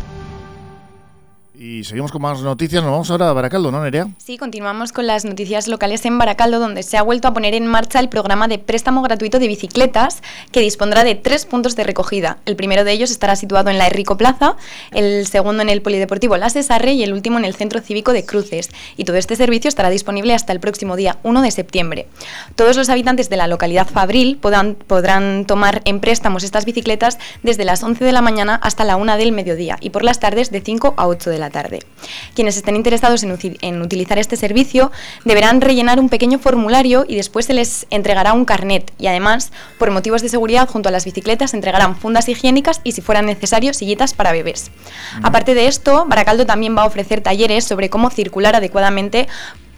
Y 1.69 1.85
seguimos 1.85 2.11
con 2.13 2.23
más 2.23 2.41
noticias. 2.41 2.83
Nos 2.83 2.91
vamos 2.91 3.11
ahora 3.11 3.29
a 3.29 3.35
Baracaldo, 3.35 3.71
¿no, 3.71 3.83
Nerea? 3.83 4.09
Sí, 4.17 4.39
continuamos 4.39 4.91
con 4.91 5.07
las 5.07 5.27
noticias 5.27 5.69
locales 5.69 6.07
en 6.07 6.17
Baracaldo, 6.17 6.61
donde 6.61 6.83
se 6.83 6.97
ha 6.97 7.03
vuelto 7.03 7.29
a 7.29 7.35
poner 7.35 7.53
en 7.53 7.67
marcha 7.67 8.01
el 8.01 8.09
programa 8.09 8.49
de 8.49 8.59
préstamo 8.59 9.03
gratuito 9.03 9.39
de 9.39 9.49
bicicletas, 9.49 10.23
que 10.51 10.61
dispondrá 10.61 11.05
de 11.05 11.15
tres 11.15 11.45
puntos 11.45 11.77
de 11.77 11.85
recogida. 11.85 12.39
El 12.47 12.57
primero 12.57 12.85
de 12.85 12.93
ellos 12.93 13.11
estará 13.11 13.37
situado 13.37 13.69
en 13.69 13.77
la 13.77 13.87
Enrico 13.87 14.17
Plaza, 14.17 14.57
el 14.93 15.27
segundo 15.27 15.61
en 15.61 15.69
el 15.69 15.83
Polideportivo 15.83 16.39
La 16.39 16.49
Cesarre 16.49 16.95
y 16.95 17.03
el 17.03 17.13
último 17.13 17.37
en 17.37 17.45
el 17.45 17.55
Centro 17.55 17.83
Cívico 17.83 18.15
de 18.15 18.25
Cruces. 18.25 18.71
Y 18.97 19.05
todo 19.05 19.17
este 19.17 19.37
servicio 19.37 19.69
estará 19.69 19.91
disponible 19.91 20.33
hasta 20.33 20.55
el 20.55 20.61
próximo 20.61 20.97
día 20.97 21.19
1 21.23 21.43
de 21.43 21.51
septiembre. 21.51 22.09
Todos 22.57 22.79
los 22.79 22.89
habitantes 22.89 23.29
de 23.29 23.37
la 23.37 23.47
localidad 23.47 23.87
Fabril 23.87 24.39
podrán, 24.39 24.75
podrán 24.75 25.45
tomar 25.45 25.83
en 25.85 26.01
préstamos 26.01 26.45
estas 26.45 26.65
bicicletas 26.65 27.19
desde 27.43 27.67
las 27.67 27.83
11 27.83 28.07
de 28.07 28.13
la 28.13 28.23
mañana 28.23 28.55
hasta 28.55 28.85
la 28.85 28.97
1 28.97 29.19
del 29.19 29.33
mediodía 29.33 29.77
y 29.83 29.91
por 29.91 30.03
las 30.03 30.19
tardes 30.19 30.51
de 30.51 30.63
5 30.63 30.95
a 30.97 31.07
8 31.07 31.29
de 31.29 31.39
la 31.39 31.51
tarde. 31.51 31.58
Quienes 32.35 32.57
estén 32.57 32.77
interesados 32.77 33.23
en, 33.23 33.83
utilizar 33.83 34.19
este 34.19 34.37
servicio 34.37 34.91
deberán 35.25 35.61
rellenar 35.61 36.01
un 36.01 36.09
pequeño 36.09 36.39
formulario 36.39 37.05
y 37.09 37.17
después 37.17 37.47
se 37.47 37.55
les 37.55 37.87
entregará 37.91 38.33
un 38.33 38.45
carnet. 38.45 38.93
Y 38.99 39.07
además, 39.07 39.53
por 39.79 39.91
motivos 39.91 40.23
de 40.23 40.29
seguridad, 40.29 40.69
junto 40.69 40.89
a 40.89 40.93
las 40.93 41.05
bicicletas 41.05 41.51
se 41.51 41.57
entregarán 41.57 41.97
fundas 41.97 42.29
higiénicas 42.29 42.81
y, 42.85 42.93
si 42.93 43.01
fuera 43.01 43.23
necesario, 43.23 43.75
sillitas 43.75 44.15
para 44.15 44.33
bebés. 44.33 44.71
Aparte 45.23 45.55
de 45.55 45.67
esto, 45.67 46.07
Baracaldo 46.07 46.47
también 46.47 46.77
va 46.77 46.83
a 46.83 46.87
ofrecer 46.87 47.21
talleres 47.21 47.65
sobre 47.65 47.91
cómo 47.91 48.11
circular 48.11 48.57
adecuadamente 48.57 49.29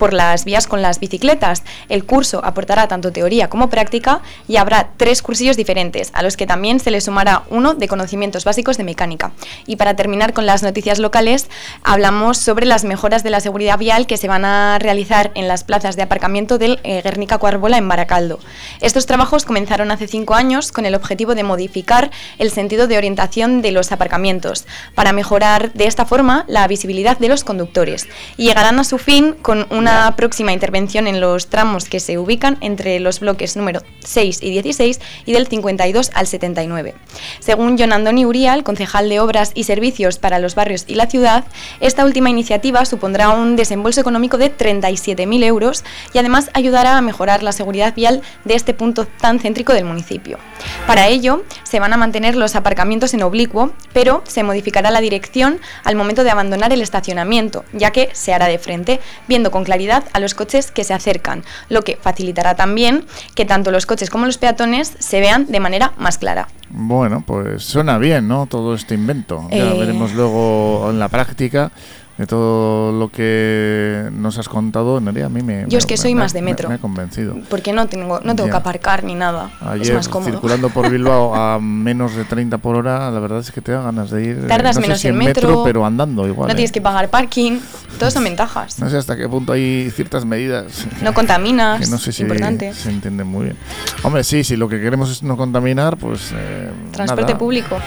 por 0.01 0.15
las 0.15 0.45
vías 0.45 0.67
con 0.67 0.83
las 0.83 0.99
bicicletas. 0.99 1.63
El 1.89 2.05
curso 2.05 2.41
aportará 2.43 2.89
tanto 2.89 3.13
teoría 3.13 3.49
como 3.49 3.71
práctica 3.71 4.23
y 4.49 4.57
habrá 4.57 4.89
tres 4.97 5.23
cursillos 5.23 5.57
diferentes, 5.57 6.11
a 6.15 6.23
los 6.23 6.37
que 6.37 6.47
también 6.47 6.81
se 6.81 6.91
le 6.91 7.01
sumará 7.01 7.43
uno 7.51 7.75
de 7.75 7.87
conocimientos 7.87 8.45
básicos 8.45 8.79
de 8.79 8.85
mecánica. 8.85 9.33
Y 9.67 9.77
para 9.77 9.95
terminar 9.95 10.33
con 10.33 10.47
las 10.47 10.63
noticias 10.63 10.99
locales, 10.99 11.49
hablamos 11.85 12.39
sobre 12.39 12.65
las 12.67 12.85
mejoras 12.85 13.23
de 13.23 13.31
la 13.31 13.41
seguridad 13.41 13.79
vial 13.79 14.07
que 14.07 14.17
se 14.17 14.27
van 14.27 14.45
a 14.45 14.79
realizar 14.79 15.31
en 15.35 15.47
las 15.47 15.65
plazas 15.65 15.97
de 15.97 16.03
aparcamiento 16.03 16.57
del 16.57 16.81
eh, 16.83 17.03
Guernica 17.03 17.37
Cuarbola 17.37 17.77
en 17.77 17.87
Baracaldo. 17.87 18.41
Estos 18.81 19.05
trabajos 19.05 19.45
comenzaron 19.45 19.91
hace 19.91 20.09
cinco 20.09 20.35
años 20.35 20.73
con 20.73 20.87
el 20.87 20.95
objetivo 20.95 21.35
de 21.35 21.43
modificar 21.43 22.11
el 22.39 22.51
sentido 22.51 22.87
de 22.87 22.97
orientación 22.97 23.61
de 23.61 23.73
los 23.73 23.93
aparcamientos, 23.93 24.65
para 24.95 25.13
mejorar 25.13 25.75
de 25.75 25.87
esta 25.87 26.07
forma 26.07 26.45
la 26.49 26.67
visibilidad 26.67 27.19
de 27.19 27.29
los 27.29 27.45
conductores. 27.45 28.09
Y 28.39 28.47
llegarán 28.47 28.79
a 28.79 28.85
su 28.85 28.97
fin 28.97 29.35
con 29.43 29.67
una 29.71 29.90
próxima 30.17 30.53
intervención 30.53 31.07
en 31.07 31.21
los 31.21 31.49
tramos 31.49 31.85
que 31.87 32.01
se 32.01 32.19
ubican 32.19 32.59
entre 32.61 33.01
los 33.01 33.21
bloques 33.21 33.57
número 33.57 33.83
6 34.05 34.43
y 34.43 34.51
16 34.51 35.01
y 35.27 35.33
del 35.33 35.47
52 35.47 36.11
al 36.15 36.27
79. 36.27 36.95
Según 37.41 37.77
John 37.79 37.93
Andoni 37.93 38.25
Urial, 38.25 38.63
concejal 38.63 39.09
de 39.09 39.21
Obras 39.21 39.53
y 39.55 39.65
Servicios 39.65 40.19
para 40.19 40.39
los 40.39 40.55
Barrios 40.55 40.85
y 40.87 40.95
la 40.95 41.07
Ciudad, 41.07 41.45
esta 41.81 42.05
última 42.05 42.31
iniciativa 42.31 42.85
supondrá 42.85 43.31
un 43.31 43.57
desembolso 43.57 44.01
económico 44.01 44.39
de 44.39 44.55
37.000 44.57 45.45
euros 45.45 45.85
y 46.13 46.19
además 46.19 46.51
ayudará 46.55 46.97
a 46.97 47.03
mejorar 47.03 47.43
la 47.43 47.53
seguridad 47.53 47.95
vial 47.95 48.23
de 48.45 48.55
este 48.55 48.75
punto 48.75 49.07
tan 49.07 49.41
céntrico 49.41 49.73
del 49.73 49.85
municipio. 49.85 50.39
Para 50.87 51.09
ello, 51.09 51.45
se 51.65 51.81
van 51.81 51.93
a 51.93 51.97
mantener 51.97 52.37
los 52.37 52.55
aparcamientos 52.55 53.15
en 53.15 53.23
oblicuo, 53.23 53.73
pero 53.93 54.23
se 54.27 54.43
modificará 54.43 54.91
la 54.91 55.01
dirección 55.01 55.61
al 55.85 55.97
momento 55.97 56.25
de 56.25 56.31
abandonar 56.31 56.73
el 56.73 56.83
estacionamiento, 56.83 57.65
ya 57.73 57.91
que 57.91 58.11
se 58.13 58.33
hará 58.33 58.47
de 58.47 58.59
frente, 58.59 59.01
viendo 59.27 59.51
con 59.51 59.65
claridad 59.65 59.80
a 59.89 60.21
los 60.21 60.35
coches 60.35 60.71
que 60.71 60.85
se 60.85 60.93
acercan, 60.95 61.43
lo 61.69 61.83
que 61.83 61.97
facilitará 61.97 62.55
también 62.55 63.07
que 63.35 63.45
tanto 63.47 63.71
los 63.71 63.87
coches 63.87 64.11
como 64.11 64.27
los 64.27 64.37
peatones 64.39 64.93
se 64.99 65.21
vean 65.21 65.47
de 65.47 65.61
manera 65.61 65.93
más 65.97 66.19
clara. 66.19 66.49
Bueno, 66.69 67.25
pues 67.27 67.65
suena 67.65 67.99
bien, 67.99 68.29
¿no? 68.29 68.47
Todo 68.47 68.75
este 68.75 68.95
invento. 68.95 69.49
Ya 69.51 69.57
Eh. 69.57 69.79
veremos 69.79 70.13
luego 70.13 70.89
en 70.91 70.99
la 70.99 71.09
práctica 71.09 71.73
de 72.21 72.27
todo 72.27 72.93
lo 72.93 73.09
que 73.11 74.11
nos 74.13 74.37
has 74.37 74.47
contado, 74.47 75.01
Nerea, 75.01 75.25
a 75.25 75.29
mí 75.31 75.41
me... 75.43 75.65
Yo 75.69 75.79
es 75.79 75.85
me- 75.85 75.89
que 75.89 75.95
me- 75.95 75.97
soy 75.97 76.15
me- 76.15 76.21
más 76.21 76.35
de 76.35 76.43
me- 76.43 76.51
metro. 76.51 76.69
Me, 76.69 76.75
ha 76.75 76.79
convencido. 76.79 77.35
Porque 77.49 77.73
no 77.73 77.87
tengo, 77.87 78.21
no 78.23 78.37
tengo 78.37 78.51
que 78.51 78.57
aparcar 78.57 79.05
ni 79.05 79.15
nada. 79.15 79.51
es 79.81 79.91
más 79.95 80.07
cómodo. 80.09 80.31
circulando 80.33 80.69
por 80.69 80.91
Bilbao 80.91 81.35
a 81.35 81.59
menos 81.59 82.15
de 82.15 82.25
30 82.25 82.59
por 82.59 82.77
hora, 82.77 83.11
la 83.11 83.21
verdad 83.21 83.39
es 83.39 83.51
que 83.51 83.63
te 83.63 83.73
da 83.73 83.81
ganas 83.81 84.11
de 84.11 84.23
ir. 84.23 84.37
eh, 84.39 84.49
Tardas 84.49 84.77
no 84.77 84.83
sé 84.83 84.89
menos 84.89 85.01
si 85.01 85.09
en 85.09 85.15
en 85.15 85.19
metro, 85.19 85.63
pero 85.65 85.87
andando 85.87 86.29
igual. 86.29 86.49
No 86.49 86.53
¿eh? 86.53 86.57
tienes 86.57 86.73
que 86.73 86.83
pagar 86.83 87.09
parking. 87.09 87.59
Todas 87.99 88.13
son 88.13 88.25
ventajas. 88.31 88.79
No 88.79 88.91
sé 88.91 88.99
hasta 88.99 89.17
qué 89.17 89.27
punto 89.27 89.55
hay 89.55 89.91
ciertas 89.91 90.27
medidas. 90.27 90.87
No 91.03 91.15
contaminas. 91.15 91.81
que 91.81 91.87
no 91.87 91.97
sé 91.97 92.13
si 92.13 92.21
importante. 92.23 92.75
se 92.75 92.91
entiende 92.91 93.25
muy 93.25 93.45
bien. 93.45 93.57
Hombre, 94.03 94.25
sí, 94.25 94.45
si 94.45 94.57
lo 94.57 94.69
que 94.69 94.79
queremos 94.79 95.11
es 95.11 95.23
no 95.23 95.39
contaminar, 95.39 95.97
pues. 95.97 96.33
eh, 96.35 96.71
Transporte 96.93 97.33
nada. 97.33 97.39
público. 97.39 97.79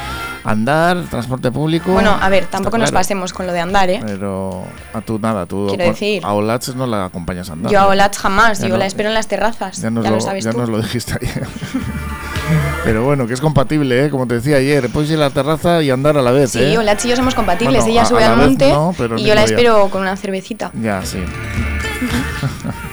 Andar, 0.46 1.04
transporte 1.10 1.52
público. 1.52 1.92
Bueno, 1.94 2.18
a 2.20 2.28
ver, 2.30 2.46
tampoco 2.48 2.78
nos 2.78 2.92
pasemos 2.92 3.32
con 3.32 3.48
lo 3.48 3.54
de 3.54 3.62
andar, 3.62 3.90
¿eh? 3.90 4.02
Pero 4.06 4.66
a 4.94 5.00
tú 5.02 5.18
nada, 5.20 5.46
tú 5.46 5.68
Quiero 5.70 5.86
decir- 5.86 6.22
a 6.26 6.34
Olatz 6.34 6.76
no 6.76 6.86
la 6.86 7.06
acompañas 7.06 7.50
a 7.50 7.54
andar. 7.54 7.72
Yo 7.72 7.80
a 7.80 7.84
¿no? 7.84 7.90
Olatz 7.90 8.18
jamás, 8.18 8.60
Ya 8.60 8.68
yo 8.68 8.74
no- 8.74 8.80
la 8.80 8.86
espero 8.86 9.08
en 9.10 9.16
las 9.16 9.28
terrazas. 9.28 9.78
Ya 9.78 9.84
Ya, 9.84 9.90
nos, 9.92 10.04
lo, 10.04 10.12
lo, 10.16 10.22
sabes 10.22 10.44
ya 10.44 10.52
tú. 10.52 10.58
nos 10.58 10.70
lo 10.70 10.82
dijiste 10.82 11.14
ayer. 11.22 11.48
Pero 12.84 13.04
bueno, 13.06 13.26
que 13.26 13.34
es 13.34 13.40
compatible, 13.42 14.06
¿eh? 14.06 14.10
como 14.10 14.28
te 14.28 14.36
decía 14.36 14.58
ayer. 14.58 14.90
Puedes 14.90 15.10
ir 15.10 15.16
a 15.18 15.22
la 15.22 15.30
terraza 15.30 15.82
y 15.82 15.90
andar 15.90 16.18
a 16.18 16.22
la 16.22 16.32
vez. 16.32 16.52
Sí, 16.52 16.60
¿eh? 16.60 16.78
Olatz 16.78 17.06
y 17.06 17.10
yo 17.10 17.16
somos 17.16 17.36
compatibles. 17.36 17.78
Bueno, 17.84 17.92
Ella 17.92 18.02
a- 18.02 18.06
sube 18.06 18.24
a 18.26 18.32
al 18.32 18.38
monte 18.38 18.70
no, 18.70 18.94
y 19.18 19.24
yo 19.24 19.34
la 19.36 19.46
día. 19.46 19.56
espero 19.56 19.88
con 19.90 20.02
una 20.02 20.18
cervecita. 20.18 20.72
Ya, 20.82 21.02
sí. 21.06 21.20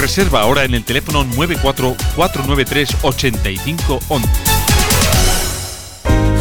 Reserva 0.00 0.40
ahora 0.40 0.64
en 0.64 0.74
el 0.74 0.82
teléfono 0.82 1.24
94 1.24 1.94
493 2.16 2.96
8511. 3.02 4.28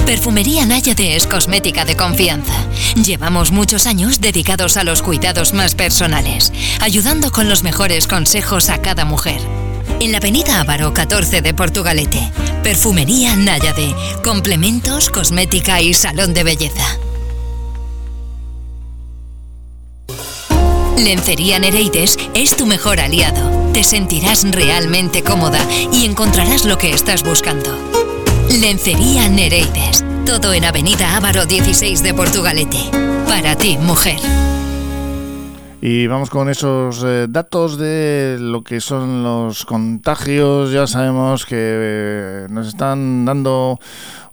Perfumería 0.05 0.65
Náyade 0.65 1.15
es 1.15 1.27
cosmética 1.27 1.83
de 1.83 1.95
confianza. 1.95 2.53
Llevamos 2.95 3.51
muchos 3.51 3.85
años 3.85 4.21
dedicados 4.21 4.77
a 4.77 4.83
los 4.83 5.03
cuidados 5.03 5.53
más 5.53 5.75
personales, 5.75 6.53
ayudando 6.79 7.31
con 7.31 7.49
los 7.49 7.63
mejores 7.63 8.07
consejos 8.07 8.69
a 8.69 8.81
cada 8.81 9.03
mujer. 9.05 9.41
En 9.99 10.13
la 10.13 10.19
avenida 10.19 10.61
Ávaro 10.61 10.93
14 10.93 11.41
de 11.41 11.53
Portugalete, 11.53 12.31
Perfumería 12.63 13.35
Náyade, 13.35 13.93
complementos, 14.23 15.09
cosmética 15.09 15.81
y 15.81 15.93
salón 15.93 16.33
de 16.33 16.43
belleza. 16.43 16.97
Lencería 21.03 21.59
Nereides 21.59 22.17
es 22.33 22.57
tu 22.57 22.65
mejor 22.65 22.99
aliado. 22.99 23.71
Te 23.71 23.83
sentirás 23.83 24.43
realmente 24.51 25.23
cómoda 25.23 25.59
y 25.93 26.03
encontrarás 26.03 26.65
lo 26.65 26.77
que 26.77 26.91
estás 26.91 27.23
buscando. 27.23 27.69
Lencería 28.59 29.29
Nereides. 29.29 30.03
Todo 30.25 30.53
en 30.53 30.65
Avenida 30.65 31.15
Ávaro 31.15 31.45
16 31.45 32.03
de 32.03 32.13
Portugalete. 32.13 32.77
Para 33.25 33.55
ti, 33.55 33.77
mujer. 33.77 34.19
Y 35.81 36.07
vamos 36.07 36.29
con 36.29 36.49
esos 36.49 37.01
eh, 37.05 37.27
datos 37.29 37.77
de 37.77 38.35
lo 38.37 38.63
que 38.63 38.81
son 38.81 39.23
los 39.23 39.63
contagios. 39.63 40.73
Ya 40.73 40.85
sabemos 40.85 41.45
que 41.45 41.55
eh, 41.57 42.47
nos 42.49 42.67
están 42.67 43.23
dando 43.23 43.79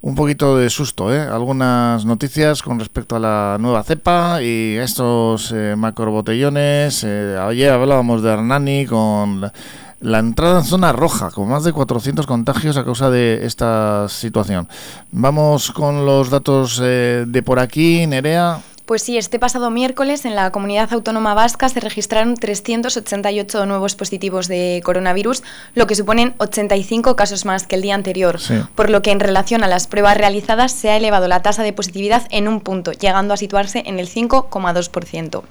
un 0.06 0.14
poquito 0.14 0.56
de 0.56 0.70
susto, 0.70 1.12
¿eh? 1.12 1.18
Algunas 1.18 2.04
noticias 2.04 2.62
con 2.62 2.78
respecto 2.78 3.16
a 3.16 3.18
la 3.18 3.56
nueva 3.58 3.82
cepa 3.82 4.40
y 4.40 4.76
estos 4.76 5.50
eh, 5.50 5.74
macrobotellones. 5.76 7.02
Eh, 7.02 7.36
ayer 7.36 7.72
hablábamos 7.72 8.22
de 8.22 8.30
Hernani 8.30 8.86
con 8.86 9.50
la 9.98 10.18
entrada 10.20 10.60
en 10.60 10.64
zona 10.64 10.92
roja, 10.92 11.32
con 11.32 11.48
más 11.48 11.64
de 11.64 11.72
400 11.72 12.24
contagios 12.24 12.76
a 12.76 12.84
causa 12.84 13.10
de 13.10 13.44
esta 13.46 14.08
situación. 14.08 14.68
Vamos 15.10 15.72
con 15.72 16.06
los 16.06 16.30
datos 16.30 16.80
eh, 16.80 17.24
de 17.26 17.42
por 17.42 17.58
aquí, 17.58 18.06
Nerea. 18.06 18.60
Pues 18.86 19.02
sí, 19.02 19.18
este 19.18 19.40
pasado 19.40 19.68
miércoles 19.70 20.24
en 20.26 20.36
la 20.36 20.52
comunidad 20.52 20.92
autónoma 20.92 21.34
vasca 21.34 21.68
se 21.68 21.80
registraron 21.80 22.36
388 22.36 23.66
nuevos 23.66 23.96
positivos 23.96 24.46
de 24.46 24.80
coronavirus, 24.84 25.42
lo 25.74 25.88
que 25.88 25.96
suponen 25.96 26.34
85 26.38 27.16
casos 27.16 27.44
más 27.44 27.66
que 27.66 27.74
el 27.74 27.82
día 27.82 27.96
anterior, 27.96 28.38
Sí. 28.38 28.54
por 28.76 28.88
lo 28.90 29.02
que 29.02 29.10
en 29.10 29.18
relación 29.18 29.64
a 29.64 29.66
las 29.66 29.88
pruebas 29.88 30.16
realizadas 30.16 30.70
se 30.70 30.90
ha 30.90 30.96
elevado 30.96 31.26
la 31.26 31.42
tasa 31.42 31.64
de 31.64 31.72
positividad 31.72 32.28
en 32.30 32.46
un 32.46 32.60
punto, 32.60 32.92
llegando 32.92 33.34
a 33.34 33.36
situarse 33.36 33.82
en 33.86 33.98
el 33.98 34.06
5,2%. 34.06 35.42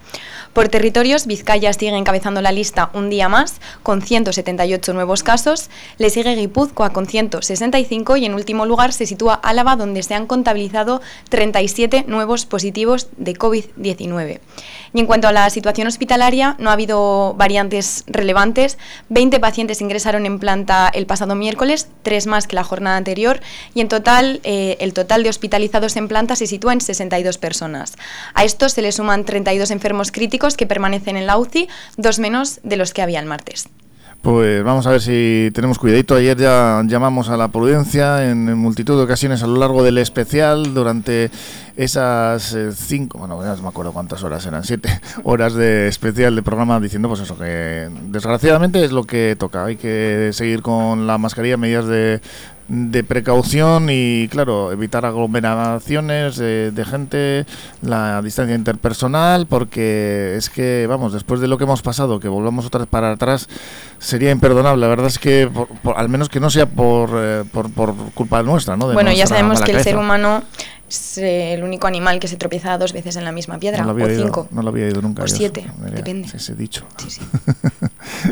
Por 0.53 0.69
territorios, 0.69 1.25
Vizcaya 1.25 1.73
sigue 1.73 1.97
encabezando 1.97 2.41
la 2.41 2.53
lista 2.53 2.89
un 2.93 3.09
día 3.09 3.27
más, 3.27 3.55
con 3.83 4.01
178 4.01 4.93
nuevos 4.93 5.23
casos, 5.23 5.69
le 5.97 6.09
sigue 6.09 6.35
Guipúzcoa 6.37 6.91
con 6.91 7.05
165 7.05 8.15
y 8.15 8.23
en 8.25 8.33
último 8.33 8.65
lugar 8.65 8.93
se 8.93 9.05
sitúa 9.05 9.33
Álava, 9.33 9.75
donde 9.75 10.03
se 10.03 10.13
han 10.13 10.25
contabilizado 10.25 11.01
37 11.27 12.05
nuevos 12.07 12.45
positivos 12.45 13.09
de 13.17 13.24
COVID-19. 13.33 14.39
Y 14.93 14.99
en 14.99 15.05
cuanto 15.05 15.27
a 15.27 15.31
la 15.31 15.49
situación 15.49 15.87
hospitalaria, 15.87 16.55
no 16.59 16.69
ha 16.69 16.73
habido 16.73 17.33
variantes 17.33 18.03
relevantes. 18.07 18.77
20 19.09 19.39
pacientes 19.39 19.81
ingresaron 19.81 20.25
en 20.25 20.39
planta 20.39 20.89
el 20.93 21.05
pasado 21.05 21.35
miércoles, 21.35 21.89
tres 22.03 22.27
más 22.27 22.47
que 22.47 22.55
la 22.55 22.63
jornada 22.63 22.97
anterior, 22.97 23.41
y 23.73 23.81
en 23.81 23.89
total 23.89 24.39
eh, 24.43 24.77
el 24.79 24.93
total 24.93 25.23
de 25.23 25.29
hospitalizados 25.29 25.95
en 25.95 26.07
planta 26.07 26.35
se 26.35 26.47
sitúa 26.47 26.73
en 26.73 26.81
62 26.81 27.37
personas. 27.37 27.95
A 28.33 28.43
estos 28.43 28.73
se 28.73 28.81
le 28.81 28.91
suman 28.91 29.25
32 29.25 29.71
enfermos 29.71 30.11
críticos 30.11 30.55
que 30.55 30.67
permanecen 30.67 31.17
en 31.17 31.25
la 31.25 31.37
UCI, 31.37 31.67
dos 31.97 32.19
menos 32.19 32.59
de 32.63 32.77
los 32.77 32.93
que 32.93 33.01
había 33.01 33.19
el 33.19 33.25
martes. 33.25 33.67
Pues 34.25 34.63
vamos 34.63 34.87
a 34.87 34.89
ver 34.89 35.01
si 35.01 35.51
tenemos 35.53 35.77
cuidadito. 35.77 36.15
Ayer 36.15 36.35
ya 36.35 36.81
llamamos 36.87 37.29
a 37.29 37.37
la 37.37 37.49
prudencia 37.49 38.27
en, 38.27 38.57
multitud 38.57 38.97
de 38.97 39.03
ocasiones 39.03 39.43
a 39.43 39.47
lo 39.47 39.57
largo 39.57 39.83
del 39.83 39.99
especial 39.99 40.73
durante 40.73 41.29
esas 41.77 42.55
eh, 42.55 42.71
cinco, 42.73 43.19
bueno, 43.19 43.39
ya 43.43 43.55
no 43.55 43.61
me 43.61 43.67
acuerdo 43.67 43.93
cuántas 43.93 44.23
horas 44.23 44.43
eran, 44.47 44.63
siete 44.63 44.89
horas 45.23 45.53
de 45.53 45.87
especial 45.87 46.35
de 46.35 46.41
programa 46.41 46.79
diciendo 46.79 47.07
pues 47.07 47.19
eso, 47.19 47.37
que 47.37 47.87
desgraciadamente 48.07 48.83
es 48.83 48.91
lo 48.91 49.03
que 49.03 49.35
toca. 49.37 49.63
Hay 49.63 49.75
que 49.75 50.31
seguir 50.33 50.63
con 50.63 51.05
la 51.05 51.19
mascarilla, 51.19 51.57
medidas 51.57 51.85
de, 51.85 52.19
de 52.67 53.03
precaución 53.03 53.87
y 53.91 54.27
claro, 54.29 54.71
evitar 54.71 55.05
aglomeraciones 55.05 56.35
de, 56.37 56.71
de 56.71 56.85
gente, 56.85 57.45
la 57.81 58.21
distancia 58.21 58.55
interpersonal, 58.55 59.45
porque 59.47 60.33
es 60.35 60.49
que, 60.49 60.85
vamos, 60.89 61.13
después 61.13 61.39
de 61.41 61.47
lo 61.47 61.57
que 61.57 61.65
hemos 61.65 61.81
pasado, 61.81 62.19
que 62.19 62.27
volvamos 62.27 62.65
otra 62.65 62.79
vez 62.79 62.89
para 62.89 63.11
atrás, 63.11 63.47
sería 63.99 64.31
imperdonable. 64.31 64.81
La 64.81 64.87
verdad 64.87 65.07
es 65.07 65.19
que, 65.19 65.49
por- 65.53 65.67
por- 65.67 65.97
al 65.97 66.09
menos 66.09 66.29
que 66.29 66.39
no 66.39 66.49
sea 66.49 66.65
por, 66.65 67.09
eh, 67.13 67.43
por, 67.51 67.69
por 67.71 67.93
culpa 68.13 68.41
nuestra, 68.43 68.75
¿no? 68.75 68.87
De 68.87 68.93
bueno, 68.95 69.11
ya 69.11 69.27
sabemos 69.27 69.61
que 69.61 69.71
el 69.71 69.83
ser 69.83 69.97
humano 69.97 70.43
es 70.95 71.17
eh, 71.17 71.53
el 71.53 71.63
único 71.63 71.87
animal 71.87 72.19
que 72.19 72.27
se 72.27 72.37
tropieza 72.37 72.77
dos 72.77 72.93
veces 72.93 73.15
en 73.15 73.23
la 73.23 73.31
misma 73.31 73.57
piedra, 73.57 73.79
no 73.79 73.85
lo 73.85 73.91
había 73.91 74.05
o 74.05 74.11
ido, 74.11 74.23
cinco. 74.23 74.47
no 74.51 74.61
lo 74.61 74.69
había 74.69 74.87
ido 74.87 75.01
nunca. 75.01 75.23
O 75.23 75.25
yo, 75.25 75.35
siete, 75.35 75.65
Nerea, 75.79 75.97
depende. 75.97 76.29
Ese 76.33 76.55
dicho. 76.55 76.85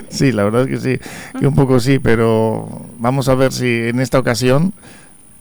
Sí, 0.09 0.31
la 0.31 0.43
verdad 0.43 0.61
es 0.61 0.67
que 0.67 0.77
sí, 0.77 1.09
que 1.39 1.47
un 1.47 1.55
poco 1.55 1.79
sí, 1.79 1.97
pero 1.97 2.85
vamos 2.99 3.27
a 3.27 3.35
ver 3.35 3.51
si 3.51 3.87
en 3.87 3.99
esta 3.99 4.19
ocasión 4.19 4.71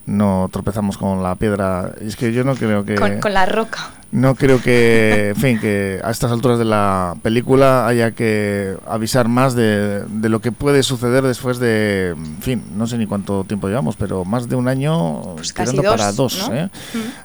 no 0.07 0.49
tropezamos 0.51 0.97
con 0.97 1.23
la 1.23 1.35
piedra. 1.35 1.93
Es 2.01 2.17
que 2.17 2.33
yo 2.33 2.43
no 2.43 2.55
creo 2.55 2.85
que... 2.85 2.95
Con, 2.95 3.21
con 3.21 3.35
la 3.35 3.47
roca. 3.47 3.91
No 4.13 4.35
creo 4.35 4.61
que, 4.61 5.31
en 5.31 5.37
fin, 5.37 5.59
que 5.59 5.99
a 6.05 6.11
estas 6.11 6.31
alturas 6.31 6.59
de 6.59 6.67
la 6.67 7.15
película 7.23 7.87
haya 7.87 8.11
que 8.11 8.77
avisar 8.87 9.27
más 9.27 9.55
de, 9.55 10.05
de 10.07 10.29
lo 10.29 10.41
que 10.43 10.53
puede 10.53 10.83
suceder 10.83 11.25
después 11.25 11.59
de, 11.59 12.11
en 12.11 12.43
fin, 12.43 12.63
no 12.77 12.87
sé 12.87 12.99
ni 12.99 13.07
cuánto 13.07 13.43
tiempo 13.45 13.69
llevamos, 13.69 13.97
pero 13.97 14.27
más 14.27 14.51
de 14.51 14.57
un 14.57 14.69
año 14.69 15.23
Pues 15.37 15.55
casi 15.55 15.71
tirando 15.71 15.91
dos, 15.91 15.99
para 15.99 16.13
dos, 16.13 16.49
¿no? 16.51 16.55
¿eh? 16.57 16.69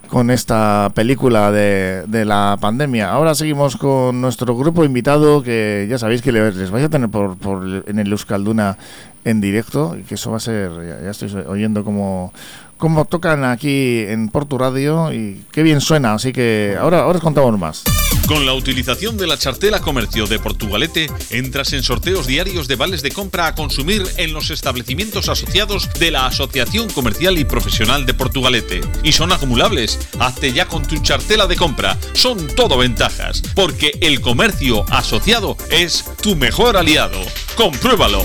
con 0.07 0.31
esta 0.31 0.89
película 0.95 1.51
de, 1.51 2.03
de 2.07 2.23
la 2.23 2.57
pandemia. 2.61 3.11
Ahora 3.11 3.35
seguimos 3.35 3.75
con 3.75 4.21
nuestro 4.21 4.55
grupo 4.55 4.85
invitado, 4.85 5.43
que 5.43 5.87
ya 5.89 5.97
sabéis 5.97 6.21
que 6.21 6.31
le- 6.31 6.53
les 6.53 6.71
vais 6.71 6.85
a 6.85 6.89
tener 6.89 7.09
por, 7.09 7.35
por 7.37 7.83
en 7.85 7.99
el 7.99 8.09
Euskalduna 8.13 8.77
en 9.25 9.41
directo, 9.41 9.97
y 9.99 10.03
que 10.03 10.15
eso 10.15 10.31
va 10.31 10.37
a 10.37 10.39
ser, 10.39 10.71
ya, 10.87 11.03
ya 11.03 11.09
estoy 11.11 11.29
oyendo 11.47 11.83
como 11.83 12.31
cómo 12.77 13.05
tocan 13.05 13.43
aquí 13.43 13.99
en 13.99 14.29
Portu 14.29 14.57
Radio 14.57 15.11
y 15.13 15.43
qué 15.51 15.63
bien 15.63 15.81
suena, 15.81 16.13
así 16.13 16.31
que 16.31 16.77
ahora, 16.79 17.01
ahora 17.01 17.17
os 17.17 17.23
contamos 17.23 17.57
más. 17.57 17.83
Con 18.27 18.45
la 18.45 18.53
utilización 18.53 19.17
de 19.17 19.25
la 19.25 19.37
chartela 19.37 19.79
comercio 19.79 20.27
de 20.27 20.37
Portugalete, 20.37 21.09
entras 21.29 21.71
en 21.71 21.81
sorteos 21.81 22.27
diarios 22.27 22.67
de 22.67 22.75
vales 22.75 23.01
de 23.01 23.11
compra 23.11 23.47
a 23.47 23.55
consumir 23.55 24.03
en 24.17 24.33
los 24.33 24.49
establecimientos 24.49 25.29
asociados 25.29 25.89
de 25.97 26.11
la 26.11 26.25
Asociación 26.25 26.89
Comercial 26.89 27.37
y 27.37 27.45
Profesional 27.45 28.05
de 28.05 28.13
Portugalete. 28.13 28.81
Y 29.01 29.13
son 29.13 29.31
acumulables. 29.31 29.97
Hazte 30.19 30.51
ya 30.51 30.67
con 30.67 30.85
tu 30.85 30.97
chartela 30.97 31.47
de 31.47 31.55
compra. 31.55 31.97
Son 32.13 32.47
todo 32.47 32.77
ventajas, 32.77 33.41
porque 33.55 33.97
el 34.01 34.19
comercio 34.19 34.83
asociado 34.89 35.55
es 35.71 36.03
tu 36.21 36.35
mejor 36.35 36.75
aliado. 36.75 37.19
Compruébalo. 37.55 38.23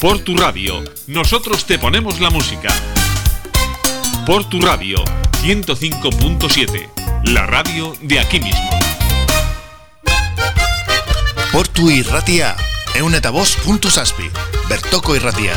Por 0.00 0.18
tu 0.18 0.36
radio, 0.36 0.82
nosotros 1.06 1.64
te 1.64 1.78
ponemos 1.78 2.20
la 2.20 2.28
música. 2.28 2.68
Por 4.26 4.46
tu 4.46 4.60
radio, 4.60 5.02
105.7, 5.42 6.90
la 7.32 7.46
radio 7.46 7.94
de 8.02 8.20
aquí 8.20 8.38
mismo. 8.38 8.68
Portu 11.50 11.88
irratia, 11.88 12.54
eunetabost.saspi, 12.94 14.30
Bertoko 14.68 15.16
irratia. 15.16 15.54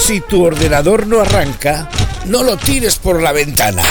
Si 0.00 0.22
tu 0.22 0.42
ordenador 0.42 1.06
no 1.06 1.20
arranca, 1.20 1.90
no 2.24 2.42
lo 2.42 2.56
tires 2.56 2.98
por 2.98 3.22
la 3.22 3.32
ventana. 3.32 3.82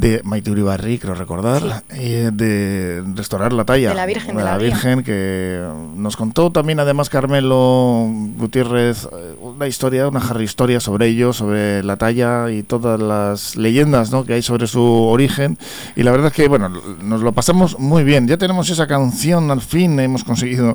de 0.00 0.22
Maite 0.24 0.50
Uribarri, 0.50 0.98
creo 0.98 1.14
recordar, 1.14 1.84
y 1.94 2.30
de 2.32 3.02
restaurar 3.14 3.52
la 3.52 3.64
talla 3.66 3.90
De 3.90 3.94
la 3.94 4.06
Virgen 4.06 4.36
de 4.36 4.42
la. 4.42 4.56
Virgen, 4.56 5.02
que 5.02 5.62
nos 5.96 6.16
contó 6.16 6.50
también 6.50 6.80
además 6.80 7.10
Carmelo 7.10 8.08
Gutiérrez 8.38 9.04
eh, 9.12 9.34
una 9.40 9.66
historia, 9.66 10.08
una 10.08 10.20
jarra 10.20 10.42
historia 10.42 10.80
sobre 10.80 11.08
ello, 11.08 11.34
sobre 11.34 11.82
la 11.82 11.96
talla 11.96 12.50
y 12.50 12.62
todas 12.62 12.98
las 12.98 13.56
leyendas 13.56 14.10
¿no? 14.10 14.24
que 14.24 14.34
hay 14.34 14.42
sobre 14.42 14.66
su 14.66 14.82
origen. 14.82 15.58
Y 15.94 16.04
la 16.04 16.10
verdad 16.10 16.28
es 16.28 16.32
que, 16.32 16.48
bueno, 16.48 16.70
nos 17.02 17.20
lo 17.20 17.32
pasamos 17.32 17.78
muy 17.78 18.02
bien. 18.02 18.26
Ya 18.26 18.38
tenemos 18.38 18.70
esa 18.70 18.86
canción, 18.86 19.50
al 19.50 19.60
fin 19.60 20.00
hemos 20.00 20.24
conseguido 20.24 20.74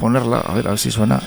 ponerla, 0.00 0.38
a 0.38 0.54
ver, 0.54 0.66
a 0.66 0.70
ver 0.70 0.78
si 0.78 0.90
suena. 0.90 1.20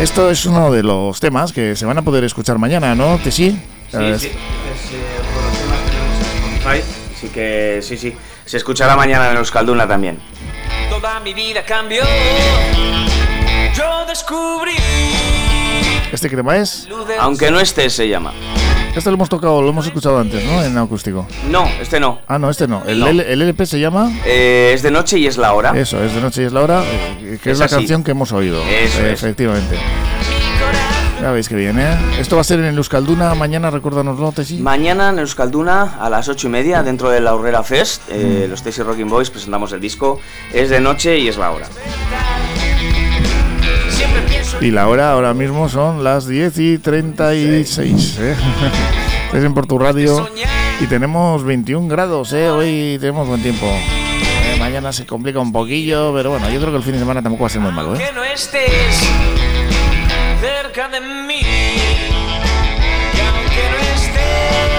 Esto 0.00 0.30
es 0.30 0.44
uno 0.44 0.70
de 0.70 0.82
los 0.82 1.20
temas 1.20 1.52
que 1.52 1.74
se 1.74 1.86
van 1.86 1.96
a 1.96 2.02
poder 2.02 2.22
escuchar 2.24 2.58
mañana, 2.58 2.94
¿no? 2.94 3.18
¿Te 3.18 3.32
sí? 3.32 3.58
Sí, 3.90 3.96
sí. 3.96 3.98
Es 3.98 4.24
eh, 4.24 4.30
por 5.32 5.42
los 5.42 5.58
temas 5.58 5.80
que 5.80 5.90
tenemos 5.90 6.16
en 6.16 6.66
Spotify. 6.66 6.92
Así 7.16 7.28
que 7.28 7.80
sí, 7.82 7.96
sí. 7.96 8.14
Se 8.44 8.58
escuchará 8.58 8.94
mañana 8.94 9.30
en 9.30 9.38
Euskalduna 9.38 9.88
también. 9.88 10.20
Toda 10.90 11.18
mi 11.20 11.32
vida 11.32 11.64
cambió. 11.64 12.02
Yo 13.74 14.04
descubrí. 14.06 14.76
¿Este 16.12 16.28
crema 16.28 16.58
es? 16.58 16.86
Aunque 17.18 17.50
no 17.50 17.58
estés, 17.58 17.94
se 17.94 18.06
llama. 18.06 18.34
Este 18.96 19.10
lo 19.10 19.14
hemos 19.16 19.28
tocado, 19.28 19.60
lo 19.60 19.68
hemos 19.68 19.86
escuchado 19.86 20.18
antes, 20.18 20.42
¿no? 20.44 20.62
En 20.62 20.76
acústico. 20.78 21.26
No, 21.50 21.68
este 21.80 22.00
no. 22.00 22.20
Ah, 22.26 22.38
no, 22.38 22.48
este 22.48 22.66
no. 22.66 22.82
El, 22.86 22.98
No. 23.00 23.08
L- 23.08 23.30
el 23.30 23.42
LP 23.42 23.66
se 23.66 23.78
llama... 23.78 24.10
Eh, 24.24 24.72
es 24.74 24.82
de 24.82 24.90
noche 24.90 25.18
y 25.18 25.26
es 25.26 25.36
la 25.36 25.52
hora. 25.52 25.78
Eso, 25.78 26.02
es 26.02 26.14
de 26.14 26.20
noche 26.22 26.42
y 26.42 26.44
es 26.46 26.52
la 26.52 26.62
hora, 26.62 26.82
eh, 26.82 27.38
que 27.42 27.50
es, 27.50 27.54
Es 27.54 27.58
la 27.58 27.66
así. 27.66 27.74
canción 27.76 28.02
que 28.02 28.12
hemos 28.12 28.32
oído. 28.32 28.58
Eso 28.62 29.00
Eh, 29.02 29.12
es. 29.12 29.22
Efectivamente. 29.22 29.76
Ya 31.20 31.30
veis 31.30 31.48
que 31.48 31.56
bien, 31.56 31.78
¿eh? 31.78 31.94
Esto 32.20 32.36
va 32.36 32.40
a 32.40 32.44
ser 32.44 32.60
en 32.60 32.74
Euskalduna, 32.76 33.34
mañana, 33.34 33.70
recuérdanoslo, 33.70 34.32
Tesi. 34.32 34.58
Mañana 34.58 35.10
en 35.10 35.18
Euskalduna 35.18 35.96
a 36.00 36.08
las 36.10 36.28
ocho 36.28 36.46
y 36.46 36.50
media 36.50 36.82
dentro 36.82 37.10
de 37.10 37.20
la 37.20 37.30
Aurrera 37.30 37.62
Fest, 37.62 38.02
eh, 38.10 38.44
Mm. 38.46 38.50
los 38.50 38.62
Tessie 38.62 38.82
Rocking 38.84 39.08
Boys 39.08 39.30
presentamos 39.30 39.72
el 39.72 39.80
disco. 39.80 40.20
Es 40.52 40.70
de 40.70 40.80
noche 40.80 41.18
y 41.18 41.28
es 41.28 41.36
la 41.36 41.50
hora. 41.50 41.66
Y 44.60 44.70
la 44.70 44.88
hora 44.88 45.12
ahora 45.12 45.34
mismo 45.34 45.68
son 45.68 46.02
las 46.02 46.26
10 46.26 46.58
y 46.58 46.78
36, 46.78 48.18
¿eh? 48.20 48.36
es 49.34 49.44
en 49.44 49.54
Portu 49.54 49.78
Radio 49.78 50.28
y 50.80 50.86
tenemos 50.86 51.44
21 51.44 51.88
grados, 51.88 52.32
¿eh? 52.32 52.48
Hoy 52.48 52.96
tenemos 52.98 53.28
buen 53.28 53.42
tiempo. 53.42 53.66
Eh, 53.66 54.56
mañana 54.58 54.92
se 54.92 55.04
complica 55.04 55.40
un 55.40 55.52
poquillo, 55.52 56.12
pero 56.14 56.30
bueno, 56.30 56.48
yo 56.48 56.58
creo 56.58 56.70
que 56.70 56.78
el 56.78 56.82
fin 56.82 56.94
de 56.94 57.00
semana 57.00 57.22
tampoco 57.22 57.42
va 57.42 57.46
a 57.48 57.50
ser 57.50 57.60
muy 57.60 57.72
malo, 57.72 57.94
¿eh? 57.94 57.98
Que 57.98 58.12
no 58.12 58.24
estés 58.24 59.08
cerca 60.40 60.88
de 60.88 61.00
mí. 61.00 61.40
Y 63.14 63.20
aunque 63.20 63.62
no 63.70 63.78
estés 63.94 64.75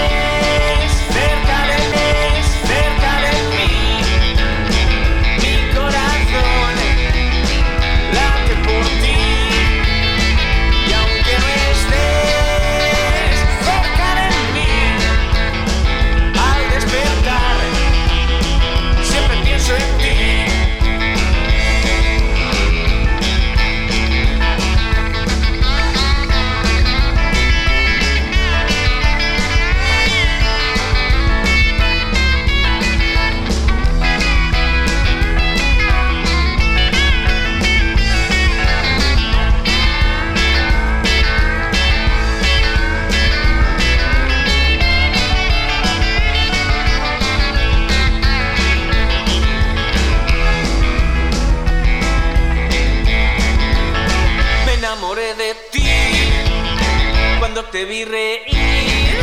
te 57.78 57.84
vi 57.84 58.04
reír 58.04 59.20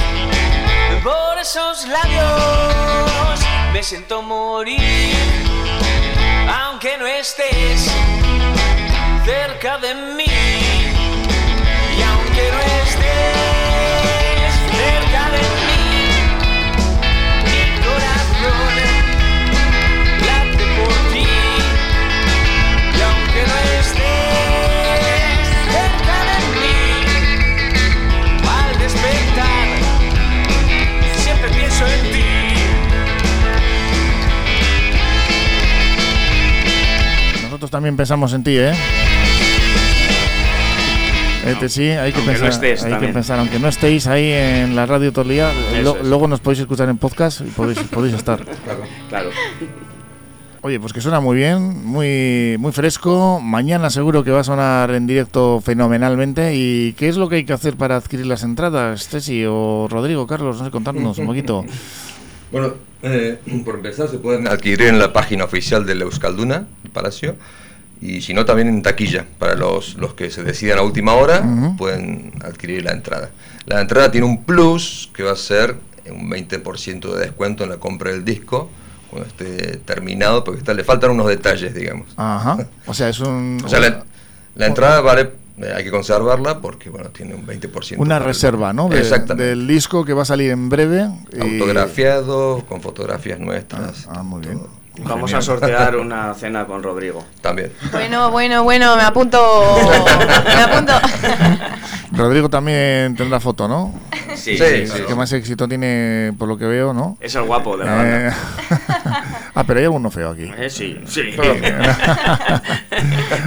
por 1.03 1.37
esos 1.37 1.85
labios. 1.87 3.39
Me 3.73 3.83
siento 3.83 4.21
morir, 4.21 5.13
aunque 6.63 6.97
no 6.97 7.05
estés 7.05 7.91
cerca 9.25 9.77
de 9.79 9.93
mí. 9.93 10.34
También 37.75 37.97
pensamos 37.97 38.31
en 38.31 38.41
ti, 38.41 38.55
¿eh? 38.57 38.71
Este 41.45 41.67
sí, 41.67 41.83
hay 41.89 42.13
que 42.13 42.19
Aunque 42.19 42.33
no 42.35 42.39
pensar, 42.39 42.49
estés 42.49 42.83
hay 42.85 42.99
que 43.01 43.07
pensar, 43.09 43.37
aunque 43.37 43.59
no 43.59 43.67
estéis 43.67 44.07
ahí 44.07 44.31
en 44.31 44.77
la 44.77 44.85
radio 44.85 45.11
todo 45.11 45.23
el 45.23 45.27
día, 45.31 45.51
lo- 45.83 46.01
luego 46.03 46.29
nos 46.29 46.39
podéis 46.39 46.61
escuchar 46.61 46.87
en 46.87 46.97
podcast 46.97 47.41
y 47.41 47.49
podéis, 47.49 47.79
podéis 47.91 48.13
estar. 48.15 48.45
Claro. 49.09 49.29
Oye, 50.61 50.79
pues 50.79 50.93
que 50.93 51.01
suena 51.01 51.19
muy 51.19 51.35
bien, 51.35 51.85
muy, 51.85 52.55
muy 52.59 52.71
fresco. 52.71 53.41
Mañana 53.41 53.89
seguro 53.89 54.23
que 54.23 54.31
va 54.31 54.39
a 54.39 54.43
sonar 54.45 54.89
en 54.91 55.05
directo 55.05 55.59
fenomenalmente. 55.61 56.55
¿Y 56.55 56.93
qué 56.93 57.09
es 57.09 57.17
lo 57.17 57.27
que 57.27 57.35
hay 57.35 57.43
que 57.45 57.51
hacer 57.53 57.75
para 57.75 57.97
adquirir 57.97 58.25
las 58.25 58.41
entradas, 58.43 59.09
Tesi 59.09 59.43
o 59.45 59.87
Rodrigo, 59.91 60.25
Carlos? 60.27 60.59
No 60.59 60.63
sé, 60.65 60.71
contarnos 60.71 61.17
un 61.17 61.25
poquito. 61.25 61.65
Bueno, 62.51 62.73
eh, 63.01 63.39
por 63.65 63.75
empezar 63.75 64.07
se 64.07 64.17
pueden 64.19 64.47
adquirir 64.47 64.83
en 64.83 64.99
la 64.99 65.11
página 65.11 65.43
oficial 65.43 65.85
de 65.85 65.95
la 65.95 66.03
Euskalduna, 66.05 66.67
el 66.85 66.89
Palacio, 66.91 67.35
y 68.01 68.21
si 68.21 68.33
no 68.33 68.45
también 68.45 68.67
en 68.67 68.81
taquilla. 68.81 69.25
Para 69.39 69.55
los, 69.55 69.95
los 69.95 70.13
que 70.13 70.29
se 70.29 70.43
decidan 70.43 70.79
a 70.79 70.81
última 70.81 71.13
hora, 71.13 71.43
pueden 71.77 72.33
adquirir 72.43 72.83
la 72.83 72.91
entrada. 72.91 73.29
La 73.65 73.81
entrada 73.81 74.11
tiene 74.11 74.27
un 74.27 74.43
plus 74.43 75.09
que 75.13 75.23
va 75.23 75.31
a 75.31 75.35
ser 75.35 75.75
un 76.11 76.29
20% 76.29 77.13
de 77.15 77.19
descuento 77.19 77.63
en 77.63 77.69
la 77.71 77.77
compra 77.77 78.11
del 78.11 78.23
disco 78.23 78.69
cuando 79.09 79.27
esté 79.27 79.77
terminado, 79.77 80.43
porque 80.43 80.59
está, 80.59 80.73
le 80.73 80.83
faltan 80.83 81.11
unos 81.11 81.27
detalles, 81.27 81.73
digamos. 81.73 82.07
Ajá. 82.17 82.57
O 82.85 82.93
sea, 82.93 83.09
es 83.09 83.19
un. 83.19 83.59
O 83.63 83.69
sea, 83.69 83.79
la, 83.79 84.03
la 84.55 84.65
entrada 84.67 85.01
vale, 85.01 85.31
eh, 85.57 85.73
hay 85.75 85.83
que 85.83 85.89
conservarla 85.91 86.59
porque 86.61 86.89
bueno, 86.89 87.09
tiene 87.09 87.33
un 87.33 87.45
20%. 87.47 87.95
Una 87.97 88.17
el- 88.17 88.23
reserva, 88.23 88.71
¿no? 88.73 88.89
De- 88.89 88.99
Exactamente. 88.99 89.43
Del 89.49 89.67
disco 89.67 90.05
que 90.05 90.13
va 90.13 90.21
a 90.23 90.25
salir 90.25 90.51
en 90.51 90.69
breve. 90.69 91.07
y- 91.33 91.39
Autografiado, 91.41 92.63
con 92.67 92.81
fotografías 92.81 93.39
nuestras. 93.39 94.07
Ah, 94.09 94.21
muy 94.23 94.41
bien. 94.41 94.59
Vamos 95.03 95.33
a 95.33 95.41
sortear 95.41 95.95
una 95.97 96.33
cena 96.33 96.65
con 96.65 96.81
Rodrigo. 96.83 97.23
También. 97.41 97.71
Bueno, 97.91 98.31
bueno, 98.31 98.63
bueno, 98.63 98.95
me 98.95 99.03
apunto. 99.03 99.39
Me 100.45 100.61
apunto. 100.61 100.93
Rodrigo 102.11 102.49
también 102.49 103.15
tendrá 103.15 103.39
foto, 103.41 103.67
¿no? 103.67 103.93
Sí, 104.35 104.57
Sí, 104.57 104.63
El 104.63 104.87
sí. 104.87 105.01
que 105.07 105.15
más 105.15 105.31
éxito 105.33 105.67
tiene, 105.67 106.33
por 106.37 106.47
lo 106.47 106.57
que 106.57 106.65
veo, 106.65 106.93
¿no? 106.93 107.17
Es 107.19 107.35
el 107.35 107.43
guapo 107.43 107.75
de 107.77 107.85
la 107.85 107.91
banda. 107.95 108.27
Eh, 108.29 108.31
ah, 109.55 109.63
pero 109.65 109.79
hay 109.79 109.85
alguno 109.85 110.09
feo 110.11 110.29
aquí. 110.29 110.49
Eh, 110.57 110.69
sí, 110.69 110.97
sí. 111.07 111.33
Pero- 111.35 111.55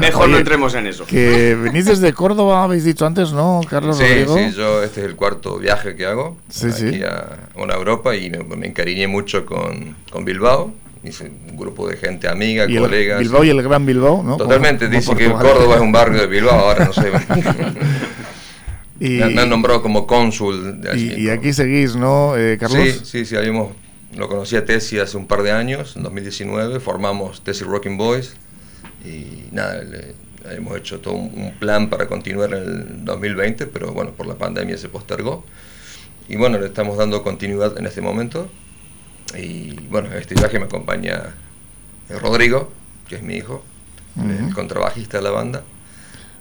Mejor 0.00 0.28
no 0.28 0.38
entremos 0.38 0.74
en 0.74 0.86
eso. 0.86 1.06
Que 1.06 1.54
venís 1.54 1.86
desde 1.86 2.12
Córdoba, 2.12 2.62
habéis 2.64 2.84
dicho 2.84 3.06
antes, 3.06 3.32
¿no, 3.32 3.60
Carlos 3.68 3.96
Sí, 3.98 4.04
Rodrigo? 4.04 4.36
sí, 4.36 4.52
yo 4.56 4.82
este 4.82 5.00
es 5.00 5.06
el 5.06 5.16
cuarto 5.16 5.58
viaje 5.58 5.94
que 5.96 6.06
hago 6.06 6.36
Sí, 6.48 6.66
aquí 6.66 6.90
sí. 6.98 7.02
a, 7.02 7.48
bueno, 7.54 7.74
a 7.74 7.76
Europa 7.76 8.14
y 8.16 8.28
me, 8.30 8.38
me 8.44 8.66
encariñé 8.66 9.06
mucho 9.06 9.46
con, 9.46 9.96
con 10.10 10.24
Bilbao, 10.24 10.72
Hice 11.04 11.30
un 11.50 11.56
grupo 11.56 11.88
de 11.88 11.96
gente 11.96 12.28
amiga, 12.28 12.66
Y 12.68 12.74
el 12.76 12.82
colegas. 12.82 13.20
Bilbao 13.20 13.44
y 13.44 13.50
el 13.50 13.62
Gran 13.62 13.86
Bilbao, 13.86 14.22
¿no? 14.22 14.36
Totalmente, 14.36 14.86
Como- 14.86 14.98
dicen 14.98 15.14
como 15.16 15.38
que. 15.38 15.44
Córdoba 15.46 15.76
es 15.76 15.80
un 15.80 15.92
barrio 15.92 16.20
de 16.20 16.26
Bilbao, 16.26 16.58
ahora 16.58 16.86
no 16.86 16.92
sé. 16.92 17.10
Y- 19.00 19.10
me, 19.20 19.40
han 19.42 19.48
nombrado 19.48 19.80
como 19.80 20.06
cónsul 20.08 20.80
de 20.80 20.90
allí. 20.90 21.14
Y, 21.16 21.26
y 21.26 21.30
aquí 21.30 21.52
seguís, 21.52 21.94
¿no, 21.94 22.36
eh, 22.36 22.58
Carlos? 22.58 22.80
Sí, 22.82 23.00
sí, 23.04 23.24
sí, 23.24 23.36
habíamos, 23.36 23.72
lo 24.16 24.28
conocí 24.28 24.56
a 24.56 24.64
Tessie 24.64 25.00
hace 25.00 25.16
un 25.16 25.26
par 25.28 25.42
de 25.44 25.52
años, 25.52 25.94
en 25.96 26.02
2019, 26.02 26.80
formamos 26.80 27.42
Tessie 27.44 27.64
Rocking 27.64 27.96
Boys 27.96 28.34
y 29.04 29.44
nada, 29.52 29.82
le- 29.84 30.14
hemos 30.56 30.76
hecho 30.78 30.98
todo 30.98 31.14
un, 31.14 31.30
un 31.40 31.52
plan 31.60 31.90
para 31.90 32.06
continuar 32.08 32.52
en 32.54 32.62
el 32.62 33.04
2020, 33.04 33.66
pero 33.66 33.92
bueno, 33.92 34.10
por 34.12 34.26
la 34.26 34.34
pandemia 34.34 34.76
se 34.76 34.88
postergó. 34.88 35.44
Y 36.28 36.36
bueno, 36.36 36.58
le 36.58 36.66
estamos 36.66 36.98
dando 36.98 37.22
continuidad 37.22 37.78
en 37.78 37.86
este 37.86 38.00
momento. 38.00 38.48
Y 39.38 39.67
bueno, 39.90 40.08
en 40.12 40.18
este 40.18 40.34
viaje 40.34 40.58
me 40.58 40.66
acompaña 40.66 41.22
eh, 42.08 42.18
Rodrigo, 42.18 42.72
que 43.08 43.16
es 43.16 43.22
mi 43.22 43.34
hijo, 43.36 43.64
el 44.16 44.44
Ujú. 44.46 44.54
contrabajista 44.54 45.18
de 45.18 45.22
la 45.24 45.30
banda. 45.30 45.62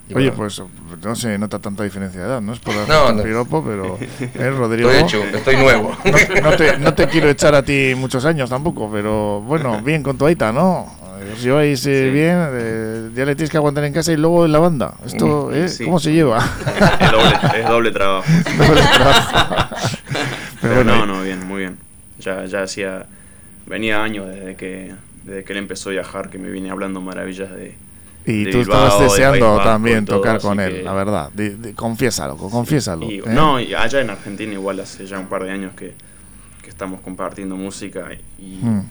Y 0.09 0.13
Oye, 0.15 0.29
bueno, 0.31 0.37
pues 0.37 0.61
no 1.03 1.15
se 1.17 1.37
nota 1.37 1.59
tanta 1.59 1.83
diferencia 1.83 2.21
de 2.21 2.27
edad, 2.27 2.39
no 2.41 2.53
es 2.53 2.59
por 2.59 2.73
dar 2.75 2.87
No, 2.87 3.11
no. 3.11 3.23
piropo, 3.23 3.61
pero 3.63 3.97
eh, 4.21 4.49
Rodrigo. 4.51 4.89
Estoy 4.89 5.03
hecho, 5.21 5.37
estoy 5.37 5.57
nuevo. 5.57 5.91
No, 6.05 6.41
no 6.51 6.55
te, 6.55 6.77
no 6.77 6.93
te 6.93 7.07
quiero 7.09 7.29
echar 7.29 7.53
a 7.55 7.61
ti 7.63 7.93
muchos 7.95 8.23
años 8.23 8.49
tampoco, 8.49 8.89
pero 8.91 9.41
bueno, 9.41 9.81
bien 9.83 10.03
con 10.03 10.17
tu 10.17 10.25
Aita, 10.25 10.53
¿no? 10.53 10.89
Eh, 11.19 11.33
Os 11.33 11.41
lleváis 11.43 11.85
eh, 11.87 12.09
bien, 12.09 12.37
eh, 12.53 13.09
ya 13.15 13.25
le 13.25 13.35
tienes 13.35 13.49
que 13.51 13.57
aguantar 13.57 13.83
en 13.83 13.91
casa 13.91 14.13
y 14.13 14.17
luego 14.17 14.45
en 14.45 14.53
la 14.53 14.59
banda. 14.59 14.93
Esto, 15.05 15.51
¿eh? 15.53 15.67
sí. 15.67 15.83
¿Cómo 15.83 15.99
se 15.99 16.13
lleva? 16.13 16.37
Es 17.01 17.11
doble, 17.11 17.59
es 17.59 17.67
doble 17.67 17.91
trabajo. 17.91 18.25
Doble 18.57 18.81
trabajo. 18.81 19.75
Pero, 20.09 20.25
Pero 20.61 20.75
bueno, 20.75 21.05
no, 21.05 21.15
no, 21.17 21.23
bien, 21.23 21.45
muy 21.45 21.59
bien. 21.61 21.77
Ya, 22.19 22.45
ya 22.45 22.63
hacía. 22.63 23.05
Venía 23.67 24.01
años 24.03 24.27
desde 24.27 24.55
que, 24.55 24.93
desde 25.23 25.43
que 25.43 25.53
él 25.53 25.59
empezó 25.59 25.89
a 25.89 25.93
viajar, 25.93 26.29
que 26.29 26.37
me 26.37 26.49
viene 26.49 26.69
hablando 26.71 27.01
maravillas 27.01 27.51
de. 27.51 27.75
Y 28.25 28.43
de 28.45 28.51
tú 28.51 28.57
Bilbao, 28.59 28.87
estabas 28.87 29.03
deseando 29.11 29.57
también 29.61 30.05
todo, 30.05 30.17
tocar 30.17 30.39
con 30.41 30.57
que- 30.57 30.65
él, 30.65 30.83
la 30.85 30.93
verdad. 30.93 31.29
Di- 31.33 31.73
confiésalo, 31.73 32.35
confiésalo. 32.37 33.09
Y, 33.09 33.19
¿eh? 33.19 33.23
No, 33.27 33.59
y 33.59 33.73
allá 33.73 34.01
en 34.01 34.09
Argentina 34.09 34.51
igual 34.53 34.79
hace 34.81 35.05
ya 35.05 35.17
un 35.19 35.27
par 35.27 35.43
de 35.43 35.51
años 35.51 35.73
que, 35.75 35.93
que 36.61 36.69
estamos 36.69 36.99
compartiendo 37.01 37.55
música 37.55 38.09
y, 38.39 38.59
Hmm. 38.61 38.81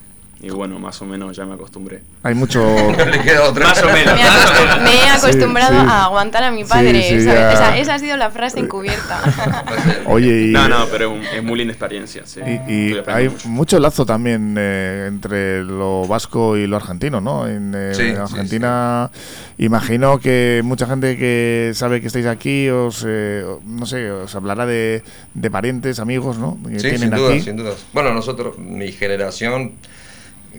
Y 0.41 0.51
bueno, 0.51 0.79
más 0.79 1.01
o 1.01 1.07
menos 1.07 1.35
ya 1.37 1.47
me 1.47 1.55
acostumbré. 1.55 2.03
Hay 2.23 2.35
mucho. 2.35 2.61
le 3.11 3.21
queda 3.23 3.45
otra. 3.49 3.69
Más 3.69 3.83
o 3.83 3.87
menos. 3.87 4.15
Me, 4.83 4.95
he 4.95 5.09
acostumbrado 5.09 5.73
sí. 5.81 5.87
a 5.89 6.05
aguantar 6.05 6.45
a 6.45 6.51
mi 6.51 6.65
padre. 6.65 7.03
Sí, 7.03 7.21
sí, 7.21 7.25
ya. 7.27 7.53
Esa, 7.53 7.77
esa 7.79 7.95
ha 7.95 7.99
sido 7.99 8.17
la 8.19 8.31
frase 8.31 8.61
encubierta. 8.61 9.21
Oye, 10.07 10.49
y, 10.49 10.53
No, 10.53 10.69
no, 10.69 10.87
pero 10.91 11.17
es, 11.35 11.43
muy 11.43 11.59
linda 11.59 11.73
experiencia. 11.73 12.23
Sí. 12.27 12.41
y- 12.69 12.93
y 12.93 13.03
hay 13.07 13.29
mucho. 13.31 13.49
mucho 13.49 13.79
lazo 13.81 14.05
también 14.05 14.55
eh, 14.59 15.07
entre 15.09 15.65
lo 15.65 16.07
vasco 16.07 16.57
y 16.57 16.67
lo 16.67 16.77
argentino, 16.77 17.21
¿no? 17.21 17.47
En, 17.49 17.73
eh, 17.75 17.93
Sí, 17.95 18.03
en 18.03 18.15
sí, 18.17 18.21
Argentina, 18.21 19.11
imagino 19.59 20.19
que 20.19 20.61
mucha 20.65 20.87
gente 20.87 21.17
que 21.17 21.73
sabe 21.75 22.01
que 22.01 22.09
estáis 22.09 22.27
aquí 22.27 22.69
os, 22.69 23.05
eh, 23.09 23.45
no 23.65 23.87
sé, 23.87 24.11
os 24.11 24.35
hablará 24.35 24.67
de, 24.67 25.03
de 25.35 25.51
parientes, 25.51 25.99
amigos, 25.99 26.37
¿no? 26.39 26.59
Que 26.69 26.79
Sí, 26.79 26.89
tienen 26.91 27.01
sin 27.01 27.15
aquí. 27.15 27.23
duda, 27.23 27.41
sin 27.41 27.57
duda. 27.57 27.71
Bueno, 27.93 28.13
nosotros, 28.13 28.59
mi 28.59 28.93
generación, 28.93 29.73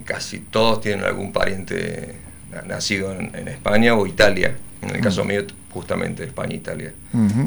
casi 0.06 0.40
todos 0.40 0.82
tienen 0.82 1.06
algún 1.06 1.32
pariente 1.32 2.16
na- 2.52 2.62
nacido 2.64 3.12
en, 3.12 3.36
en 3.36 3.48
España 3.48 3.96
o 3.96 4.06
Italia. 4.08 4.56
En 4.82 4.92
el 4.92 5.02
caso 5.02 5.24
Mm. 5.24 5.28
mío, 5.28 5.42
justamente 5.72 6.24
España 6.24 6.54
e 6.54 6.56
Italia. 6.58 6.94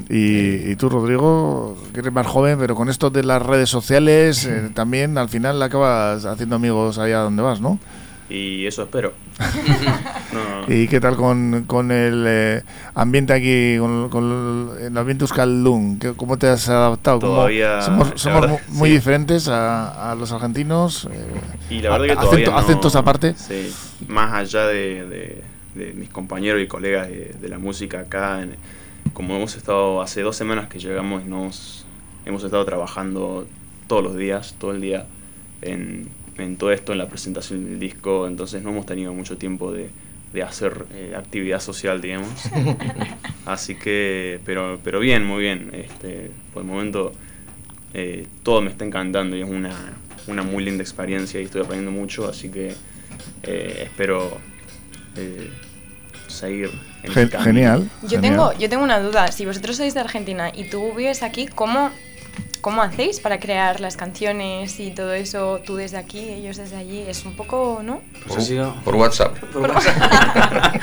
Y, 0.08 0.70
y 0.72 0.76
tú, 0.76 0.88
Rodrigo, 0.88 1.76
que 1.94 2.00
eres 2.00 2.12
más 2.12 2.26
joven, 2.26 2.58
pero 2.58 2.74
con 2.74 2.88
esto 2.88 3.10
de 3.10 3.22
las 3.24 3.40
redes 3.42 3.68
sociales, 3.70 4.44
eh, 4.46 4.70
también 4.74 5.16
al 5.18 5.28
final 5.28 5.62
acabas 5.62 6.24
haciendo 6.26 6.56
amigos 6.56 6.98
allá 6.98 7.18
donde 7.20 7.42
vas, 7.42 7.60
¿no? 7.60 7.78
Y 8.30 8.66
eso 8.66 8.84
espero. 8.84 9.12
No, 10.32 10.72
¿Y 10.72 10.86
qué 10.86 11.00
tal 11.00 11.16
con, 11.16 11.64
con 11.66 11.90
el 11.90 12.24
eh, 12.28 12.62
ambiente 12.94 13.32
aquí, 13.32 13.76
con, 13.80 14.08
con 14.08 14.70
el 14.80 14.96
ambiente 14.96 15.24
euskaldun? 15.24 15.98
¿Qué- 15.98 16.12
¿Cómo 16.12 16.38
te 16.38 16.46
has 16.48 16.68
adaptado? 16.68 17.18
¿Cómo- 17.18 17.34
Todavía, 17.34 17.82
somos 17.82 18.12
somos 18.14 18.42
verdad, 18.42 18.60
mu- 18.68 18.74
muy 18.78 18.88
sí. 18.90 18.94
diferentes 18.94 19.48
a, 19.48 20.12
a 20.12 20.14
los 20.14 20.30
argentinos. 20.30 21.08
eh, 21.10 21.26
Y 21.70 21.80
la 21.80 21.90
verdad 21.90 22.06
que 22.06 22.12
a- 22.12 22.20
todavía 22.20 22.46
acento- 22.46 22.50
no- 22.52 22.58
acentos 22.58 22.94
aparte. 22.96 23.34
Sí, 23.34 23.74
más 24.06 24.32
allá 24.34 24.66
de, 24.68 25.04
de- 25.08 25.42
de 25.74 25.92
mis 25.94 26.08
compañeros 26.10 26.62
y 26.62 26.68
colegas 26.68 27.08
de, 27.08 27.34
de 27.40 27.48
la 27.48 27.58
música 27.58 28.00
acá, 28.00 28.40
en- 28.42 28.54
como 29.12 29.34
hemos 29.34 29.56
estado 29.56 30.00
hace 30.00 30.22
dos 30.22 30.36
semanas 30.36 30.68
que 30.68 30.78
llegamos, 30.78 31.24
nos 31.26 31.84
hemos 32.24 32.44
estado 32.44 32.64
trabajando 32.64 33.48
todos 33.88 34.04
los 34.04 34.16
días, 34.16 34.54
todo 34.60 34.70
el 34.70 34.80
día 34.80 35.06
en, 35.62 36.08
en 36.38 36.56
todo 36.56 36.72
esto, 36.72 36.92
en 36.92 36.98
la 36.98 37.08
presentación 37.08 37.64
del 37.64 37.78
disco, 37.78 38.26
entonces 38.26 38.62
no 38.62 38.70
hemos 38.70 38.86
tenido 38.86 39.12
mucho 39.12 39.36
tiempo 39.36 39.72
de, 39.72 39.90
de 40.32 40.42
hacer 40.42 40.86
eh, 40.94 41.14
actividad 41.16 41.60
social, 41.60 42.00
digamos. 42.00 42.30
Así 43.46 43.74
que, 43.74 44.40
pero, 44.44 44.78
pero 44.84 45.00
bien, 45.00 45.24
muy 45.24 45.42
bien. 45.42 45.70
Este, 45.72 46.30
por 46.52 46.62
el 46.62 46.68
momento 46.68 47.12
eh, 47.94 48.26
todo 48.42 48.60
me 48.62 48.70
está 48.70 48.84
encantando 48.84 49.36
y 49.36 49.42
es 49.42 49.48
una, 49.48 49.74
una 50.26 50.42
muy 50.42 50.64
linda 50.64 50.82
experiencia 50.82 51.40
y 51.40 51.44
estoy 51.44 51.62
aprendiendo 51.62 51.90
mucho, 51.98 52.28
así 52.28 52.48
que 52.48 52.74
eh, 53.42 53.82
espero 53.84 54.38
eh, 55.16 55.50
seguir 56.28 56.70
en 57.02 57.12
Gen- 57.12 57.28
camino. 57.28 57.44
genial. 57.52 57.90
Yo 58.02 58.08
genial. 58.08 58.22
tengo, 58.22 58.52
yo 58.58 58.68
tengo 58.68 58.84
una 58.84 59.00
duda. 59.00 59.32
Si 59.32 59.44
vosotros 59.46 59.76
sois 59.76 59.94
de 59.94 60.00
Argentina 60.00 60.52
y 60.54 60.64
tú 60.64 60.92
vives 60.94 61.22
aquí, 61.22 61.46
¿cómo, 61.46 61.90
¿cómo 62.60 62.82
hacéis 62.82 63.20
para 63.20 63.38
crear 63.40 63.80
las 63.80 63.96
canciones 63.96 64.78
y 64.80 64.90
todo 64.90 65.12
eso? 65.14 65.60
Tú 65.64 65.76
desde 65.76 65.96
aquí, 65.96 66.18
ellos 66.20 66.56
desde 66.56 66.76
allí. 66.76 67.00
Es 67.06 67.24
un 67.24 67.34
poco, 67.34 67.80
¿no? 67.82 68.00
Pues 68.26 68.38
ha 68.38 68.40
sido- 68.42 68.74
Por 68.84 68.96
WhatsApp. 68.96 69.38
Por 69.52 69.62
WhatsApp. 69.62 69.96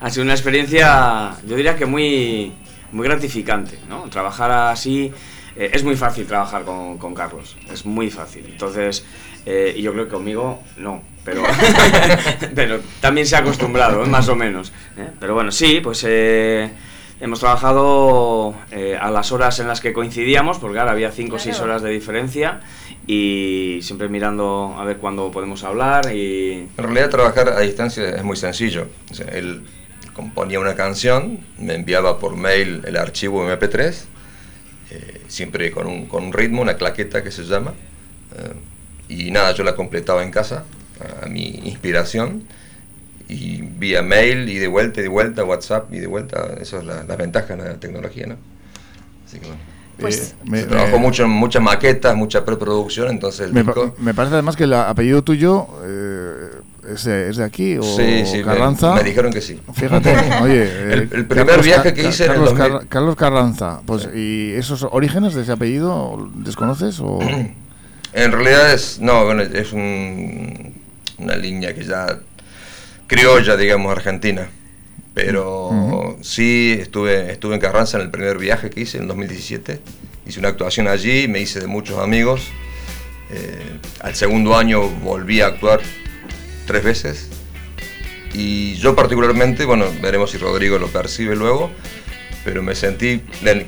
ha 0.00 0.10
sido 0.10 0.24
una 0.24 0.34
experiencia, 0.34 1.32
yo 1.46 1.56
diría 1.56 1.76
que 1.76 1.86
muy, 1.86 2.52
muy 2.92 3.06
gratificante, 3.06 3.78
¿no? 3.88 4.04
Trabajar 4.10 4.50
así, 4.50 5.12
eh, 5.56 5.70
es 5.72 5.84
muy 5.84 5.96
fácil 5.96 6.26
trabajar 6.26 6.64
con, 6.64 6.96
con 6.98 7.14
Carlos, 7.14 7.56
es 7.72 7.84
muy 7.84 8.10
fácil. 8.10 8.46
Entonces, 8.46 9.04
eh, 9.46 9.74
y 9.76 9.82
yo 9.82 9.92
creo 9.92 10.04
que 10.06 10.12
conmigo 10.12 10.60
no, 10.76 11.02
pero, 11.24 11.42
pero 12.54 12.80
también 13.00 13.26
se 13.26 13.36
ha 13.36 13.40
acostumbrado, 13.40 14.04
¿eh? 14.04 14.06
más 14.06 14.28
o 14.28 14.36
menos. 14.36 14.72
¿eh? 14.96 15.08
Pero 15.18 15.34
bueno, 15.34 15.50
sí, 15.52 15.80
pues 15.82 16.04
eh, 16.08 16.70
hemos 17.20 17.40
trabajado 17.40 18.54
eh, 18.70 18.96
a 19.00 19.10
las 19.10 19.30
horas 19.32 19.58
en 19.60 19.68
las 19.68 19.80
que 19.80 19.92
coincidíamos, 19.92 20.58
porque 20.58 20.78
ahora 20.78 20.92
había 20.92 21.12
5 21.12 21.36
o 21.36 21.38
6 21.38 21.56
Claro. 21.56 21.70
horas 21.70 21.82
de 21.82 21.90
diferencia, 21.90 22.60
y 23.06 23.78
siempre 23.82 24.08
mirando 24.08 24.74
a 24.78 24.84
ver 24.84 24.96
cuándo 24.98 25.30
podemos 25.30 25.62
hablar 25.64 26.14
y... 26.14 26.68
En 26.76 26.84
realidad 26.84 27.10
trabajar 27.10 27.48
a 27.50 27.60
distancia 27.60 28.08
es 28.10 28.22
muy 28.24 28.36
sencillo. 28.36 28.86
O 29.10 29.14
sea, 29.14 29.26
él 29.28 29.62
componía 30.14 30.60
una 30.60 30.74
canción, 30.74 31.40
me 31.58 31.74
enviaba 31.74 32.18
por 32.18 32.36
mail 32.36 32.82
el 32.86 32.96
archivo 32.96 33.44
MP3, 33.46 34.04
eh, 34.92 35.20
siempre 35.28 35.70
con 35.70 35.86
un, 35.86 36.06
con 36.06 36.24
un 36.24 36.32
ritmo, 36.32 36.62
una 36.62 36.74
claqueta 36.76 37.22
que 37.22 37.30
se 37.30 37.44
llama, 37.44 37.74
eh, 38.36 38.52
y 39.08 39.30
nada, 39.30 39.52
yo 39.52 39.64
la 39.64 39.74
completaba 39.76 40.22
en 40.22 40.30
casa, 40.30 40.64
a, 41.22 41.26
a 41.26 41.28
mi 41.28 41.46
inspiración, 41.64 42.44
y 43.30 43.62
vía 43.78 44.02
mail 44.02 44.48
y 44.48 44.58
de 44.58 44.66
vuelta 44.68 45.00
y 45.00 45.04
de 45.04 45.08
vuelta, 45.08 45.44
WhatsApp 45.44 45.92
y 45.94 45.98
de 45.98 46.06
vuelta, 46.06 46.48
eso 46.60 46.78
es 46.78 46.84
la, 46.84 47.04
la 47.04 47.16
ventaja 47.16 47.54
de 47.56 47.64
la 47.68 47.74
tecnología, 47.74 48.26
¿no? 48.26 48.36
Así 49.26 49.38
que 49.38 49.46
bueno. 49.46 49.60
Pues- 49.98 50.30
Eh, 50.32 50.34
me- 50.46 50.60
Se 50.62 50.66
trabajó 50.66 50.96
me- 50.98 51.02
mucho 51.06 51.24
en 51.24 51.30
muchas 51.30 51.62
maquetas, 51.62 52.16
mucha 52.16 52.44
preproducción, 52.44 53.08
entonces 53.10 53.46
el 53.48 53.52
Me, 53.52 53.64
pa- 53.64 53.72
disco... 53.74 53.94
me 53.98 54.14
parece 54.14 54.34
además 54.34 54.56
que 54.56 54.64
el 54.64 54.72
apellido 54.72 55.22
tuyo 55.22 55.66
eh, 55.84 56.48
es, 56.94 57.04
de, 57.04 57.28
es 57.28 57.36
de 57.36 57.44
aquí 57.44 57.76
o 57.76 57.82
Sí, 57.82 58.24
sí, 58.24 58.38
me- 58.38 58.44
Carranza. 58.44 58.94
me 58.94 59.02
dijeron 59.04 59.30
que 59.30 59.42
sí. 59.42 59.60
Fíjate, 59.74 60.10
oye. 60.42 60.62
El- 60.92 61.00
eh, 61.02 61.08
el 61.12 61.26
primer 61.26 61.62
viaje 61.62 61.92
que 61.92 62.08
hice 62.08 62.24
en 62.24 62.30
el 62.30 62.36
Carlos, 62.38 62.56
2000. 62.58 62.72
Car- 62.78 62.88
Carlos 62.88 63.16
Carranza. 63.16 63.80
Pues, 63.84 64.08
¿y 64.14 64.52
esos 64.54 64.84
orígenes 64.90 65.34
de 65.34 65.42
ese 65.42 65.52
apellido 65.52 66.30
desconoces? 66.34 66.98
O? 67.00 67.18
En 68.12 68.32
realidad 68.32 68.72
es, 68.72 68.98
no, 69.00 69.24
bueno, 69.24 69.42
es 69.42 69.72
un- 69.72 70.74
una 71.18 71.36
línea 71.36 71.72
que 71.74 71.84
ya 71.84 72.18
criolla, 73.10 73.56
digamos, 73.56 73.90
argentina. 73.90 74.48
Pero 75.14 75.66
Ujú. 75.68 76.18
sí, 76.22 76.76
estuve, 76.80 77.32
estuve 77.32 77.56
en 77.56 77.60
Carranza 77.60 77.98
en 77.98 78.04
el 78.04 78.10
primer 78.10 78.38
viaje 78.38 78.70
que 78.70 78.82
hice 78.82 78.98
en 78.98 79.08
2017. 79.08 79.80
Hice 80.26 80.38
una 80.38 80.50
actuación 80.50 80.86
allí, 80.86 81.26
me 81.26 81.40
hice 81.40 81.58
de 81.58 81.66
muchos 81.66 81.98
amigos. 81.98 82.42
Eh, 83.32 83.78
al 84.00 84.14
segundo 84.14 84.56
año 84.56 84.88
volví 84.88 85.40
a 85.40 85.46
actuar 85.46 85.80
tres 86.68 86.84
veces. 86.84 87.28
Y 88.32 88.76
yo 88.76 88.94
particularmente, 88.94 89.64
bueno, 89.64 89.86
veremos 90.00 90.30
si 90.30 90.38
Rodrigo 90.38 90.78
lo 90.78 90.86
percibe 90.86 91.34
luego, 91.34 91.72
pero 92.44 92.62
me 92.62 92.76
sentí 92.76 93.22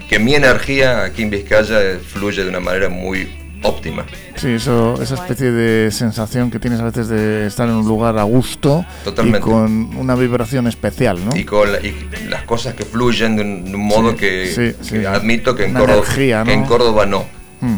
que 0.08 0.20
mi 0.20 0.36
energía 0.36 1.02
aquí 1.02 1.22
en 1.22 1.30
Vizcaya 1.30 1.98
fluye 1.98 2.44
de 2.44 2.48
una 2.48 2.60
manera 2.60 2.88
muy 2.88 3.41
óptima. 3.62 4.04
Sí, 4.36 4.48
eso, 4.48 5.00
esa 5.02 5.14
especie 5.14 5.50
de 5.52 5.90
sensación 5.90 6.50
que 6.50 6.58
tienes 6.58 6.80
a 6.80 6.84
veces 6.84 7.08
de 7.08 7.46
estar 7.46 7.68
en 7.68 7.74
un 7.76 7.86
lugar 7.86 8.18
a 8.18 8.22
gusto 8.24 8.84
Totalmente. 9.04 9.38
y 9.38 9.50
con 9.50 9.96
una 9.96 10.14
vibración 10.14 10.66
especial, 10.66 11.24
¿no? 11.24 11.36
y 11.36 11.44
con 11.44 11.72
la- 11.72 11.80
y 11.80 12.08
las 12.28 12.42
cosas 12.44 12.74
que 12.74 12.84
fluyen 12.84 13.36
de 13.36 13.42
un, 13.42 13.64
de 13.66 13.74
un 13.76 13.86
modo 13.86 14.10
Sí, 14.12 14.16
que, 14.16 14.46
sí, 14.46 14.88
que 14.90 15.00
sí. 15.00 15.04
admito 15.06 15.54
que 15.54 15.64
en, 15.66 15.74
Córdoba, 15.74 15.94
energía, 15.98 16.42
que 16.44 16.52
en 16.52 16.60
¿no? 16.62 16.66
Córdoba 16.66 17.06
no. 17.06 17.24
Mm. 17.60 17.76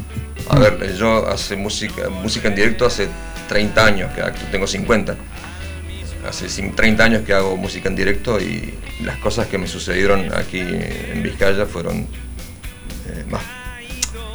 A 0.51 0.59
ver, 0.59 0.95
yo 0.97 1.27
hace 1.29 1.57
música, 1.57 2.09
música 2.11 2.49
en 2.49 2.55
directo 2.55 2.87
hace 2.87 3.09
30 3.49 3.87
años 3.87 4.11
que 4.13 4.23
tengo 4.51 4.67
50. 4.67 5.17
Hace 6.29 6.47
30 6.71 7.05
años 7.05 7.23
que 7.27 7.35
hago 7.35 7.57
música 7.57 7.89
en 7.91 7.97
directo 7.97 8.41
y 8.41 8.73
las 9.03 9.19
cosas 9.19 9.47
que 9.47 9.59
me 9.59 9.67
sucedieron 9.67 10.33
aquí 10.35 10.59
en 10.61 11.23
Vizcaya 11.23 11.67
fueron 11.67 11.99
eh, 13.09 13.25
más 13.31 13.43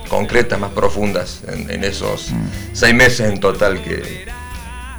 concretas, 0.09 0.59
más 0.59 0.71
profundas 0.71 1.41
en, 1.47 1.83
esos 1.83 2.31
mm. 2.31 2.47
seis 2.73 2.93
meses 2.93 3.31
en 3.31 3.39
total 3.39 3.81
que, 3.81 4.25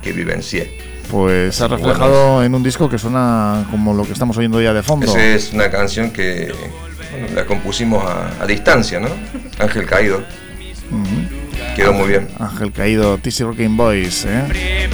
que 0.02 0.12
vivencié. 0.12 0.78
Pues 1.10 1.56
se 1.56 1.64
ha 1.64 1.68
reflejado 1.68 2.44
en 2.44 2.54
un 2.54 2.62
disco 2.62 2.88
que 2.88 2.96
suena 2.96 3.66
como 3.70 3.92
lo 3.92 4.04
que 4.04 4.12
estamos 4.12 4.36
oyendo 4.38 4.62
ya 4.62 4.72
de 4.72 4.82
fondo. 4.82 5.06
Esa 5.06 5.22
es 5.22 5.52
una 5.52 5.70
canción 5.70 6.10
que 6.10 6.52
la 7.34 7.44
compusimos 7.44 8.04
a, 8.04 8.46
distancia, 8.46 9.00
¿no? 9.00 9.08
Ángel 9.58 9.86
Caído. 9.86 10.22
Quedó 11.74 11.92
muy 11.92 12.08
bien. 12.08 12.28
Ángel 12.38 12.72
Caído, 12.72 13.18
TC 13.18 13.40
Rocking 13.40 13.76
Boys, 13.76 14.24
¿eh? 14.26 14.88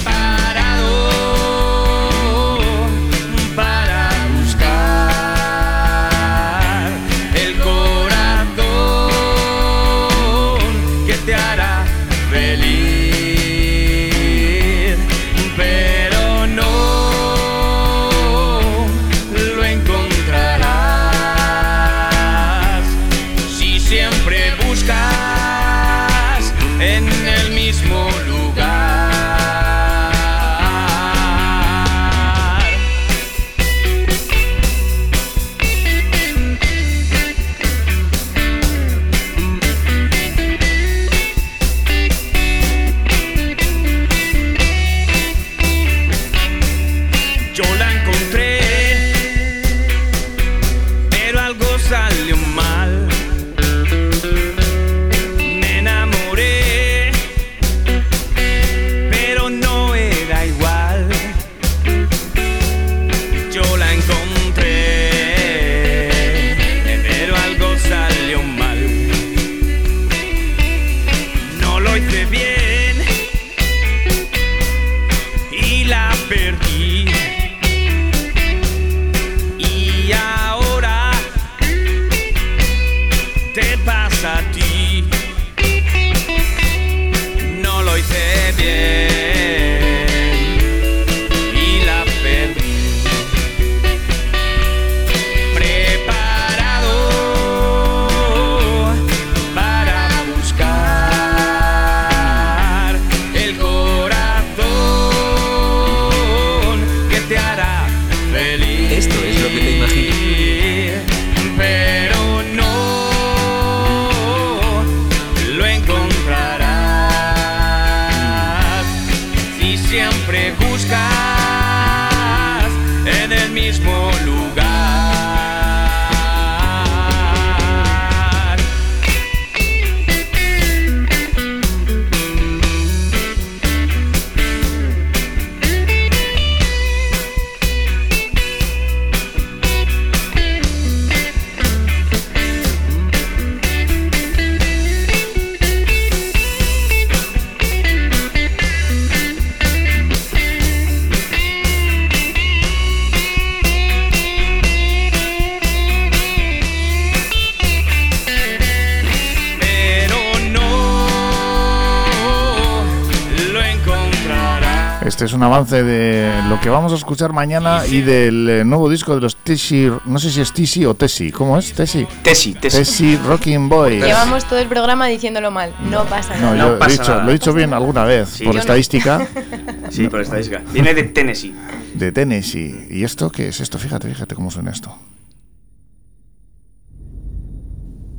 Un 165.37 165.43
avance 165.43 165.83
de 165.83 166.31
lo 166.49 166.59
que 166.59 166.69
vamos 166.69 166.91
a 166.91 166.95
escuchar 166.95 167.31
mañana 167.31 167.85
y 167.85 168.01
del 168.01 168.49
eh, 168.49 168.65
nuevo 168.65 168.89
disco 168.89 169.13
de 169.13 169.21
los 169.21 169.35
Tessi, 169.35 169.87
no 170.05 170.17
sé 170.17 170.31
si 170.31 170.41
es 170.41 170.51
Tessi 170.51 170.83
o 170.83 170.95
Tessi, 170.95 171.31
¿cómo 171.31 171.59
es? 171.59 171.73
Tessi. 171.73 172.07
Tessi, 172.23 172.53
Tessi. 172.55 172.77
Tessi 172.77 173.17
Rocking 173.17 173.69
Boy. 173.69 174.01
Llevamos 174.01 174.45
todo 174.45 174.57
el 174.57 174.67
programa 174.67 175.07
diciéndolo 175.07 175.51
mal, 175.51 175.75
no 175.91 176.05
pasa 176.05 176.35
nada. 176.35 176.55
No, 176.55 176.79
yo 176.79 176.85
he 176.85 176.91
dicho, 176.91 177.21
lo 177.21 177.29
he 177.29 177.33
dicho 177.33 177.53
bien 177.53 177.73
alguna 177.73 178.03
vez, 178.03 178.41
por 178.43 178.57
estadística. 178.57 179.27
sí, 179.91 180.07
por 180.07 180.21
estadística. 180.21 180.63
Viene 180.71 180.95
de 180.95 181.03
Tennessee. 181.03 181.55
De 181.93 182.11
Tennessee. 182.11 182.87
¿Y 182.89 183.03
esto 183.03 183.29
qué 183.29 183.49
es 183.49 183.59
esto? 183.59 183.77
Fíjate, 183.77 184.07
fíjate 184.07 184.33
cómo 184.33 184.49
suena 184.49 184.71
esto. 184.71 184.97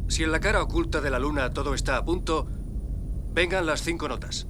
Si 0.09 0.23
en 0.23 0.31
la 0.31 0.41
cara 0.41 0.63
oculta 0.63 1.01
de 1.01 1.11
la 1.11 1.19
luna 1.19 1.53
todo 1.53 1.75
está 1.75 1.97
a 1.97 2.05
punto, 2.05 2.47
vengan 3.35 3.67
las 3.67 3.83
cinco 3.83 4.09
notas. 4.09 4.48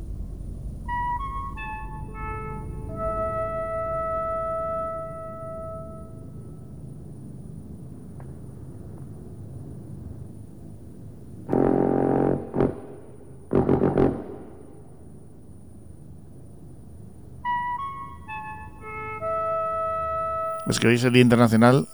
Es 20.69 20.79
que 20.79 20.89
hoy 20.89 20.97
es 20.97 21.05
el 21.05 21.13
Día 21.13 21.23
Internacional, 21.23 21.89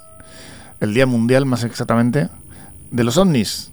el 0.81 0.95
Día 0.95 1.07
Mundial 1.07 1.47
más 1.47 1.65
exactamente, 1.65 2.29
de 2.91 3.05
los 3.05 3.17
ovnis. 3.17 3.71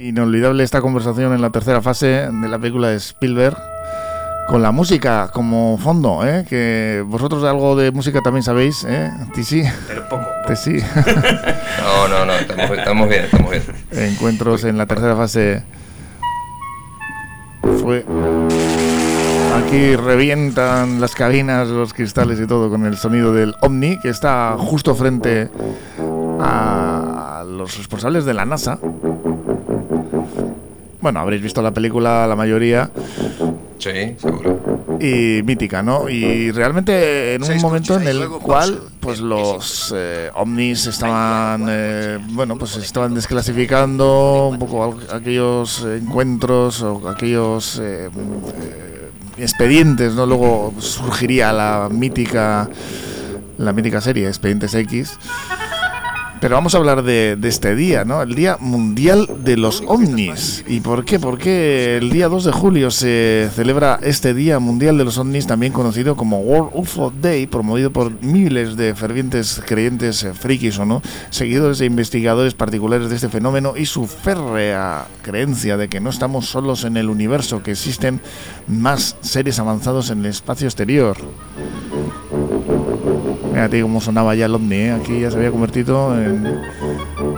inolvidable 0.00 0.64
esta 0.64 0.80
conversación 0.80 1.34
en 1.34 1.42
la 1.42 1.50
tercera 1.50 1.82
fase 1.82 2.06
de 2.06 2.48
la 2.48 2.58
película 2.58 2.88
de 2.88 2.96
Spielberg 2.96 3.56
con 4.48 4.62
la 4.62 4.72
música 4.72 5.30
como 5.32 5.78
fondo, 5.78 6.26
¿eh? 6.26 6.44
que 6.48 7.04
vosotros 7.06 7.44
algo 7.44 7.76
de 7.76 7.92
música 7.92 8.20
también 8.20 8.42
sabéis, 8.42 8.84
¿eh? 8.88 9.12
sí. 9.44 9.62
Pero 9.86 10.08
poco. 10.08 10.26
sí. 10.56 10.78
no, 11.82 12.08
no, 12.08 12.24
no, 12.24 12.32
estamos, 12.32 12.70
estamos, 12.70 13.08
bien, 13.08 13.24
estamos 13.24 13.50
bien. 13.50 13.62
Encuentros 13.92 14.64
en 14.64 14.76
la 14.76 14.86
tercera 14.86 15.14
fase 15.14 15.62
fue 17.80 18.04
Aquí 19.64 19.94
revientan 19.94 21.00
las 21.00 21.14
cabinas, 21.14 21.68
los 21.68 21.92
cristales 21.92 22.40
y 22.40 22.46
todo 22.46 22.70
con 22.70 22.86
el 22.86 22.96
sonido 22.96 23.32
del 23.32 23.54
Omni, 23.60 24.00
que 24.00 24.08
está 24.08 24.56
justo 24.58 24.94
frente 24.94 25.48
a 26.40 27.44
los 27.46 27.76
responsables 27.76 28.24
de 28.24 28.34
la 28.34 28.44
NASA. 28.44 28.78
Bueno, 31.00 31.20
habréis 31.20 31.42
visto 31.42 31.62
la 31.62 31.72
película 31.72 32.26
la 32.26 32.36
mayoría. 32.36 32.90
Sí, 33.78 34.16
seguro. 34.18 34.98
Y 35.00 35.42
mítica, 35.44 35.82
¿no? 35.82 36.08
Y 36.08 36.50
realmente 36.50 37.34
en 37.34 37.44
un 37.44 37.60
momento 37.60 37.96
en 37.96 38.08
el 38.08 38.28
cual 38.28 38.80
pues 39.00 39.20
los 39.20 39.94
eh, 39.96 40.30
ovnis 40.34 40.86
estaban, 40.86 41.66
eh, 41.68 42.18
bueno, 42.32 42.56
pues 42.56 42.76
estaban 42.76 43.14
desclasificando 43.14 44.48
un 44.48 44.58
poco 44.58 44.98
aquellos 45.12 45.84
encuentros 45.84 46.82
o 46.82 47.08
aquellos 47.08 47.80
eh, 47.82 48.10
expedientes, 49.40 50.14
¿no? 50.14 50.26
Luego 50.26 50.74
surgiría 50.78 51.52
la 51.52 51.88
mítica, 51.90 52.68
la 53.58 53.72
mítica 53.72 54.00
serie 54.00 54.28
Expedientes 54.28 54.74
X 54.74 55.18
pero 56.40 56.54
vamos 56.54 56.74
a 56.74 56.78
hablar 56.78 57.02
de, 57.02 57.38
este 57.42 57.74
día, 57.74 58.04
¿no? 58.04 58.22
El 58.22 58.34
Día 58.34 58.56
Mundial 58.60 59.28
de 59.44 59.56
los 59.56 59.82
OVNIs. 59.86 60.64
¿Y 60.66 60.80
por 60.80 61.04
qué? 61.04 61.18
Porque 61.18 61.98
el 61.98 62.10
día 62.10 62.28
2 62.28 62.44
de 62.44 62.52
julio 62.52 62.90
se 62.90 63.50
celebra 63.54 64.00
este 64.02 64.32
Día 64.32 64.58
Mundial 64.58 64.96
de 64.96 65.04
los 65.04 65.18
OVNIs, 65.18 65.46
también 65.46 65.72
conocido 65.72 66.16
como 66.16 66.40
World 66.40 66.70
UFO 66.74 67.10
Day, 67.10 67.46
promovido 67.46 67.90
por 67.90 68.22
miles 68.22 68.76
de 68.76 68.94
fervientes 68.94 69.60
creyentes 69.66 70.22
eh, 70.22 70.32
frikis 70.32 70.78
o 70.78 70.86
no, 70.86 71.02
seguidores 71.28 71.80
e 71.82 71.84
investigadores 71.84 72.54
particulares 72.54 73.10
de 73.10 73.16
este 73.16 73.28
fenómeno 73.28 73.74
y 73.76 73.84
su 73.84 74.06
férrea 74.06 75.06
creencia 75.22 75.76
de 75.76 75.88
que 75.88 76.00
no 76.00 76.10
estamos 76.10 76.46
solos 76.46 76.84
en 76.84 76.96
el 76.96 77.10
universo, 77.10 77.62
que 77.62 77.72
existen 77.72 78.20
más 78.66 79.16
seres 79.20 79.58
avanzados 79.58 80.10
en 80.10 80.20
el 80.20 80.26
espacio 80.26 80.66
exterior. 80.66 81.18
Fíjate 83.60 83.82
cómo 83.82 84.00
sonaba 84.00 84.34
ya 84.34 84.46
el 84.46 84.54
ovni, 84.54 84.74
¿eh? 84.76 84.92
aquí 84.92 85.20
ya 85.20 85.30
se 85.30 85.36
había 85.36 85.50
convertido 85.50 86.18
en, 86.18 86.62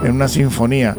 una 0.09 0.29
sinfonía. 0.29 0.95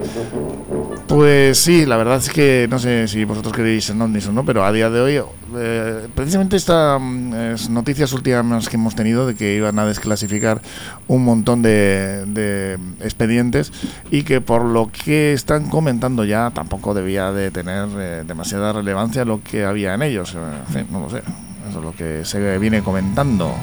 Pues 1.07 1.57
sí, 1.57 1.87
la 1.87 1.97
verdad 1.97 2.19
es 2.19 2.29
que 2.29 2.67
no 2.69 2.79
sé 2.79 3.09
si 3.09 3.25
vosotros 3.25 3.55
queréis 3.55 3.89
en 3.89 4.03
ovnis 4.03 4.27
o 4.27 4.33
no, 4.33 4.45
pero 4.45 4.67
a 4.67 4.71
día 4.71 4.91
de 4.91 5.01
hoy, 5.01 5.27
eh, 5.57 6.09
precisamente 6.15 6.57
estas 6.57 7.01
mm, 7.01 7.73
noticias 7.73 8.13
últimas 8.13 8.69
que 8.69 8.77
hemos 8.77 8.95
tenido 8.95 9.27
de 9.27 9.35
que 9.35 9.55
iban 9.55 9.79
a 9.79 9.87
desclasificar 9.87 10.61
un 11.09 11.25
montón 11.25 11.63
de, 11.63 12.79
expedientes 13.01 13.73
y 14.11 14.25
que 14.25 14.43
por 14.43 14.63
lo 14.63 14.91
que 14.93 15.33
están 15.33 15.71
comentando 15.71 16.27
ya 16.27 16.51
tampoco 16.51 16.93
debía 16.93 17.33
de 17.33 17.51
tener 17.51 17.89
eh, 17.97 18.25
demasiada 18.27 18.75
relevancia 18.75 19.25
lo 19.25 19.43
que 19.43 19.65
había 19.65 19.95
en 19.95 20.03
ellos. 20.03 20.35
En 20.35 20.75
fin, 20.75 20.87
no 20.93 21.01
lo 21.01 21.09
sé, 21.09 21.23
eso 21.71 21.79
es 21.79 21.83
lo 21.83 21.97
que 21.97 22.27
se 22.27 22.59
viene 22.59 22.83
comentando. 22.83 23.55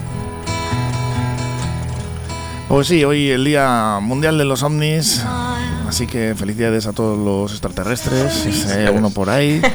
Pues 2.71 2.87
sí, 2.87 3.03
hoy 3.03 3.29
el 3.29 3.43
Día 3.43 3.99
Mundial 4.01 4.37
de 4.37 4.45
los 4.45 4.63
OVNIs, 4.63 5.25
así 5.89 6.07
que 6.07 6.35
felicidades 6.37 6.87
a 6.87 6.93
todos 6.93 7.19
los 7.19 7.51
extraterrestres, 7.51 8.31
si 8.31 8.71
hay 8.71 8.87
uno 8.87 9.09
por 9.09 9.29
ahí. 9.29 9.61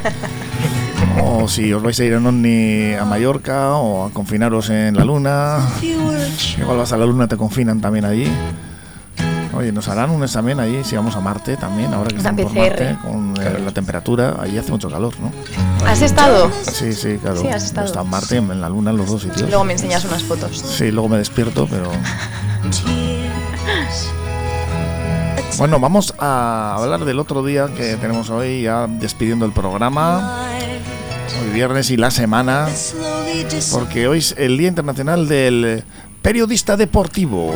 O 1.22 1.48
si 1.48 1.72
os 1.72 1.82
vais 1.82 1.98
a 2.00 2.04
ir 2.04 2.14
en 2.14 2.26
OVNI 2.26 2.94
a 2.94 3.04
Mallorca 3.04 3.74
o 3.74 4.06
a 4.06 4.10
confinaros 4.10 4.70
en 4.70 4.96
la 4.96 5.04
Luna. 5.04 5.58
Igual 5.82 6.78
vas 6.78 6.92
a 6.92 6.96
la 6.96 7.04
Luna, 7.04 7.28
te 7.28 7.36
confinan 7.36 7.80
también 7.80 8.06
allí. 8.06 8.26
Oye, 9.52 9.72
nos 9.72 9.88
harán 9.88 10.10
un 10.10 10.22
examen 10.22 10.58
ahí 10.58 10.82
si 10.84 10.96
vamos 10.96 11.16
a 11.16 11.20
Marte 11.20 11.56
también, 11.56 11.92
ahora 11.92 12.08
que 12.10 12.16
estamos 12.16 12.42
por 12.42 12.54
Marte, 12.54 12.96
con 13.02 13.34
eh, 13.40 13.60
la 13.62 13.72
temperatura, 13.72 14.36
allí 14.40 14.56
hace 14.56 14.70
mucho 14.70 14.90
calor, 14.90 15.14
¿no? 15.20 15.32
¿Has 15.86 16.00
estado? 16.00 16.50
Sí, 16.72 16.92
sí, 16.92 17.18
claro. 17.18 17.40
Sí, 17.42 17.48
has 17.48 17.64
estado. 17.64 17.86
Está 17.86 18.00
en 18.00 18.08
Marte, 18.08 18.36
en 18.36 18.60
la 18.60 18.68
Luna, 18.70 18.90
en 18.90 18.96
los 18.96 19.10
dos 19.10 19.22
sitios. 19.22 19.48
Luego 19.48 19.64
me 19.64 19.74
enseñas 19.74 20.04
unas 20.04 20.22
fotos. 20.22 20.58
Sí, 20.58 20.90
luego 20.90 21.10
me 21.10 21.18
despierto, 21.18 21.66
pero... 21.70 21.90
Bueno, 25.58 25.80
vamos 25.80 26.14
a 26.18 26.76
hablar 26.76 27.04
del 27.06 27.18
otro 27.18 27.42
día 27.42 27.68
que 27.74 27.96
tenemos 27.96 28.28
hoy, 28.28 28.62
ya 28.62 28.86
despidiendo 28.86 29.46
el 29.46 29.52
programa. 29.52 30.44
Hoy 31.42 31.50
viernes 31.54 31.90
y 31.90 31.96
la 31.96 32.10
semana, 32.10 32.68
porque 33.72 34.06
hoy 34.06 34.18
es 34.18 34.34
el 34.36 34.58
Día 34.58 34.68
Internacional 34.68 35.28
del 35.28 35.82
Periodista 36.20 36.76
Deportivo. 36.76 37.54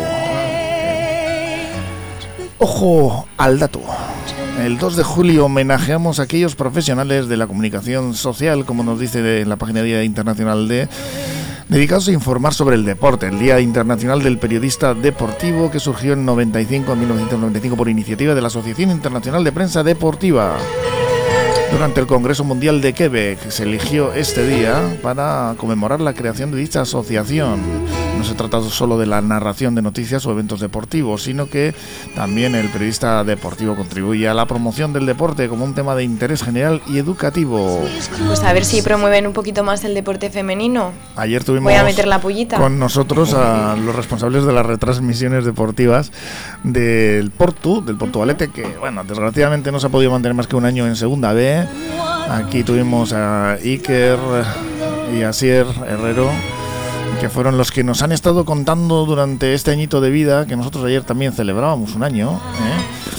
Ojo 2.59 3.27
al 3.37 3.59
dato. 3.59 3.81
El 4.65 4.79
2 4.79 4.97
de 4.97 5.03
julio 5.03 5.47
homenajeamos 5.47 6.21
a 6.21 6.23
aquellos 6.25 6.55
profesionales 6.55 7.29
de 7.29 7.37
la 7.37 7.47
comunicación 7.47 8.15
social, 8.15 8.65
como 8.65 8.83
nos 8.83 8.99
dice 8.99 9.41
en 9.41 9.49
la 9.49 9.57
página 9.57 9.83
Día 9.83 10.05
Internacional 10.05 10.69
de 10.69 10.89
dedicados 11.71 12.09
a 12.09 12.13
informar 12.13 12.53
sobre 12.53 12.75
el 12.75 12.85
deporte, 12.85 13.29
el 13.29 13.39
Día 13.39 13.61
Internacional 13.61 14.23
del 14.23 14.39
Periodista 14.39 14.93
Deportivo 14.93 15.71
que 15.71 15.79
surgió 15.79 16.15
en 16.15 16.25
95 16.25 16.97
1995 16.97 17.77
por 17.77 17.89
iniciativa 17.89 18.35
de 18.35 18.41
la 18.41 18.49
Asociación 18.49 18.91
Internacional 18.91 19.45
de 19.45 19.53
Prensa 19.53 19.85
Deportiva. 19.85 20.57
Durante 21.71 22.01
el 22.01 22.09
Congreso 22.09 22.43
Mundial 22.43 22.81
de 22.81 22.93
Quebec 22.93 23.51
se 23.51 23.63
eligió 23.63 24.13
este 24.13 24.45
día 24.47 24.99
para 25.01 25.55
conmemorar 25.57 26.01
la 26.01 26.13
creación 26.13 26.51
de 26.51 26.59
dicha 26.59 26.81
asociación. 26.81 27.61
No 28.21 28.27
se 28.27 28.35
trata 28.35 28.61
solo 28.61 28.99
de 28.99 29.07
la 29.07 29.23
narración 29.23 29.75
de 29.75 29.81
noticias 29.81 30.27
o 30.27 30.31
eventos 30.31 30.61
deportivos, 30.61 31.23
sino 31.23 31.49
que 31.49 31.75
también 32.15 32.55
el 32.55 32.69
periodista 32.69 33.25
deportivo 33.25 33.77
contribuye 33.77 34.29
a 34.29 34.35
la 34.35 34.45
promoción 34.45 34.93
del 34.93 35.07
deporte 35.07 35.49
como 35.49 35.65
un 35.65 35.75
tema 35.75 35.95
de 35.95 36.05
interés 36.05 36.43
general 36.43 36.83
y 36.87 36.99
educativo. 36.99 37.83
Pues 38.27 38.43
a 38.43 38.53
ver 38.53 38.67
si 38.67 38.83
promueven 38.83 39.27
un 39.27 39.33
poquito 39.33 39.65
más 39.65 39.85
el 39.85 39.95
deporte 39.95 40.29
femenino. 40.29 40.93
Ayer 41.17 41.45
tuvimos 41.45 41.73
Voy 41.73 41.81
a 41.81 41.83
meter 41.83 42.07
la 42.07 42.21
pullita. 42.21 42.59
con 42.59 42.79
nosotros 42.79 43.33
a 43.33 43.75
los 43.77 43.97
responsables 43.97 44.45
de 44.45 44.53
las 44.53 44.67
retransmisiones 44.67 45.47
deportivas 45.47 46.13
del 46.63 47.31
Portu, 47.31 47.83
del 47.83 47.97
Portugalete, 47.97 48.51
que 48.51 48.67
bueno, 48.77 49.03
desgraciadamente 49.03 49.73
no 49.73 49.81
se 49.81 49.87
ha 49.87 49.91
podido 49.91 50.11
mantener 50.11 50.35
más 50.35 50.47
que 50.47 50.57
un 50.57 50.67
año 50.67 50.87
en 50.87 50.95
segunda 50.95 51.33
B. 51.33 51.67
Aquí 52.29 52.65
tuvimos 52.65 53.15
a 53.15 53.53
Iker 53.53 54.19
y 55.19 55.23
a 55.23 55.33
Sier 55.33 55.67
Herrero 55.89 56.31
que 57.19 57.29
fueron 57.29 57.59
los 57.59 57.71
que 57.71 57.85
nos 57.85 58.03
han 58.03 58.13
estado 58.13 58.45
contando 58.45 59.05
durante 59.07 59.55
este 59.55 59.71
añito 59.71 60.01
de 60.01 60.11
vida, 60.11 60.47
que 60.47 60.57
nosotros 60.57 60.85
ayer 60.85 61.03
también 61.03 61.33
celebrábamos 61.33 61.95
un 61.95 62.03
año, 62.03 62.33
¿eh? 62.33 63.11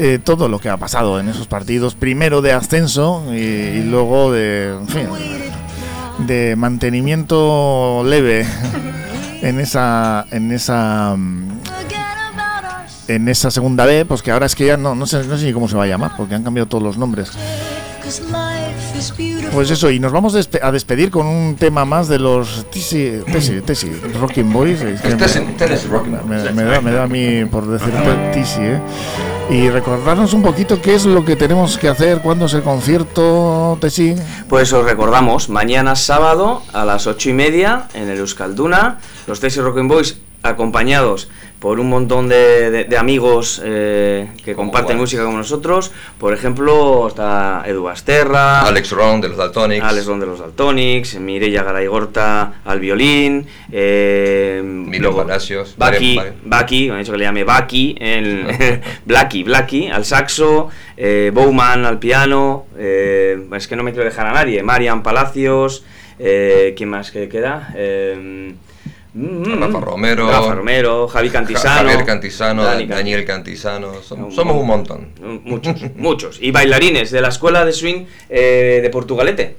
Eh, 0.00 0.20
todo 0.22 0.48
lo 0.48 0.60
que 0.60 0.68
ha 0.68 0.76
pasado 0.76 1.18
en 1.18 1.28
esos 1.28 1.48
partidos, 1.48 1.96
primero 1.96 2.40
de 2.40 2.52
ascenso 2.52 3.24
y, 3.34 3.82
luego 3.82 4.30
de, 4.30 4.76
de 6.18 6.54
mantenimiento 6.54 8.04
leve 8.06 8.46
en 9.42 9.58
esa, 9.58 10.24
en 10.30 10.52
esa, 10.52 11.16
en 13.08 13.28
esa 13.28 13.50
segunda 13.50 13.86
B, 13.86 14.04
pues 14.04 14.22
que 14.22 14.30
ahora 14.30 14.46
es 14.46 14.54
que 14.54 14.66
ya 14.66 14.76
no, 14.76 14.94
no 14.94 15.04
sé, 15.06 15.24
no 15.24 15.36
sé 15.36 15.46
ni 15.46 15.52
cómo 15.52 15.68
se 15.68 15.76
va 15.76 15.82
a 15.82 15.88
llamar, 15.88 16.12
porque 16.16 16.36
han 16.36 16.44
cambiado 16.44 16.68
todos 16.68 16.84
los 16.84 16.96
nombres. 16.96 17.32
Pues 19.52 19.70
eso, 19.70 19.90
y 19.90 20.00
nos 20.00 20.12
vamos 20.12 20.34
a 20.34 20.72
despedir 20.72 21.10
con 21.10 21.26
un 21.26 21.56
tema 21.56 21.84
más 21.84 22.08
de 22.08 22.18
los 22.18 22.66
Tesi, 22.70 23.20
Tesi 23.64 23.90
Rocking 24.20 24.52
Boys. 24.52 24.80
me, 26.26 26.64
da, 26.64 26.80
me 26.80 26.90
da 26.90 27.04
a 27.04 27.06
mí 27.06 27.44
por 27.44 27.66
decir 27.66 27.92
Tisi, 28.32 28.60
¿eh? 28.60 28.80
Y 29.50 29.70
recordarnos 29.70 30.34
un 30.34 30.42
poquito 30.42 30.82
qué 30.82 30.94
es 30.94 31.06
lo 31.06 31.24
que 31.24 31.34
tenemos 31.34 31.78
que 31.78 31.88
hacer, 31.88 32.20
cuándo 32.20 32.46
es 32.46 32.54
el 32.54 32.62
concierto, 32.62 33.78
Tesi. 33.80 34.14
Pues 34.48 34.72
os 34.72 34.84
recordamos, 34.84 35.48
mañana 35.48 35.96
sábado 35.96 36.62
a 36.72 36.84
las 36.84 37.06
ocho 37.06 37.30
y 37.30 37.32
media 37.32 37.88
en 37.94 38.08
el 38.08 38.18
Euskalduna, 38.18 38.98
los 39.26 39.40
Tesi 39.40 39.60
Rocking 39.60 39.88
Boys 39.88 40.18
acompañados 40.42 41.28
por 41.58 41.80
un 41.80 41.88
montón 41.88 42.28
de, 42.28 42.86
amigos 42.96 43.60
eh, 43.64 44.28
que 44.44 44.54
comparten 44.54 44.96
música 44.96 45.24
con 45.24 45.36
nosotros. 45.36 45.90
Por 46.18 46.32
ejemplo, 46.32 47.08
está 47.08 47.64
Edu 47.66 47.88
Asterra, 47.88 48.62
Alex 48.62 48.92
Ron 48.92 49.20
de 49.20 49.28
los 49.28 49.36
Daltonics, 49.36 49.84
Alex 49.84 50.06
Ron 50.06 50.20
de 50.20 50.26
los 50.26 50.38
Daltonics, 50.38 51.18
Mireia 51.18 51.64
Garaigorta 51.64 52.60
al 52.64 52.78
violín, 52.78 53.46
eh, 53.72 54.62
Milo 54.64 55.16
Palacios, 55.16 55.74
Baki, 55.76 56.20
Baki, 56.44 56.86
me 56.86 56.92
han 56.92 56.98
dicho 57.00 57.12
que 57.12 57.18
le 57.18 57.24
llame 57.24 57.42
Baki, 57.42 57.96
el, 57.98 58.46
Blacky, 59.04 59.42
Blacky 59.42 59.88
al 59.88 60.04
saxo, 60.04 60.70
eh, 60.96 61.32
Bowman 61.34 61.84
al 61.84 61.98
piano, 61.98 62.66
eh, 62.78 63.48
es 63.56 63.66
que 63.66 63.74
no 63.74 63.82
me 63.82 63.90
quiero 63.90 64.04
dejar 64.04 64.26
a 64.28 64.32
nadie, 64.32 64.62
Marian 64.62 65.02
Palacios, 65.02 65.84
¿quién 66.16 66.88
más 66.88 67.10
que 67.10 67.28
queda? 67.28 67.74
Mm, 69.14 69.60
Rafa 69.60 69.80
Romero, 69.80 70.30
Rafa 70.30 70.54
Romero, 70.54 71.08
Javi 71.08 71.30
Cantisano, 71.30 71.88
Javier 71.88 72.04
Cantisano, 72.04 72.64
Daniel 72.64 73.24
Cantisano, 73.24 74.02
somos, 74.02 74.36
un 74.36 74.66
montón. 74.66 75.08
Muchos, 75.44 75.76
muchos. 75.96 76.38
Y 76.40 76.50
bailarines 76.50 77.10
de 77.10 77.20
la 77.20 77.28
escuela 77.28 77.64
de 77.64 77.72
swing 77.72 78.04
eh, 78.28 78.80
de 78.82 78.90
Portugalete, 78.90 79.56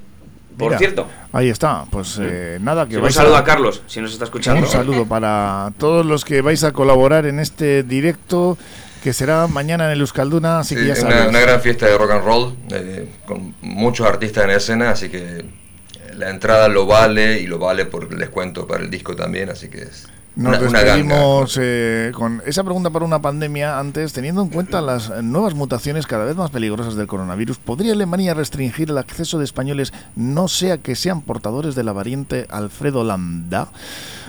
por 0.57 0.77
cierto. 0.77 1.07
Ahí 1.31 1.49
está, 1.49 1.85
pues 1.89 2.19
eh, 2.21 2.57
nada, 2.61 2.87
que 2.87 2.97
Un 2.97 3.11
saludo 3.11 3.37
a... 3.37 3.43
Carlos, 3.43 3.81
si 3.87 4.01
nos 4.01 4.11
está 4.11 4.25
escuchando. 4.25 4.61
Un 4.61 4.67
saludo 4.67 5.05
para 5.09 5.71
todos 5.77 6.05
los 6.05 6.25
que 6.25 6.41
vais 6.41 6.63
a 6.63 6.71
colaborar 6.71 7.25
en 7.25 7.39
este 7.39 7.83
directo 7.83 8.57
que 9.03 9.13
será 9.13 9.47
mañana 9.47 9.85
en 9.85 9.91
el 9.91 10.01
Euskalduna, 10.01 10.59
así 10.59 10.75
que 10.75 10.85
ya 10.85 10.95
sabes. 10.95 11.15
Una, 11.15 11.29
una, 11.29 11.39
gran 11.39 11.61
fiesta 11.61 11.87
de 11.87 11.97
rock 11.97 12.11
and 12.11 12.25
roll, 12.25 12.55
eh, 12.71 13.09
con 13.25 13.55
muchos 13.61 14.05
artistas 14.05 14.43
en 14.43 14.49
escena, 14.51 14.91
así 14.91 15.09
que 15.09 15.45
la 16.19 16.29
entrada 16.29 16.67
lo 16.67 16.85
vale 16.85 17.39
y 17.39 17.47
lo 17.47 17.57
vale 17.57 17.85
por 17.85 18.03
el 18.03 18.17
descuento 18.17 18.67
para 18.67 18.83
el 18.83 18.89
disco 18.89 19.15
también, 19.15 19.49
así 19.49 19.69
que 19.69 19.83
es 19.83 20.05
Nos 20.39 20.57
Una- 20.57 20.69
una 20.69 20.79
despedimos 20.83 21.59
eh, 21.61 22.11
con 22.15 22.41
esa 22.45 22.63
pregunta 22.63 22.89
para 22.91 23.03
una 23.03 23.21
pandemia 23.21 23.77
antes, 23.77 24.13
teniendo 24.13 24.41
en 24.41 24.47
cuenta 24.47 24.79
las 24.79 25.21
nuevas 25.21 25.53
mutaciones 25.53 26.07
cada 26.07 26.23
vez 26.23 26.37
más 26.37 26.49
peligrosas 26.49 26.95
del 26.95 27.07
coronavirus, 27.07 27.57
¿podría 27.57 27.91
Alemania 27.91 28.33
restringir 28.33 28.89
el 28.89 28.97
acceso 28.97 29.37
de 29.37 29.43
españoles 29.43 29.91
no 30.15 30.47
sea 30.47 30.77
que 30.77 30.95
sean 30.95 31.21
portadores 31.23 31.75
de 31.75 31.83
la 31.83 31.91
variante 31.91 32.47
Alfredo 32.49 33.03
Lambda? 33.03 33.67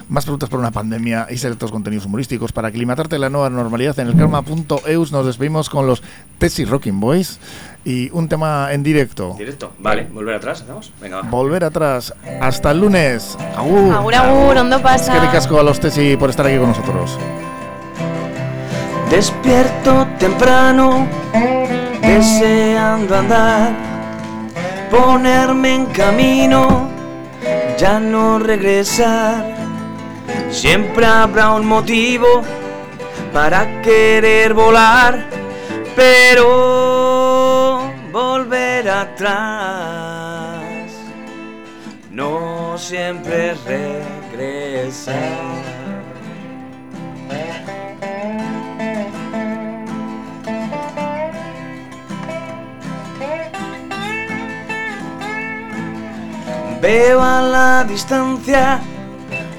Más 0.09 0.25
preguntas 0.25 0.49
para 0.49 0.59
una 0.59 0.73
pandemia 0.73 1.29
y 1.31 1.37
selectos 1.37 1.71
contenidos 1.71 2.07
humorísticos 2.07 2.51
para 2.51 2.67
aclimatarte 2.67 3.15
a 3.15 3.19
la 3.21 3.31
nueva 3.31 3.49
normalidad 3.49 3.97
en 4.01 4.09
el 4.09 4.17
karma.eus. 4.17 5.13
Nos 5.13 5.25
despedimos 5.27 5.71
con 5.71 5.87
los 5.87 6.03
Tessie 6.41 6.65
Rocking 6.67 6.99
Boys 6.99 7.39
y 7.85 8.11
un 8.11 8.29
tema 8.29 8.73
en 8.73 8.83
directo. 8.83 9.37
Directo. 9.39 9.73
Vale, 9.79 10.09
volver 10.13 10.35
atrás, 10.35 10.63
¿hacemos? 10.63 10.93
Venga, 11.01 11.19
va. 11.19 11.31
Volver 11.31 11.63
atrás. 11.63 12.13
Hasta 12.41 12.73
el 12.73 12.81
lunes. 12.81 13.39
Agur. 13.57 13.95
Agur, 13.95 14.15
agur, 14.17 14.57
ondo 14.57 14.83
pasa. 14.83 15.15
Es 15.15 15.21
que 15.21 15.27
ricasco 15.27 15.61
a 15.61 15.63
los 15.63 15.79
Tesi 16.01 16.17
por 16.17 16.31
estar 16.31 16.47
aquí 16.47 16.57
con 16.57 16.69
nosotros. 16.69 17.19
Despierto 19.11 20.07
temprano, 20.19 21.07
deseando 22.01 23.17
andar, 23.17 23.73
ponerme 24.91 25.75
en 25.75 25.85
camino, 25.87 26.89
ya 27.77 28.01
no 28.01 28.39
regresar. 28.39 29.45
Siempre 30.51 31.05
habrá 31.05 31.51
un 31.53 31.67
motivo 31.67 32.27
para 33.35 33.83
querer 33.83 34.55
volar, 34.55 35.27
pero 35.95 37.83
volver 38.11 38.89
atrás 38.89 40.63
no 42.11 42.79
siempre 42.79 43.55
regresar. 44.33 45.70
Veo 56.81 57.21
a 57.21 57.43
la 57.43 57.85
distancia 57.85 58.81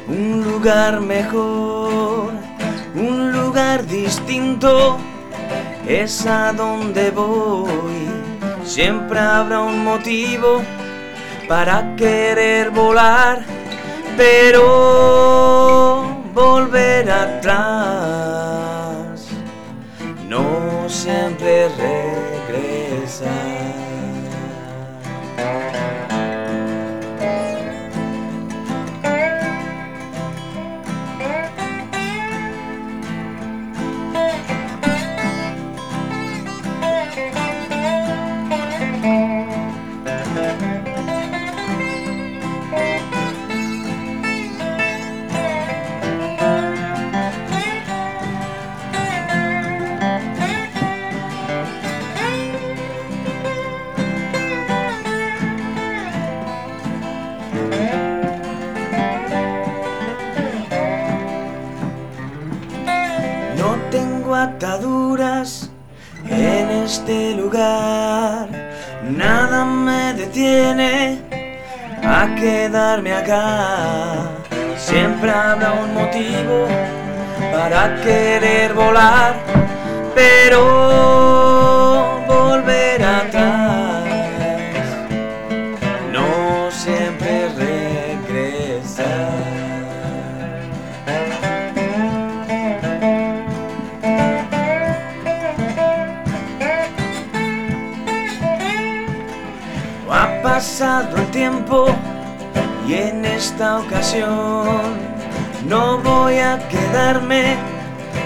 un 0.08 0.44
lugar 0.44 1.02
mejor, 1.02 2.34
un 2.96 3.32
lugar 3.32 3.86
distinto, 3.86 4.98
es 5.88 6.26
a 6.26 6.52
donde 6.52 7.12
voy. 7.12 8.10
Siempre 8.64 9.20
habrá 9.20 9.62
un 9.62 9.84
motivo 9.84 10.64
para 11.48 11.96
querer 11.96 12.72
volar, 12.72 13.44
pero 14.18 16.04
volver 16.34 17.12
atrás 17.12 18.02
no 20.28 20.90
siempre 20.90 21.70
regresa. 21.78 23.30
Quedarme 72.42 73.14
acá. 73.14 74.32
Siempre 74.76 75.30
habrá 75.30 75.74
un 75.74 75.94
motivo 75.94 76.66
para 77.54 78.02
querer 78.02 78.74
volar, 78.74 79.36
pero 80.16 80.62
volver 82.28 83.04
atrás 83.04 84.06
no 86.12 86.72
siempre 86.72 87.50
regresa. 87.60 89.12
Ha 100.14 100.42
pasado 100.44 101.18
el 101.18 101.28
tiempo 101.28 101.88
y 102.92 102.96
en 102.96 103.24
esta 103.24 103.80
ocasión 103.80 104.82
no 105.66 106.00
voy 106.00 106.40
a 106.40 106.60
quedarme 106.68 107.56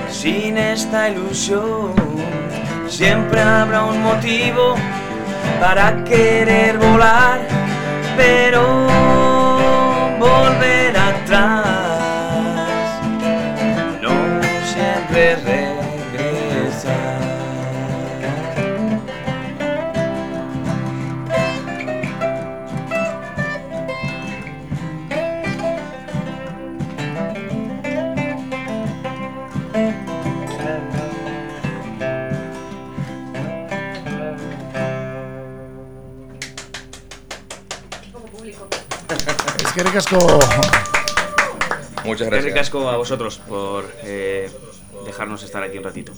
sin 0.10 0.58
esta 0.58 1.10
ilusión. 1.10 1.94
Siempre 2.88 3.42
habrá 3.42 3.86
un 3.86 4.02
motivo 4.02 4.76
para 5.60 6.04
querer 6.04 6.80
volar, 6.80 7.42
pero 8.18 8.88
volver 10.20 10.98
atrás 10.98 11.65
Es 39.86 39.92
que 39.92 39.98
ricasco. 40.00 40.40
Muchas 42.06 42.28
Qué 42.28 42.36
gracias. 42.36 42.44
ricasco 42.46 42.90
a 42.90 42.98
vosotros 42.98 43.40
por 43.48 43.86
eh, 44.04 44.50
dejarnos 45.06 45.44
estar 45.44 45.62
aquí 45.64 45.78
un 45.78 45.84
ratito. 45.84 46.12